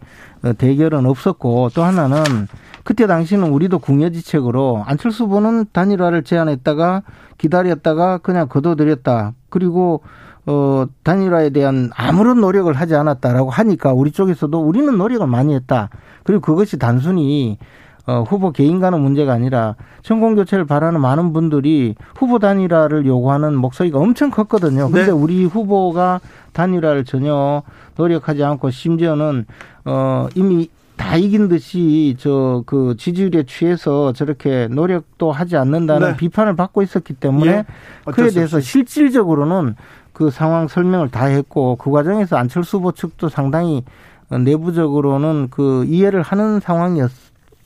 대결은 0.56 1.04
없었고 1.06 1.70
또 1.74 1.82
하나는 1.82 2.48
그때 2.84 3.06
당시는 3.06 3.50
우리도 3.50 3.78
궁여지책으로 3.78 4.84
안철수 4.86 5.24
후보는 5.24 5.66
단일화를 5.72 6.22
제안했다가 6.22 7.02
기다렸다가 7.38 8.18
그냥 8.18 8.48
거둬들였다. 8.48 9.32
그리고 9.48 10.02
어 10.46 10.86
단일화에 11.02 11.50
대한 11.50 11.90
아무런 11.96 12.40
노력을 12.40 12.72
하지 12.72 12.94
않았다라고 12.94 13.50
하니까 13.50 13.92
우리 13.94 14.12
쪽에서도 14.12 14.58
우리는 14.58 14.96
노력을 14.96 15.26
많이 15.26 15.54
했다. 15.54 15.88
그리고 16.22 16.42
그것이 16.42 16.78
단순히 16.78 17.58
어, 18.06 18.22
후보 18.22 18.52
개인 18.52 18.80
간의 18.80 19.00
문제가 19.00 19.32
아니라 19.32 19.76
정권 20.02 20.34
교체를 20.34 20.66
바라는 20.66 21.00
많은 21.00 21.32
분들이 21.32 21.94
후보 22.14 22.38
단일화를 22.38 23.06
요구하는 23.06 23.54
목소리가 23.54 23.98
엄청 23.98 24.30
컸거든요. 24.30 24.86
근데 24.90 25.06
네. 25.06 25.10
우리 25.10 25.44
후보가 25.44 26.20
단일화를 26.52 27.04
전혀 27.04 27.62
노력하지 27.96 28.44
않고 28.44 28.70
심지어는 28.70 29.46
어 29.86 30.28
이미 30.34 30.68
다 30.96 31.16
이긴 31.16 31.48
듯이 31.48 32.16
저 32.18 32.62
그 32.66 32.94
지지율에 32.98 33.44
취해서 33.44 34.12
저렇게 34.12 34.68
노력도 34.70 35.32
하지 35.32 35.56
않는다는 35.56 36.10
네. 36.10 36.16
비판을 36.16 36.56
받고 36.56 36.82
있었기 36.82 37.14
때문에 37.14 37.50
예. 37.50 37.64
그에 38.12 38.30
대해서 38.30 38.60
실질적으로는 38.60 39.76
그 40.12 40.30
상황 40.30 40.68
설명을 40.68 41.10
다 41.10 41.24
했고 41.24 41.76
그 41.76 41.90
과정에서 41.90 42.36
안철수 42.36 42.76
후보 42.78 42.92
측도 42.92 43.28
상당히 43.28 43.82
내부적으로는 44.30 45.48
그 45.50 45.84
이해를 45.86 46.22
하는 46.22 46.60
상황이었. 46.60 47.10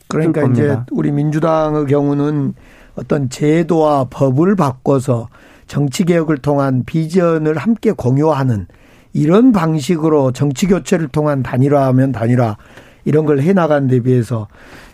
그러니까 0.08 0.42
이제 0.44 0.78
우리 0.90 1.12
민주당의 1.12 1.86
경우는 1.86 2.54
어떤 2.96 3.28
제도와 3.30 4.06
법을 4.10 4.56
바꿔서 4.56 5.28
정치 5.66 6.04
개혁을 6.04 6.38
통한 6.38 6.82
비전을 6.84 7.56
함께 7.58 7.92
공유하는 7.92 8.66
이런 9.12 9.52
방식으로 9.52 10.32
정치 10.32 10.66
교체를 10.66 11.08
통한 11.08 11.42
단일화하면 11.42 12.12
단일화 12.12 12.56
이런 13.04 13.24
걸 13.26 13.40
해 13.40 13.52
나간 13.52 13.86
데 13.86 14.00
비해서 14.00 14.48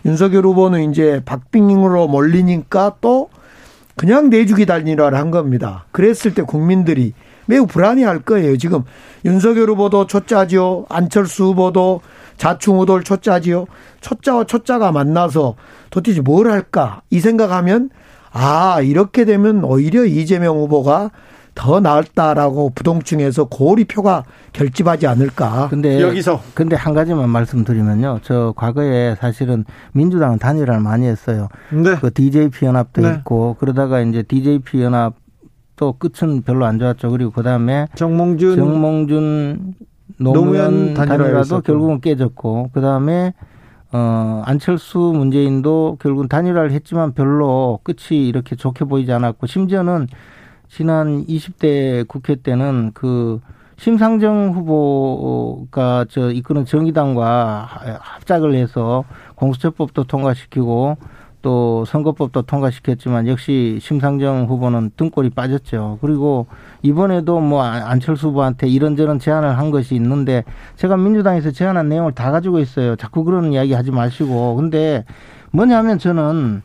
윤석열 0.05 0.45
후보는 0.45 0.91
이제 0.91 1.21
박빙으로 1.25 2.07
몰리니까 2.07 2.97
또 3.01 3.29
그냥 3.95 4.29
내주기 4.29 4.65
단일화를 4.65 5.17
한 5.17 5.31
겁니다. 5.31 5.85
그랬을 5.91 6.33
때 6.33 6.41
국민들이 6.41 7.13
매우 7.45 7.65
불안해할 7.65 8.19
거예요. 8.19 8.57
지금 8.57 8.83
윤석열 9.23 9.69
후보도 9.69 10.07
초짜지요. 10.07 10.85
안철수 10.89 11.45
후보도 11.45 12.01
자충우돌 12.37 13.03
초짜지요. 13.03 13.65
초짜와 14.01 14.45
초짜가 14.45 14.91
만나서 14.91 15.55
도대체 15.89 16.21
뭘 16.21 16.49
할까 16.49 17.01
이 17.09 17.19
생각하면 17.19 17.89
아 18.31 18.81
이렇게 18.81 19.25
되면 19.25 19.63
오히려 19.63 20.05
이재명 20.05 20.57
후보가 20.57 21.11
더 21.55 21.79
나았다라고 21.79 22.71
부동층에서 22.75 23.45
고리 23.45 23.85
표가 23.85 24.25
결집하지 24.51 25.07
않을까. 25.07 25.69
근데 25.69 26.01
여기서 26.01 26.41
근데 26.53 26.75
한 26.75 26.93
가지만 26.93 27.29
말씀드리면요. 27.29 28.19
저 28.23 28.53
과거에 28.57 29.15
사실은 29.15 29.63
민주당은 29.93 30.37
단일화를 30.37 30.81
많이 30.81 31.07
했어요. 31.07 31.47
네. 31.71 31.95
그 31.95 32.13
DJP 32.13 32.65
연합도 32.65 33.01
네. 33.01 33.15
있고 33.17 33.55
그러다가 33.57 34.01
이제 34.01 34.21
DJP 34.21 34.81
연합 34.81 35.13
또 35.77 35.93
끝은 35.93 36.41
별로 36.41 36.65
안 36.65 36.77
좋았죠. 36.77 37.09
그리고 37.09 37.31
그다음에 37.31 37.87
정몽준 37.95 38.55
정몽준 38.57 39.73
노무현, 40.17 40.43
노무현 40.45 40.93
단일화도 40.93 41.61
결국은 41.61 42.01
깨졌고 42.01 42.69
그다음에 42.73 43.33
어, 43.91 44.43
안철수 44.45 44.99
문재인도 44.99 45.97
결국은 46.01 46.27
단일화를 46.27 46.71
했지만 46.71 47.13
별로 47.13 47.79
끝이 47.83 48.27
이렇게 48.27 48.55
좋게 48.55 48.85
보이지 48.85 49.11
않았고 49.11 49.47
심지어는 49.47 50.07
지난 50.67 51.25
20대 51.25 52.07
국회 52.07 52.35
때는 52.35 52.91
그 52.93 53.39
심상정 53.77 54.51
후보가 54.53 56.05
저 56.09 56.31
이끄는 56.31 56.65
정의당과 56.65 57.99
합작을 57.99 58.55
해서 58.55 59.03
공수처법도 59.35 60.05
통과시키고 60.05 60.97
또 61.45 61.85
선거법도 61.85 62.41
통과시켰지만 62.41 63.27
역시 63.27 63.77
심상정 63.79 64.47
후보는 64.47 64.93
등골이 64.97 65.29
빠졌죠. 65.29 65.99
그리고 66.01 66.47
이번에도 66.81 67.39
뭐 67.39 67.61
안철수 67.61 68.29
후보한테 68.29 68.67
이런저런 68.67 69.19
제안을 69.19 69.55
한 69.55 69.69
것이 69.69 69.93
있는데 69.93 70.43
제가 70.75 70.97
민주당에서 70.97 71.51
제안한 71.51 71.87
내용을 71.87 72.13
다 72.13 72.31
가지고 72.31 72.57
있어요. 72.57 72.95
자꾸 72.95 73.23
그런 73.23 73.53
이야기 73.53 73.73
하지 73.73 73.91
마시고. 73.91 74.55
근데 74.55 75.05
뭐냐면 75.51 75.99
저는 75.99 76.63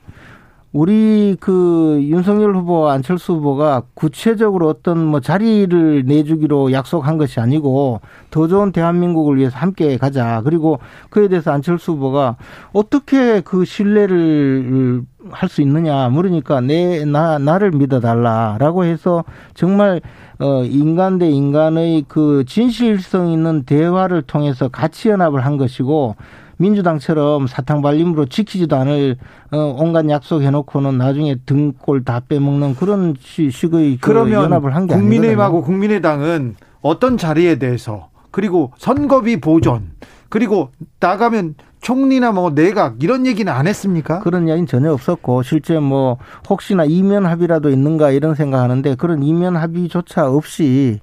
우리 0.73 1.37
그 1.41 1.99
윤석열 2.03 2.55
후보, 2.55 2.89
안철수 2.89 3.33
후보가 3.33 3.83
구체적으로 3.95 4.69
어떤 4.69 5.05
뭐 5.05 5.21
자리를 5.21 6.05
내주기로 6.07 6.71
약속한 6.71 7.19
것이 7.19 7.41
아니고 7.41 8.01
더 8.31 8.47
좋은 8.47 8.71
대한민국을 8.71 9.37
위해서 9.39 9.59
함께 9.59 9.97
가자. 9.97 10.43
그리고 10.45 10.79
그에 11.11 11.27
대해서 11.27 11.51
안철수 11.51 11.93
후보가 11.93 12.37
어떻게 12.73 13.41
그 13.41 13.65
신뢰를 13.65 15.03
할 15.31 15.49
수 15.49 15.61
있느냐 15.63 16.09
물으니까 16.09 16.61
내, 16.61 17.05
나, 17.05 17.39
나를 17.39 17.73
믿어달라라고 17.73 18.85
해서 18.85 19.25
정말 19.55 20.01
어, 20.39 20.65
인간 20.65 21.19
대 21.19 21.29
인간의 21.29 22.07
그 22.09 22.45
진실성 22.47 23.29
있는 23.29 23.65
대화를 23.65 24.23
통해서 24.23 24.69
가치 24.69 25.11
연합을 25.11 25.45
한 25.45 25.57
것이고 25.59 26.17
민주당처럼 26.61 27.47
사탕 27.47 27.81
발림으로 27.81 28.27
지키지도 28.27 28.77
않을 28.77 29.17
어, 29.51 29.75
온갖 29.79 30.09
약속 30.11 30.43
해놓고는 30.43 30.99
나중에 30.99 31.37
등골 31.47 32.05
다 32.05 32.21
빼먹는 32.29 32.77
그런 32.77 33.15
식의 33.19 33.97
그 33.97 34.33
연합을 34.45 34.75
한 34.75 34.87
게 34.87 34.95
아니거든요. 34.95 34.99
국민의힘하고 35.01 35.63
국민의당은 35.63 36.55
어떤 36.83 37.17
자리에 37.17 37.57
대해서 37.59 38.09
그리고 38.31 38.73
선거비 38.79 39.41
보존 39.41 39.93
그리고 40.29 40.69
나가면 41.01 41.55
총리나 41.81 42.33
뭐 42.33 42.51
내각 42.55 43.03
이런 43.03 43.27
얘기는 43.27 43.51
안 43.51 43.67
했습니까? 43.67 44.21
그런 44.21 44.47
이야기는 44.47 44.67
전혀 44.67 44.93
없었고 44.93 45.43
실제 45.43 45.79
뭐 45.79 46.19
혹시나 46.49 46.85
이면 46.85 47.25
합의라도 47.25 47.71
있는가 47.71 48.11
이런 48.11 48.35
생각하는데 48.35 48.97
그런 48.97 49.23
이면 49.23 49.57
합의조차 49.57 50.29
없이 50.31 51.01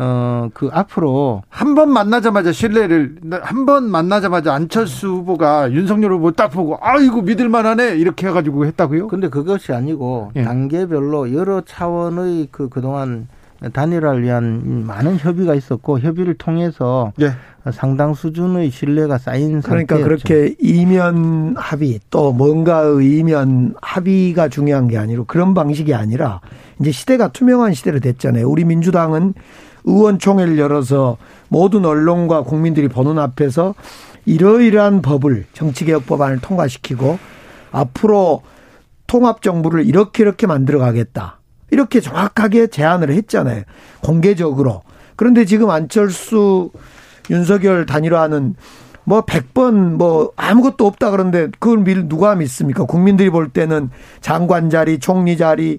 어, 0.00 0.48
그 0.54 0.68
앞으로 0.72 1.42
한 1.50 1.74
번 1.74 1.90
만나자마자 1.92 2.52
신뢰를 2.52 3.16
한 3.42 3.66
번 3.66 3.90
만나자마자 3.90 4.54
안철수 4.54 5.08
후보가 5.08 5.72
윤석열 5.72 6.12
후보 6.12 6.30
딱 6.32 6.48
보고 6.48 6.78
아이고 6.80 7.22
믿을 7.22 7.48
만하네 7.48 7.96
이렇게 7.96 8.26
해 8.28 8.30
가지고 8.30 8.64
했다고요? 8.66 9.08
근데 9.08 9.28
그것이 9.28 9.72
아니고 9.72 10.30
예. 10.36 10.44
단계별로 10.44 11.32
여러 11.34 11.60
차원의 11.62 12.48
그 12.52 12.68
그동안 12.68 13.26
단일화를 13.72 14.22
위한 14.22 14.84
많은 14.86 15.16
협의가 15.18 15.54
있었고 15.54 15.98
협의를 15.98 16.34
통해서 16.34 17.12
예. 17.20 17.32
상당 17.72 18.14
수준의 18.14 18.70
신뢰가 18.70 19.18
쌓인 19.18 19.60
그러니까 19.60 19.96
상태였죠. 19.96 20.04
그렇게 20.04 20.54
이면 20.60 21.56
합의 21.58 21.98
또 22.10 22.32
뭔가의 22.32 23.18
이면 23.18 23.74
합의가 23.82 24.48
중요한 24.48 24.86
게 24.86 24.96
아니고 24.96 25.24
그런 25.24 25.54
방식이 25.54 25.92
아니라 25.92 26.40
이제 26.80 26.92
시대가 26.92 27.28
투명한 27.28 27.74
시대로 27.74 27.98
됐잖아요. 27.98 28.48
우리 28.48 28.64
민주당은 28.64 29.34
의원총회를 29.84 30.58
열어서 30.58 31.16
모든 31.48 31.84
언론과 31.84 32.42
국민들이 32.42 32.88
보는 32.88 33.18
앞에서 33.18 33.74
이러이러한 34.26 35.02
법을 35.02 35.46
정치개혁 35.54 36.06
법안을 36.06 36.40
통과시키고 36.40 37.18
앞으로 37.70 38.42
통합 39.06 39.42
정부를 39.42 39.86
이렇게 39.86 40.22
이렇게 40.22 40.46
만들어 40.46 40.78
가겠다. 40.78 41.38
이렇게 41.70 42.00
정확하게 42.00 42.68
제안을 42.68 43.10
했잖아요. 43.10 43.62
공개적으로. 44.02 44.82
그런데 45.16 45.44
지금 45.44 45.70
안철수 45.70 46.70
윤석열 47.30 47.86
단일화는 47.86 48.54
뭐 49.04 49.22
100번 49.22 49.94
뭐 49.94 50.32
아무것도 50.36 50.86
없다 50.86 51.10
그런데 51.10 51.48
그걸 51.58 51.82
누가 52.08 52.34
믿습니까? 52.34 52.84
국민들이 52.84 53.30
볼 53.30 53.48
때는 53.48 53.90
장관 54.20 54.68
자리, 54.68 54.98
총리 54.98 55.38
자리, 55.38 55.78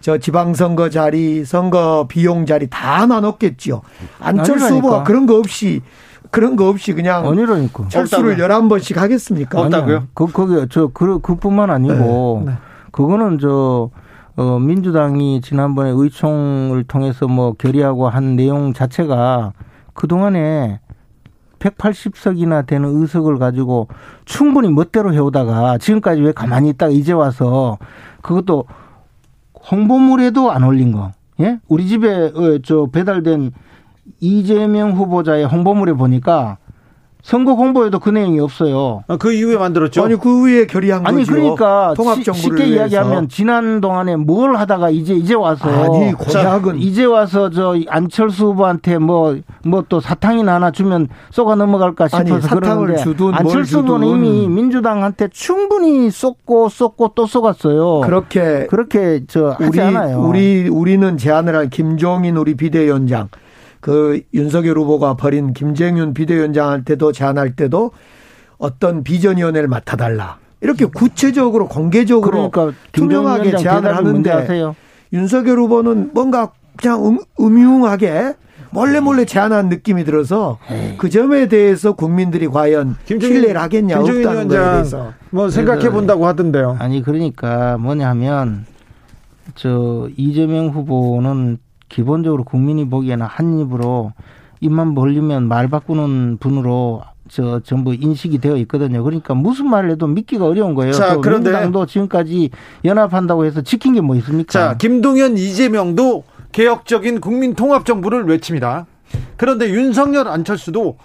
저 0.00 0.18
지방선거 0.18 0.90
자리, 0.90 1.44
선거 1.44 2.06
비용 2.08 2.46
자리 2.46 2.68
다 2.68 3.06
나눴겠지요. 3.06 3.82
안철수 4.20 4.76
후보가 4.76 5.02
그런 5.04 5.26
거 5.26 5.36
없이 5.36 5.82
그런 6.30 6.56
거 6.56 6.68
없이 6.68 6.92
그냥 6.92 7.26
아니라니까. 7.26 7.88
철수를 7.88 8.36
11번씩 8.36 8.96
하겠습니까? 8.96 9.60
없다고요? 9.60 10.08
그, 10.14 10.26
거기, 10.26 10.66
저, 10.70 10.88
그, 10.88 11.20
그뿐만 11.20 11.70
아니고, 11.70 12.42
네. 12.44 12.52
네. 12.52 12.58
그거는 12.92 13.38
저, 13.38 13.90
어, 14.36 14.58
민주당이 14.58 15.40
지난번에 15.40 15.90
의총을 15.94 16.84
통해서 16.84 17.26
뭐 17.26 17.54
결의하고 17.54 18.08
한 18.08 18.36
내용 18.36 18.72
자체가 18.72 19.52
그동안에 19.94 20.80
180석이나 21.58 22.66
되는 22.66 23.00
의석을 23.00 23.38
가지고 23.38 23.88
충분히 24.24 24.70
멋대로 24.70 25.12
해오다가 25.12 25.78
지금까지 25.78 26.20
왜 26.20 26.30
가만히 26.30 26.68
있다가 26.68 26.92
이제 26.92 27.12
와서 27.12 27.78
그것도 28.22 28.64
홍보물에도 29.70 30.50
안 30.50 30.64
올린 30.64 30.92
거. 30.92 31.12
예? 31.40 31.60
우리 31.68 31.86
집에 31.86 32.08
어, 32.08 32.58
저 32.64 32.86
배달된 32.90 33.52
이재명 34.20 34.92
후보자의 34.92 35.44
홍보물에 35.44 35.92
보니까 35.92 36.58
선거 37.22 37.56
공보에도 37.56 37.98
그 37.98 38.10
내용이 38.10 38.40
없어요. 38.40 39.04
아, 39.08 39.16
그 39.16 39.32
이후에 39.32 39.56
만들었죠. 39.56 40.04
아니 40.04 40.16
그 40.16 40.40
후에 40.40 40.66
결의한 40.66 41.06
아니, 41.06 41.24
거죠. 41.24 41.32
그러니까 41.32 41.94
쉽게 42.32 42.66
이야기하면 42.66 43.28
지난 43.28 43.80
동안에 43.80 44.16
뭘 44.16 44.56
하다가 44.56 44.90
이제 44.90 45.14
이제 45.14 45.34
와서 45.34 45.68
아니 45.68 46.12
고작은 46.12 46.78
이제 46.78 47.04
와서 47.04 47.50
저 47.50 47.76
안철수 47.88 48.46
후보한테 48.46 48.98
뭐 48.98 49.36
뭐 49.64 49.88
또 49.88 50.00
사탕이나 50.00 50.54
하나 50.54 50.70
주면 50.70 51.08
쏘가 51.30 51.54
넘어갈까 51.54 52.08
싶어서 52.08 52.34
아니, 52.34 52.42
사탕을 52.42 52.96
주든 52.98 53.34
안철수 53.34 53.78
후보는 53.78 54.06
이미 54.08 54.48
민주당한테 54.48 55.28
충분히 55.28 56.10
쏟고 56.10 56.68
쏟고 56.68 57.12
또 57.14 57.26
쏟았어요. 57.26 58.00
그렇게 58.00 58.66
그렇게 58.66 59.22
저 59.28 59.50
하지 59.50 59.64
우리 59.64 59.80
않아요. 59.80 60.20
우리 60.20 60.68
우리는 60.68 61.16
제안을 61.16 61.56
한 61.56 61.70
김종인 61.70 62.36
우리 62.36 62.54
비대위원장 62.54 63.28
그 63.80 64.20
윤석열 64.34 64.78
후보가 64.78 65.14
벌인 65.14 65.52
김정윤 65.52 66.14
비대위원장 66.14 66.68
할 66.70 66.84
때도 66.84 67.12
제안할 67.12 67.54
때도 67.54 67.92
어떤 68.58 69.04
비전위원회를 69.04 69.68
맡아달라. 69.68 70.38
이렇게 70.60 70.84
구체적으로 70.86 71.68
공개적으로 71.68 72.50
그러니까 72.50 72.76
투명하게 72.92 73.56
제안을 73.56 73.96
하는데 73.96 74.74
윤석열 75.12 75.58
후보는 75.58 76.10
뭔가 76.12 76.50
그냥 76.76 77.06
음, 77.06 77.18
음흉하게 77.40 78.34
몰래 78.70 79.00
몰래 79.00 79.24
제안한 79.24 79.68
느낌이 79.68 80.04
들어서. 80.04 80.58
그 80.98 81.08
점에 81.08 81.46
대해서 81.46 81.92
국민들이 81.92 82.48
과연 82.48 82.96
김종인, 83.06 83.36
신뢰를 83.36 83.60
하겠냐 83.60 84.00
없다는 84.00 84.48
거에 84.48 84.58
대해서 84.58 85.12
뭐 85.30 85.48
생각해 85.48 85.90
본다고 85.90 86.26
하던데요. 86.26 86.76
아니 86.78 87.02
그러니까 87.02 87.78
뭐냐면 87.78 88.66
저 89.54 90.08
이재명 90.16 90.68
후보는 90.68 91.58
기본적으로 91.88 92.44
국민이 92.44 92.88
보기에는 92.88 93.24
한 93.26 93.58
입으로 93.58 94.12
입만 94.60 94.94
벌리면 94.94 95.48
말 95.48 95.68
바꾸는 95.68 96.38
분으로 96.38 97.02
저 97.28 97.60
전부 97.60 97.94
인식이 97.94 98.38
되어 98.38 98.56
있거든요. 98.58 99.02
그러니까 99.04 99.34
무슨 99.34 99.68
말을 99.68 99.90
해도 99.90 100.06
믿기가 100.06 100.46
어려운 100.46 100.74
거예요. 100.74 100.92
자, 100.92 101.16
그런데 101.18 101.50
민주당도 101.50 101.86
지금까지 101.86 102.50
연합한다고 102.84 103.44
해서 103.44 103.60
지킨 103.62 103.94
게 103.94 104.00
뭐 104.00 104.16
있습니까? 104.16 104.50
자, 104.52 104.76
김동연, 104.78 105.36
이재명도 105.36 106.24
개혁적인 106.52 107.20
국민 107.20 107.54
통합 107.54 107.84
정부를 107.84 108.24
외칩니다. 108.24 108.86
그런데 109.36 109.68
윤석열, 109.70 110.28
안철수도 110.28 110.96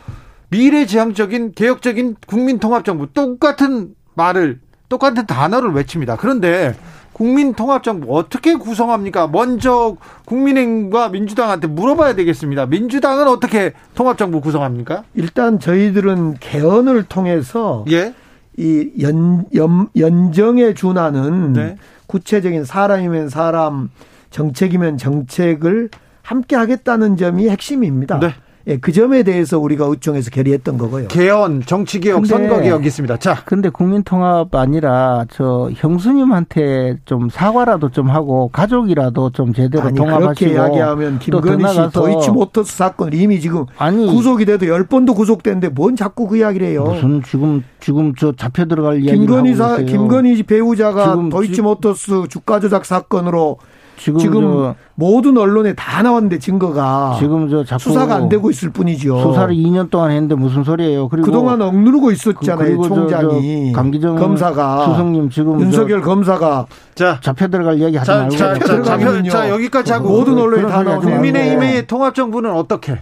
미래지향적인 0.50 1.54
개혁적인 1.54 2.16
국민 2.28 2.60
통합 2.60 2.86
정부 2.86 3.08
똑같은 3.12 3.96
말을 4.16 4.60
똑같은 4.90 5.26
단어를 5.26 5.72
외칩니다. 5.72 6.16
그런데 6.18 6.74
국민통합정부 7.14 8.16
어떻게 8.16 8.56
구성합니까? 8.56 9.28
먼저 9.28 9.96
국민의힘과 10.26 11.10
민주당한테 11.10 11.68
물어봐야 11.68 12.16
되겠습니다. 12.16 12.66
민주당은 12.66 13.28
어떻게 13.28 13.74
통합정부 13.96 14.42
구성합니까? 14.42 15.04
일단 15.14 15.60
저희들은 15.60 16.36
개헌을 16.40 17.04
통해서 17.04 17.86
예? 17.92 18.14
이 18.58 18.92
연, 19.02 19.46
연, 19.56 19.88
연정에 19.98 20.74
준하는 20.74 21.54
네. 21.54 21.76
구체적인 22.08 22.66
사람이면 22.66 23.30
사람 23.30 23.90
정책이면 24.30 24.98
정책을 24.98 25.90
함께 26.22 26.56
하겠다는 26.56 27.18
점이 27.18 27.50
핵심입니다. 27.50 28.20
네. 28.20 28.34
예, 28.66 28.78
그 28.78 28.94
점에 28.94 29.24
대해서 29.24 29.60
우리가 29.60 29.86
의총에서 29.86 30.32
결의했던 30.32 30.78
거고요. 30.78 31.10
개헌, 31.10 31.64
정치개혁, 31.66 32.26
선거개혁 32.26 32.86
있습니다. 32.86 33.18
자. 33.18 33.42
근데 33.44 33.68
국민통합 33.68 34.56
아니라 34.56 35.26
저 35.30 35.70
형수님한테 35.76 37.00
좀 37.04 37.30
사과라도 37.30 37.90
좀 37.90 38.10
하고 38.10 38.50
가족이라도 38.54 39.32
좀 39.32 39.54
제대로 39.54 39.84
아니, 39.84 39.98
통합하시고. 39.98 40.34
그렇게 40.34 40.54
이야기하면 40.54 41.20
김건희 41.20 41.74
씨 41.74 41.80
도이치 41.94 42.32
모터스 42.32 42.78
사건 42.78 43.12
이미 43.12 43.42
지금 43.42 43.66
아니, 43.78 44.08
구속이 44.08 44.46
돼도 44.46 44.68
열 44.68 44.86
번도 44.86 45.14
구속됐는데 45.14 45.70
뭔 45.70 45.98
자꾸 45.98 46.28
그 46.28 46.38
이야기를 46.38 46.68
해요. 46.68 46.86
무슨 46.86 47.22
지금 47.24 47.64
지금 47.82 48.14
저 48.16 48.32
잡혀 48.32 48.66
들어갈 48.66 49.04
이야기 49.04 49.18
김건희 49.18 49.56
사, 49.56 49.78
김건희 49.78 50.42
배우자가 50.44 51.18
도이치 51.30 51.62
모터스 51.62 52.28
주가 52.30 52.62
조작 52.62 52.86
사건으로 52.86 53.58
지금, 53.98 54.20
지금 54.20 54.74
모든 54.96 55.38
언론에 55.38 55.74
다 55.74 56.02
나왔는데 56.02 56.40
증거가 56.40 57.16
지금 57.20 57.50
저 57.50 57.64
자꾸 57.64 57.84
수사가 57.84 58.16
안 58.16 58.30
되고 58.30 58.50
있을 58.50 58.70
뿐이죠. 58.70 59.20
수사를 59.22 59.54
2년 59.56 59.90
동안 59.90 60.12
했는데 60.12 60.36
무슨 60.36 60.64
소리예요? 60.64 61.08
그리고 61.10 61.26
그동안 61.26 61.62
억누르고 61.62 62.12
있었잖아요. 62.12 62.78
그, 62.78 62.88
총장이 62.88 63.72
강기정 63.72 64.16
검사가 64.16 64.86
수석님 64.86 65.30
지금 65.30 65.62
윤석열 65.62 66.02
검사가 66.02 66.66
자 66.96 67.20
잡혀 67.22 67.48
들어갈 67.48 67.78
이야기 67.80 67.98
하지 67.98 68.08
자, 68.08 68.18
말고 68.18 68.36
자, 68.36 68.54
자, 68.60 68.82
자, 68.82 69.24
자, 69.30 69.50
여기까지 69.50 69.94
하고 69.94 70.10
모든 70.10 70.38
언론에 70.38 70.64
다 70.68 70.84
나오는 70.84 71.02
국민의힘의 71.02 71.88
통합 71.88 72.14
정부는 72.16 72.52
어떻게? 72.52 73.00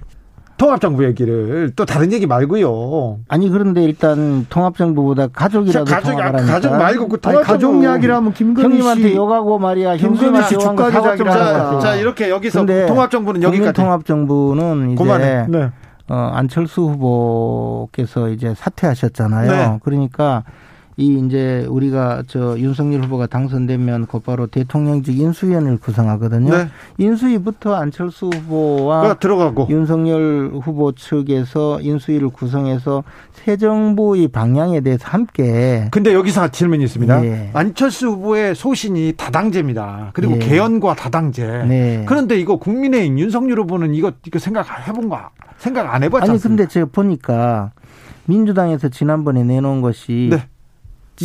통합정부 0.62 1.04
얘기를 1.06 1.72
또 1.76 1.86
다른 1.86 2.14
얘기 2.14 2.28
말고요. 2.28 3.18
아니 3.28 3.50
그런데 3.50 3.82
일단 3.84 4.46
통합정부보다 4.48 5.30
가족이라도 5.30 5.86
가족, 5.86 6.12
통합하라니까. 6.12 6.54
가족 6.54 6.78
말고 6.78 7.08
그 7.08 7.20
통합 7.20 7.44
가족 7.44 7.82
이야기라면 7.82 8.34
김건희 8.34 8.68
형님한테 8.68 9.16
욕하고 9.16 9.58
말이야. 9.58 9.96
김건희 9.96 10.44
씨 10.44 10.60
주가 10.60 10.92
조작이라. 10.92 11.80
자 11.80 11.96
이렇게 11.96 12.30
여기서 12.30 12.64
통합정부는 12.68 13.42
여기까지. 13.42 13.74
통합정부는 13.74 14.92
이제 14.92 15.46
네. 15.50 15.72
어, 16.10 16.32
안철수 16.32 16.82
후보께서 16.82 18.30
이제 18.30 18.54
사퇴하셨잖아요. 18.56 19.52
네. 19.52 19.80
그러니까 19.82 20.44
이 21.02 21.20
이제 21.26 21.66
우리가 21.68 22.24
저 22.28 22.58
윤석열 22.60 23.04
후보가 23.04 23.26
당선되면 23.26 24.06
곧바로 24.06 24.46
대통령직 24.46 25.20
인수위원을 25.20 25.78
구성하거든요. 25.78 26.56
네. 26.56 26.68
인수위부터 27.00 27.74
안철수 27.74 28.28
후보와 28.28 29.16
들어가고 29.16 29.68
윤석열 29.70 30.52
후보 30.54 30.92
측에서 30.92 31.82
인수위를 31.82 32.30
구성해서 32.30 33.04
새 33.34 33.58
정부의 33.58 34.28
방향에 34.28 34.82
대해서 34.82 35.08
함께. 35.08 35.88
근데 35.90 36.14
여기서 36.14 36.50
질문이 36.50 36.84
있습니다. 36.84 37.22
네. 37.22 37.50
안철수 37.54 38.10
후보의 38.10 38.54
소신이 38.54 39.14
다당제입니다. 39.18 40.12
그리고 40.14 40.36
네. 40.36 40.40
개헌과 40.40 40.96
다당제. 40.96 41.66
네. 41.68 42.06
그런데 42.08 42.40
이거 42.40 42.58
국민의힘 42.58 43.18
윤석열 43.18 43.60
후보는 43.62 43.96
이거 43.96 44.12
이거 44.28 44.38
생각 44.38 44.68
해본가? 44.88 45.32
생각 45.58 45.94
안 45.94 46.04
해봤죠? 46.04 46.32
아니 46.32 46.40
근데 46.40 46.68
제가 46.68 46.88
보니까 46.92 47.72
민주당에서 48.26 48.90
지난번에 48.90 49.44
내놓은 49.44 49.82
것이 49.82 50.30
네. 50.32 50.48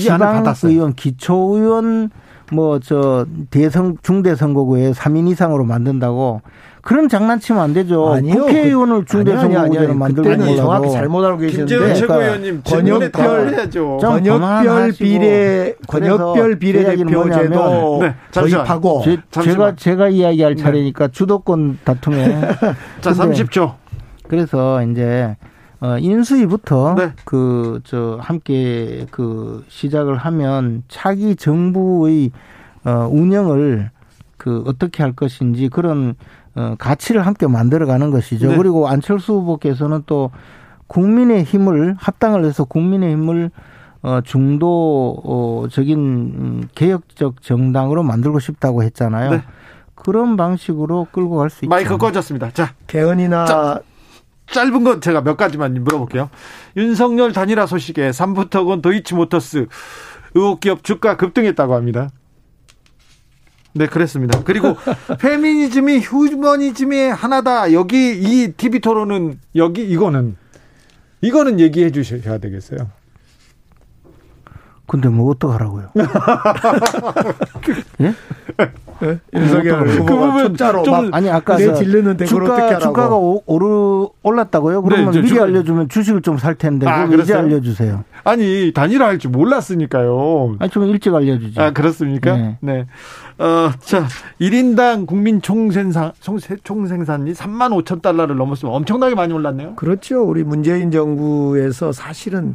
지방 0.00 0.44
의원, 0.64 0.94
기초 0.94 1.34
의원 1.56 2.10
뭐 2.52 2.78
저 2.78 3.26
대선 3.50 3.96
중대 4.02 4.34
선거구에 4.34 4.92
3인 4.92 5.28
이상으로 5.30 5.64
만든다고. 5.64 6.42
그런 6.82 7.08
장난치면 7.08 7.60
안 7.60 7.72
되죠. 7.74 8.12
아니요. 8.12 8.34
국회의원을 8.44 9.00
그 9.00 9.06
중대 9.06 9.36
선거구로 9.36 9.94
만들고 9.94 10.30
그때는 10.30 10.56
정확히 10.56 10.92
잘못 10.92 11.24
알고 11.24 11.38
계시는데. 11.38 11.74
김재원 11.74 11.94
최고위원님 11.96 12.62
권역별 12.64 13.70
권역별 13.98 14.92
비례 14.92 15.74
권역별 15.88 16.58
비례 16.60 16.84
대표제도 16.94 17.98
네, 18.02 18.14
도입하고 18.30 19.02
제, 19.32 19.54
가 19.56 19.74
제가 19.74 20.08
이야기할 20.10 20.54
네. 20.54 20.62
차례니까 20.62 21.08
주도권 21.08 21.80
다툼에. 21.82 22.40
자 23.02 23.10
30초. 23.10 23.72
그래서 24.28 24.80
이제 24.84 25.36
어, 25.86 25.98
인수위부터 25.98 26.96
네. 26.98 27.12
그저 27.24 28.18
함께 28.20 29.06
그 29.12 29.64
시작을 29.68 30.16
하면 30.16 30.82
차기 30.88 31.36
정부의 31.36 32.32
어, 32.84 33.08
운영을 33.08 33.90
그 34.36 34.64
어떻게 34.66 35.04
할 35.04 35.12
것인지 35.12 35.68
그런 35.68 36.16
어, 36.56 36.74
가치를 36.76 37.24
함께 37.24 37.46
만들어가는 37.46 38.10
것이죠. 38.10 38.48
네. 38.48 38.56
그리고 38.56 38.88
안철수 38.88 39.34
후보께서는 39.34 40.02
또 40.06 40.32
국민의 40.88 41.44
힘을 41.44 41.94
합당을 41.98 42.44
해서 42.44 42.64
국민의 42.64 43.12
힘을 43.12 43.52
어, 44.02 44.20
중도적인 44.22 45.98
음, 45.98 46.68
개혁적 46.74 47.42
정당으로 47.42 48.02
만들고 48.02 48.40
싶다고 48.40 48.82
했잖아요. 48.82 49.30
네. 49.30 49.42
그런 49.94 50.36
방식으로 50.36 51.06
끌고 51.12 51.36
갈 51.36 51.48
수 51.48 51.64
있죠. 51.64 51.68
마이크 51.68 51.96
꺼졌습니다. 51.96 52.50
자, 52.50 52.72
개헌이나 52.88 53.44
자. 53.46 53.80
짧은 54.50 54.84
건 54.84 55.00
제가 55.00 55.22
몇 55.22 55.36
가지만 55.36 55.74
물어볼게요. 55.74 56.30
윤석열 56.76 57.32
단일화 57.32 57.66
소식에 57.66 58.12
삼부터건 58.12 58.82
도이치모터스 58.82 59.66
의혹 60.34 60.60
기업 60.60 60.84
주가 60.84 61.16
급등했다고 61.16 61.74
합니다. 61.74 62.10
네, 63.74 63.86
그랬습니다. 63.86 64.42
그리고 64.44 64.76
페미니즘이 65.20 65.98
휴머니즘의 66.00 67.12
하나다. 67.12 67.72
여기 67.72 68.12
이 68.16 68.52
TV 68.52 68.80
토론은 68.80 69.38
여기 69.54 69.84
이거는 69.84 70.36
이거는 71.20 71.60
얘기해 71.60 71.90
주셔야 71.90 72.38
되겠어요. 72.38 72.90
근데 74.86 75.08
뭐 75.08 75.30
어떡하라고요? 75.32 75.90
예? 78.00 78.14
네? 79.00 79.20
윤석열 79.34 79.84
그 79.84 79.90
후보가 79.96 80.38
숫자로 80.44 80.84
막 80.84 81.04
아니 81.12 81.28
아까 81.28 81.56
내 81.56 81.74
질르는 81.74 82.16
주가 82.24 82.78
주가가 82.78 83.14
오 83.16 83.42
르 83.58 84.08
올랐다고요? 84.22 84.80
그러면 84.82 85.10
네, 85.12 85.18
미리 85.20 85.28
주가... 85.28 85.42
알려주면 85.44 85.88
주식을 85.88 86.22
좀 86.22 86.38
살 86.38 86.54
텐데 86.54 86.86
아, 86.86 87.04
이제 87.06 87.34
알려주세요. 87.34 88.04
아니 88.24 88.72
단일화 88.74 89.06
할 89.06 89.18
줄 89.18 89.30
몰랐으니까요. 89.32 90.56
아니 90.58 90.70
좀 90.70 90.84
일찍 90.84 91.14
알려주지. 91.14 91.60
아 91.60 91.72
그렇습니까? 91.72 92.36
네. 92.36 92.56
네. 92.60 92.86
어, 93.38 93.70
자 93.80 94.06
1인당 94.40 95.06
국민 95.06 95.42
총생산 95.42 96.12
총생산이 96.64 97.32
3만 97.32 97.84
5천 97.84 98.00
달러를 98.02 98.36
넘었으면 98.36 98.74
엄청나게 98.74 99.14
많이 99.14 99.32
올랐네요. 99.34 99.74
그렇죠. 99.76 100.22
우리 100.22 100.42
문재인 100.44 100.90
정부에서 100.90 101.92
사실은 101.92 102.54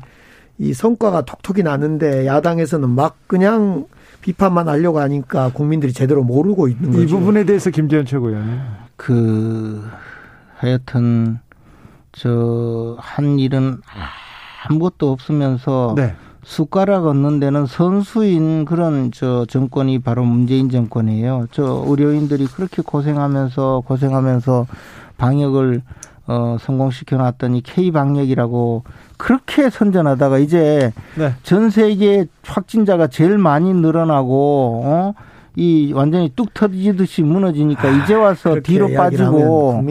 이 0.61 0.73
성과가 0.73 1.21
톡톡이 1.21 1.63
나는데 1.63 2.27
야당에서는 2.27 2.87
막 2.87 3.15
그냥 3.25 3.85
비판만 4.21 4.69
하려고 4.69 4.99
하니까 4.99 5.49
국민들이 5.51 5.91
제대로 5.91 6.23
모르고 6.23 6.67
있는 6.67 6.91
거죠. 6.91 7.01
이 7.01 7.07
부분에 7.07 7.43
대해서 7.45 7.71
김재현 7.71 8.05
최고위원님. 8.05 8.59
그 8.95 9.83
하여튼 10.57 11.39
저 12.11 12.95
한 12.99 13.39
일은 13.39 13.77
아무것도 14.67 15.11
없으면서 15.11 15.95
네. 15.97 16.13
숟가락 16.43 17.05
얻는 17.07 17.39
데는 17.39 17.65
선수인 17.65 18.65
그런 18.65 19.11
저 19.11 19.45
정권이 19.47 19.99
바로 19.99 20.23
문재인 20.23 20.69
정권이에요. 20.69 21.47
저 21.51 21.83
의료인들이 21.87 22.45
그렇게 22.45 22.83
고생하면서 22.83 23.83
고생하면서 23.87 24.67
방역을 25.17 25.81
어 26.27 26.57
성공시켜 26.59 27.17
놨더니 27.17 27.61
K 27.61 27.91
방역이라고 27.91 28.83
그렇게 29.21 29.69
선전하다가 29.69 30.39
이제 30.39 30.91
네. 31.15 31.35
전 31.43 31.69
세계 31.69 32.25
확진자가 32.43 33.05
제일 33.05 33.37
많이 33.37 33.71
늘어나고 33.71 34.81
어? 34.83 35.13
이 35.55 35.91
완전히 35.93 36.31
뚝 36.35 36.53
터지듯이 36.53 37.23
무너지니까 37.23 37.87
아, 37.87 37.91
이제 37.91 38.13
와서 38.13 38.55
뒤로 38.63 38.87
빠지고 38.95 39.83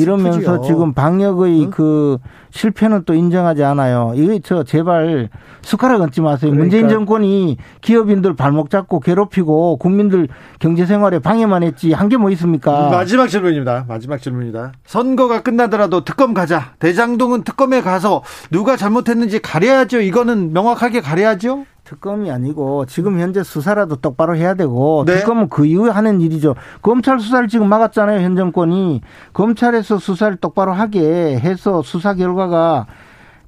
이러면서 0.00 0.38
슬프죠. 0.40 0.62
지금 0.62 0.92
방역의 0.92 1.64
응? 1.64 1.70
그 1.70 2.18
실패는 2.50 3.02
또 3.04 3.14
인정하지 3.14 3.64
않아요. 3.64 4.12
이거 4.14 4.38
저 4.44 4.62
제발 4.62 5.28
숟가락 5.62 6.00
얹지 6.02 6.20
마세요. 6.20 6.50
그러니까. 6.50 6.62
문재인 6.62 6.88
정권이 6.88 7.56
기업인들 7.80 8.36
발목 8.36 8.70
잡고 8.70 9.00
괴롭히고 9.00 9.76
국민들 9.78 10.28
경제 10.60 10.86
생활에 10.86 11.18
방해만 11.18 11.62
했지 11.62 11.92
한 11.92 12.08
게 12.08 12.16
뭐 12.16 12.30
있습니까? 12.30 12.88
마지막 12.90 13.26
질문입니다. 13.28 13.84
마지막 13.88 14.22
질문입니다. 14.22 14.72
선거가 14.86 15.42
끝나더라도 15.42 16.04
특검 16.04 16.32
가자. 16.32 16.74
대장동은 16.78 17.42
특검에 17.42 17.80
가서 17.82 18.22
누가 18.50 18.76
잘못했는지 18.76 19.40
가려야죠. 19.40 20.00
이거는 20.00 20.52
명확하게 20.52 21.00
가려야죠. 21.00 21.64
특검이 21.88 22.30
아니고 22.30 22.84
지금 22.84 23.18
현재 23.18 23.42
수사라도 23.42 23.96
똑바로 23.96 24.36
해야 24.36 24.52
되고 24.52 25.04
네. 25.06 25.16
특검은 25.16 25.48
그 25.48 25.64
이후에 25.64 25.90
하는 25.90 26.20
일이죠. 26.20 26.54
검찰 26.82 27.18
수사를 27.18 27.48
지금 27.48 27.68
막았잖아요. 27.68 28.20
현 28.20 28.36
정권이 28.36 29.00
검찰에서 29.32 29.98
수사를 29.98 30.36
똑바로 30.36 30.72
하게 30.72 31.38
해서 31.38 31.80
수사 31.82 32.12
결과가 32.12 32.86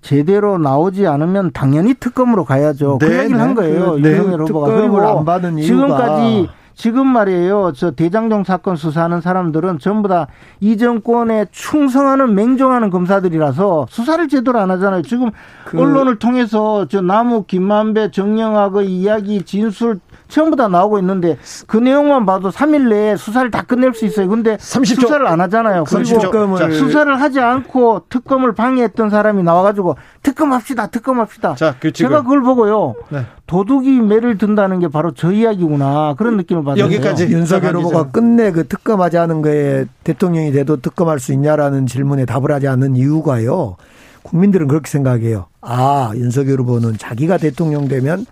제대로 0.01 0.57
나오지 0.57 1.07
않으면 1.07 1.51
당연히 1.53 1.93
특검으로 1.93 2.45
가야죠. 2.47 2.97
그 2.99 3.05
네, 3.05 3.11
그 3.11 3.19
얘기를 3.19 3.37
네. 3.37 3.43
한 3.43 3.55
거예요. 3.55 3.93
그, 3.93 4.01
네. 4.01 4.11
윤석열 4.13 4.41
후보가. 4.43 4.75
그리고 4.75 5.61
지금까지 5.61 6.49
지금 6.81 7.07
말이에요. 7.09 7.73
저 7.77 7.91
대장동 7.91 8.45
사건 8.45 8.77
수사하는 8.77 9.21
사람들은 9.21 9.81
전부 9.81 10.09
다 10.09 10.29
이 10.61 10.77
정권에 10.77 11.47
충성하는 11.51 12.35
맹종하는 12.35 12.91
검사들이라서 12.91 13.87
수사를 13.89 14.29
제대로 14.29 14.59
안 14.59 14.71
하잖아요. 14.73 15.03
지금 15.03 15.31
그... 15.65 15.81
언론을 15.81 16.19
통해서 16.19 16.87
저 16.89 17.01
나무 17.01 17.45
김만배 17.45 18.11
정영학의 18.11 18.87
이야기 18.87 19.43
진술 19.43 20.01
전부 20.29 20.57
다 20.57 20.69
나오고 20.69 20.99
있는데 20.99 21.39
그 21.67 21.79
내용만 21.79 22.27
봐도 22.27 22.51
3일 22.51 22.89
내에 22.89 23.17
수사를 23.17 23.51
다 23.51 23.63
끝낼 23.63 23.95
수 23.95 24.05
있어요. 24.05 24.29
근데 24.29 24.57
30조. 24.57 25.01
수사를 25.01 25.27
안 25.27 25.41
하잖아요. 25.41 25.85
그리고 25.85 26.57
수사를 26.73 27.21
하지 27.21 27.41
않고 27.41 28.03
특검을 28.09 28.55
방해했던 28.55 29.11
사람이 29.11 29.43
나와가지고 29.43 29.97
특검합시다, 30.23 30.89
특검합시다. 30.89 31.55
자, 31.55 31.75
그 31.81 31.91
제가 31.91 32.23
그걸 32.23 32.43
보고요. 32.43 32.95
네. 33.09 33.27
도둑이 33.51 33.99
매를 33.99 34.39
든다는 34.39 34.79
게 34.79 34.87
바로 34.87 35.11
저 35.13 35.33
이야기구나 35.33 36.15
그런 36.17 36.37
느낌을 36.37 36.63
받아요. 36.63 36.85
여기까지 36.85 37.25
윤석열 37.25 37.75
후보가 37.75 38.13
끝내 38.13 38.53
그 38.53 38.69
특검하지 38.69 39.19
않은 39.19 39.43
거에 39.43 39.87
대통령이 40.05 40.53
돼도 40.53 40.81
특검할 40.81 41.19
수 41.19 41.33
있냐라는 41.33 41.87
질문에 41.87 42.27
답을 42.27 42.53
하지 42.53 42.69
않는 42.69 42.95
이유가요. 42.95 43.75
국민들은 44.23 44.69
그렇게 44.69 44.89
생각해요. 44.89 45.47
아 45.63 46.13
윤석열 46.15 46.61
후보는 46.61 46.97
자기가 46.97 47.39
대통령 47.39 47.89
되면 47.89 48.25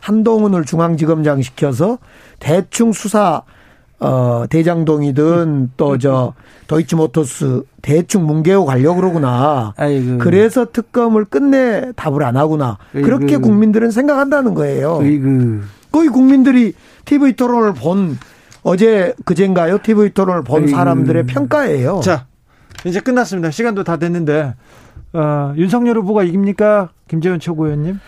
한동훈을 0.00 0.64
중앙지검장 0.64 1.40
시켜서 1.42 1.98
대충 2.40 2.90
수사 2.90 3.42
어 4.00 4.44
대장동이든 4.50 5.72
또저 5.76 6.34
도이치모터스 6.66 7.62
대충 7.82 8.24
뭉개고 8.26 8.64
가려고 8.64 9.00
그러구나. 9.00 9.72
아이고. 9.76 10.18
그래서 10.18 10.66
특검을 10.72 11.24
끝내 11.26 11.92
답을 11.96 12.22
안 12.22 12.36
하구나. 12.36 12.78
아이고. 12.94 13.06
그렇게 13.06 13.36
국민들은 13.36 13.90
생각한다는 13.90 14.54
거예요. 14.54 14.98
아이고. 15.00 15.60
거의 15.92 16.08
국민들이 16.08 16.74
TV 17.04 17.34
토론을 17.34 17.74
본 17.74 18.18
어제 18.62 19.14
그젠가요? 19.24 19.78
TV 19.82 20.10
토론을 20.10 20.42
본 20.42 20.66
사람들의 20.66 21.26
평가예요. 21.26 22.00
자, 22.02 22.26
이제 22.84 23.00
끝났습니다. 23.00 23.50
시간도 23.50 23.84
다 23.84 23.96
됐는데 23.98 24.54
어, 25.12 25.54
윤석열 25.56 25.98
후보가 25.98 26.24
이깁니까? 26.24 26.90
김재원 27.06 27.38
최고위원님? 27.38 28.00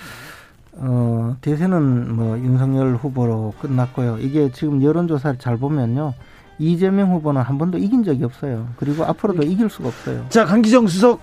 어, 0.79 1.37
대세는 1.41 2.15
뭐 2.15 2.39
윤석열 2.39 2.97
후보로 2.97 3.55
끝났고요. 3.61 4.19
이게 4.21 4.51
지금 4.53 4.83
여론조사를 4.83 5.39
잘 5.39 5.57
보면요. 5.57 6.15
이재명 6.59 7.13
후보는 7.13 7.43
한 7.43 7.59
번도 7.59 7.79
이긴 7.79 8.03
적이 8.05 8.25
없어요. 8.25 8.69
그리고 8.77 9.05
앞으로도 9.05 9.43
이길 9.43 9.69
수가 9.69 9.89
없어요. 9.89 10.25
자, 10.29 10.45
강기정 10.45 10.87
수석 10.87 11.21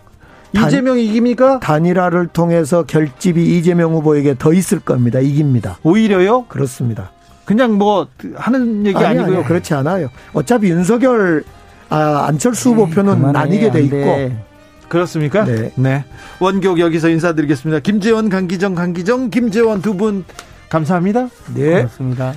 이재명 0.56 0.99
이깁니까? 0.99 1.60
단일화를 1.60 2.28
통해서 2.28 2.84
결집이 2.84 3.58
이재명 3.58 3.93
후보에게 3.93 4.36
더 4.38 4.54
있을 4.54 4.80
겁니다. 4.80 5.20
이깁니다. 5.20 5.78
오히려요? 5.84 6.45
그렇습니다. 6.45 7.12
그냥 7.45 7.78
뭐 7.78 8.08
하는 8.36 8.86
얘기 8.86 8.97
아니, 8.97 9.20
아니고요. 9.20 9.38
아니, 9.39 9.45
그렇지 9.47 9.74
않아요. 9.74 10.10
어차피 10.34 10.70
윤석열 10.70 11.43
아, 11.89 12.26
안철수 12.28 12.70
후보 12.70 12.88
표는 12.88 13.32
나뉘게 13.32 13.72
돼 13.72 13.82
있고 13.84 13.95
그렇습니까? 14.93 15.43
네. 15.43 15.71
네. 15.75 16.05
원격 16.39 16.79
여기서 16.79 17.09
인사드리겠습니다. 17.09 17.79
김재원, 17.81 18.29
강기정, 18.29 18.75
강기정, 18.75 19.29
김재원 19.31 19.81
두 19.81 19.93
분 19.97 20.23
감사합니다. 20.69 21.29
네. 21.53 21.77
고맙습니다. 21.77 22.33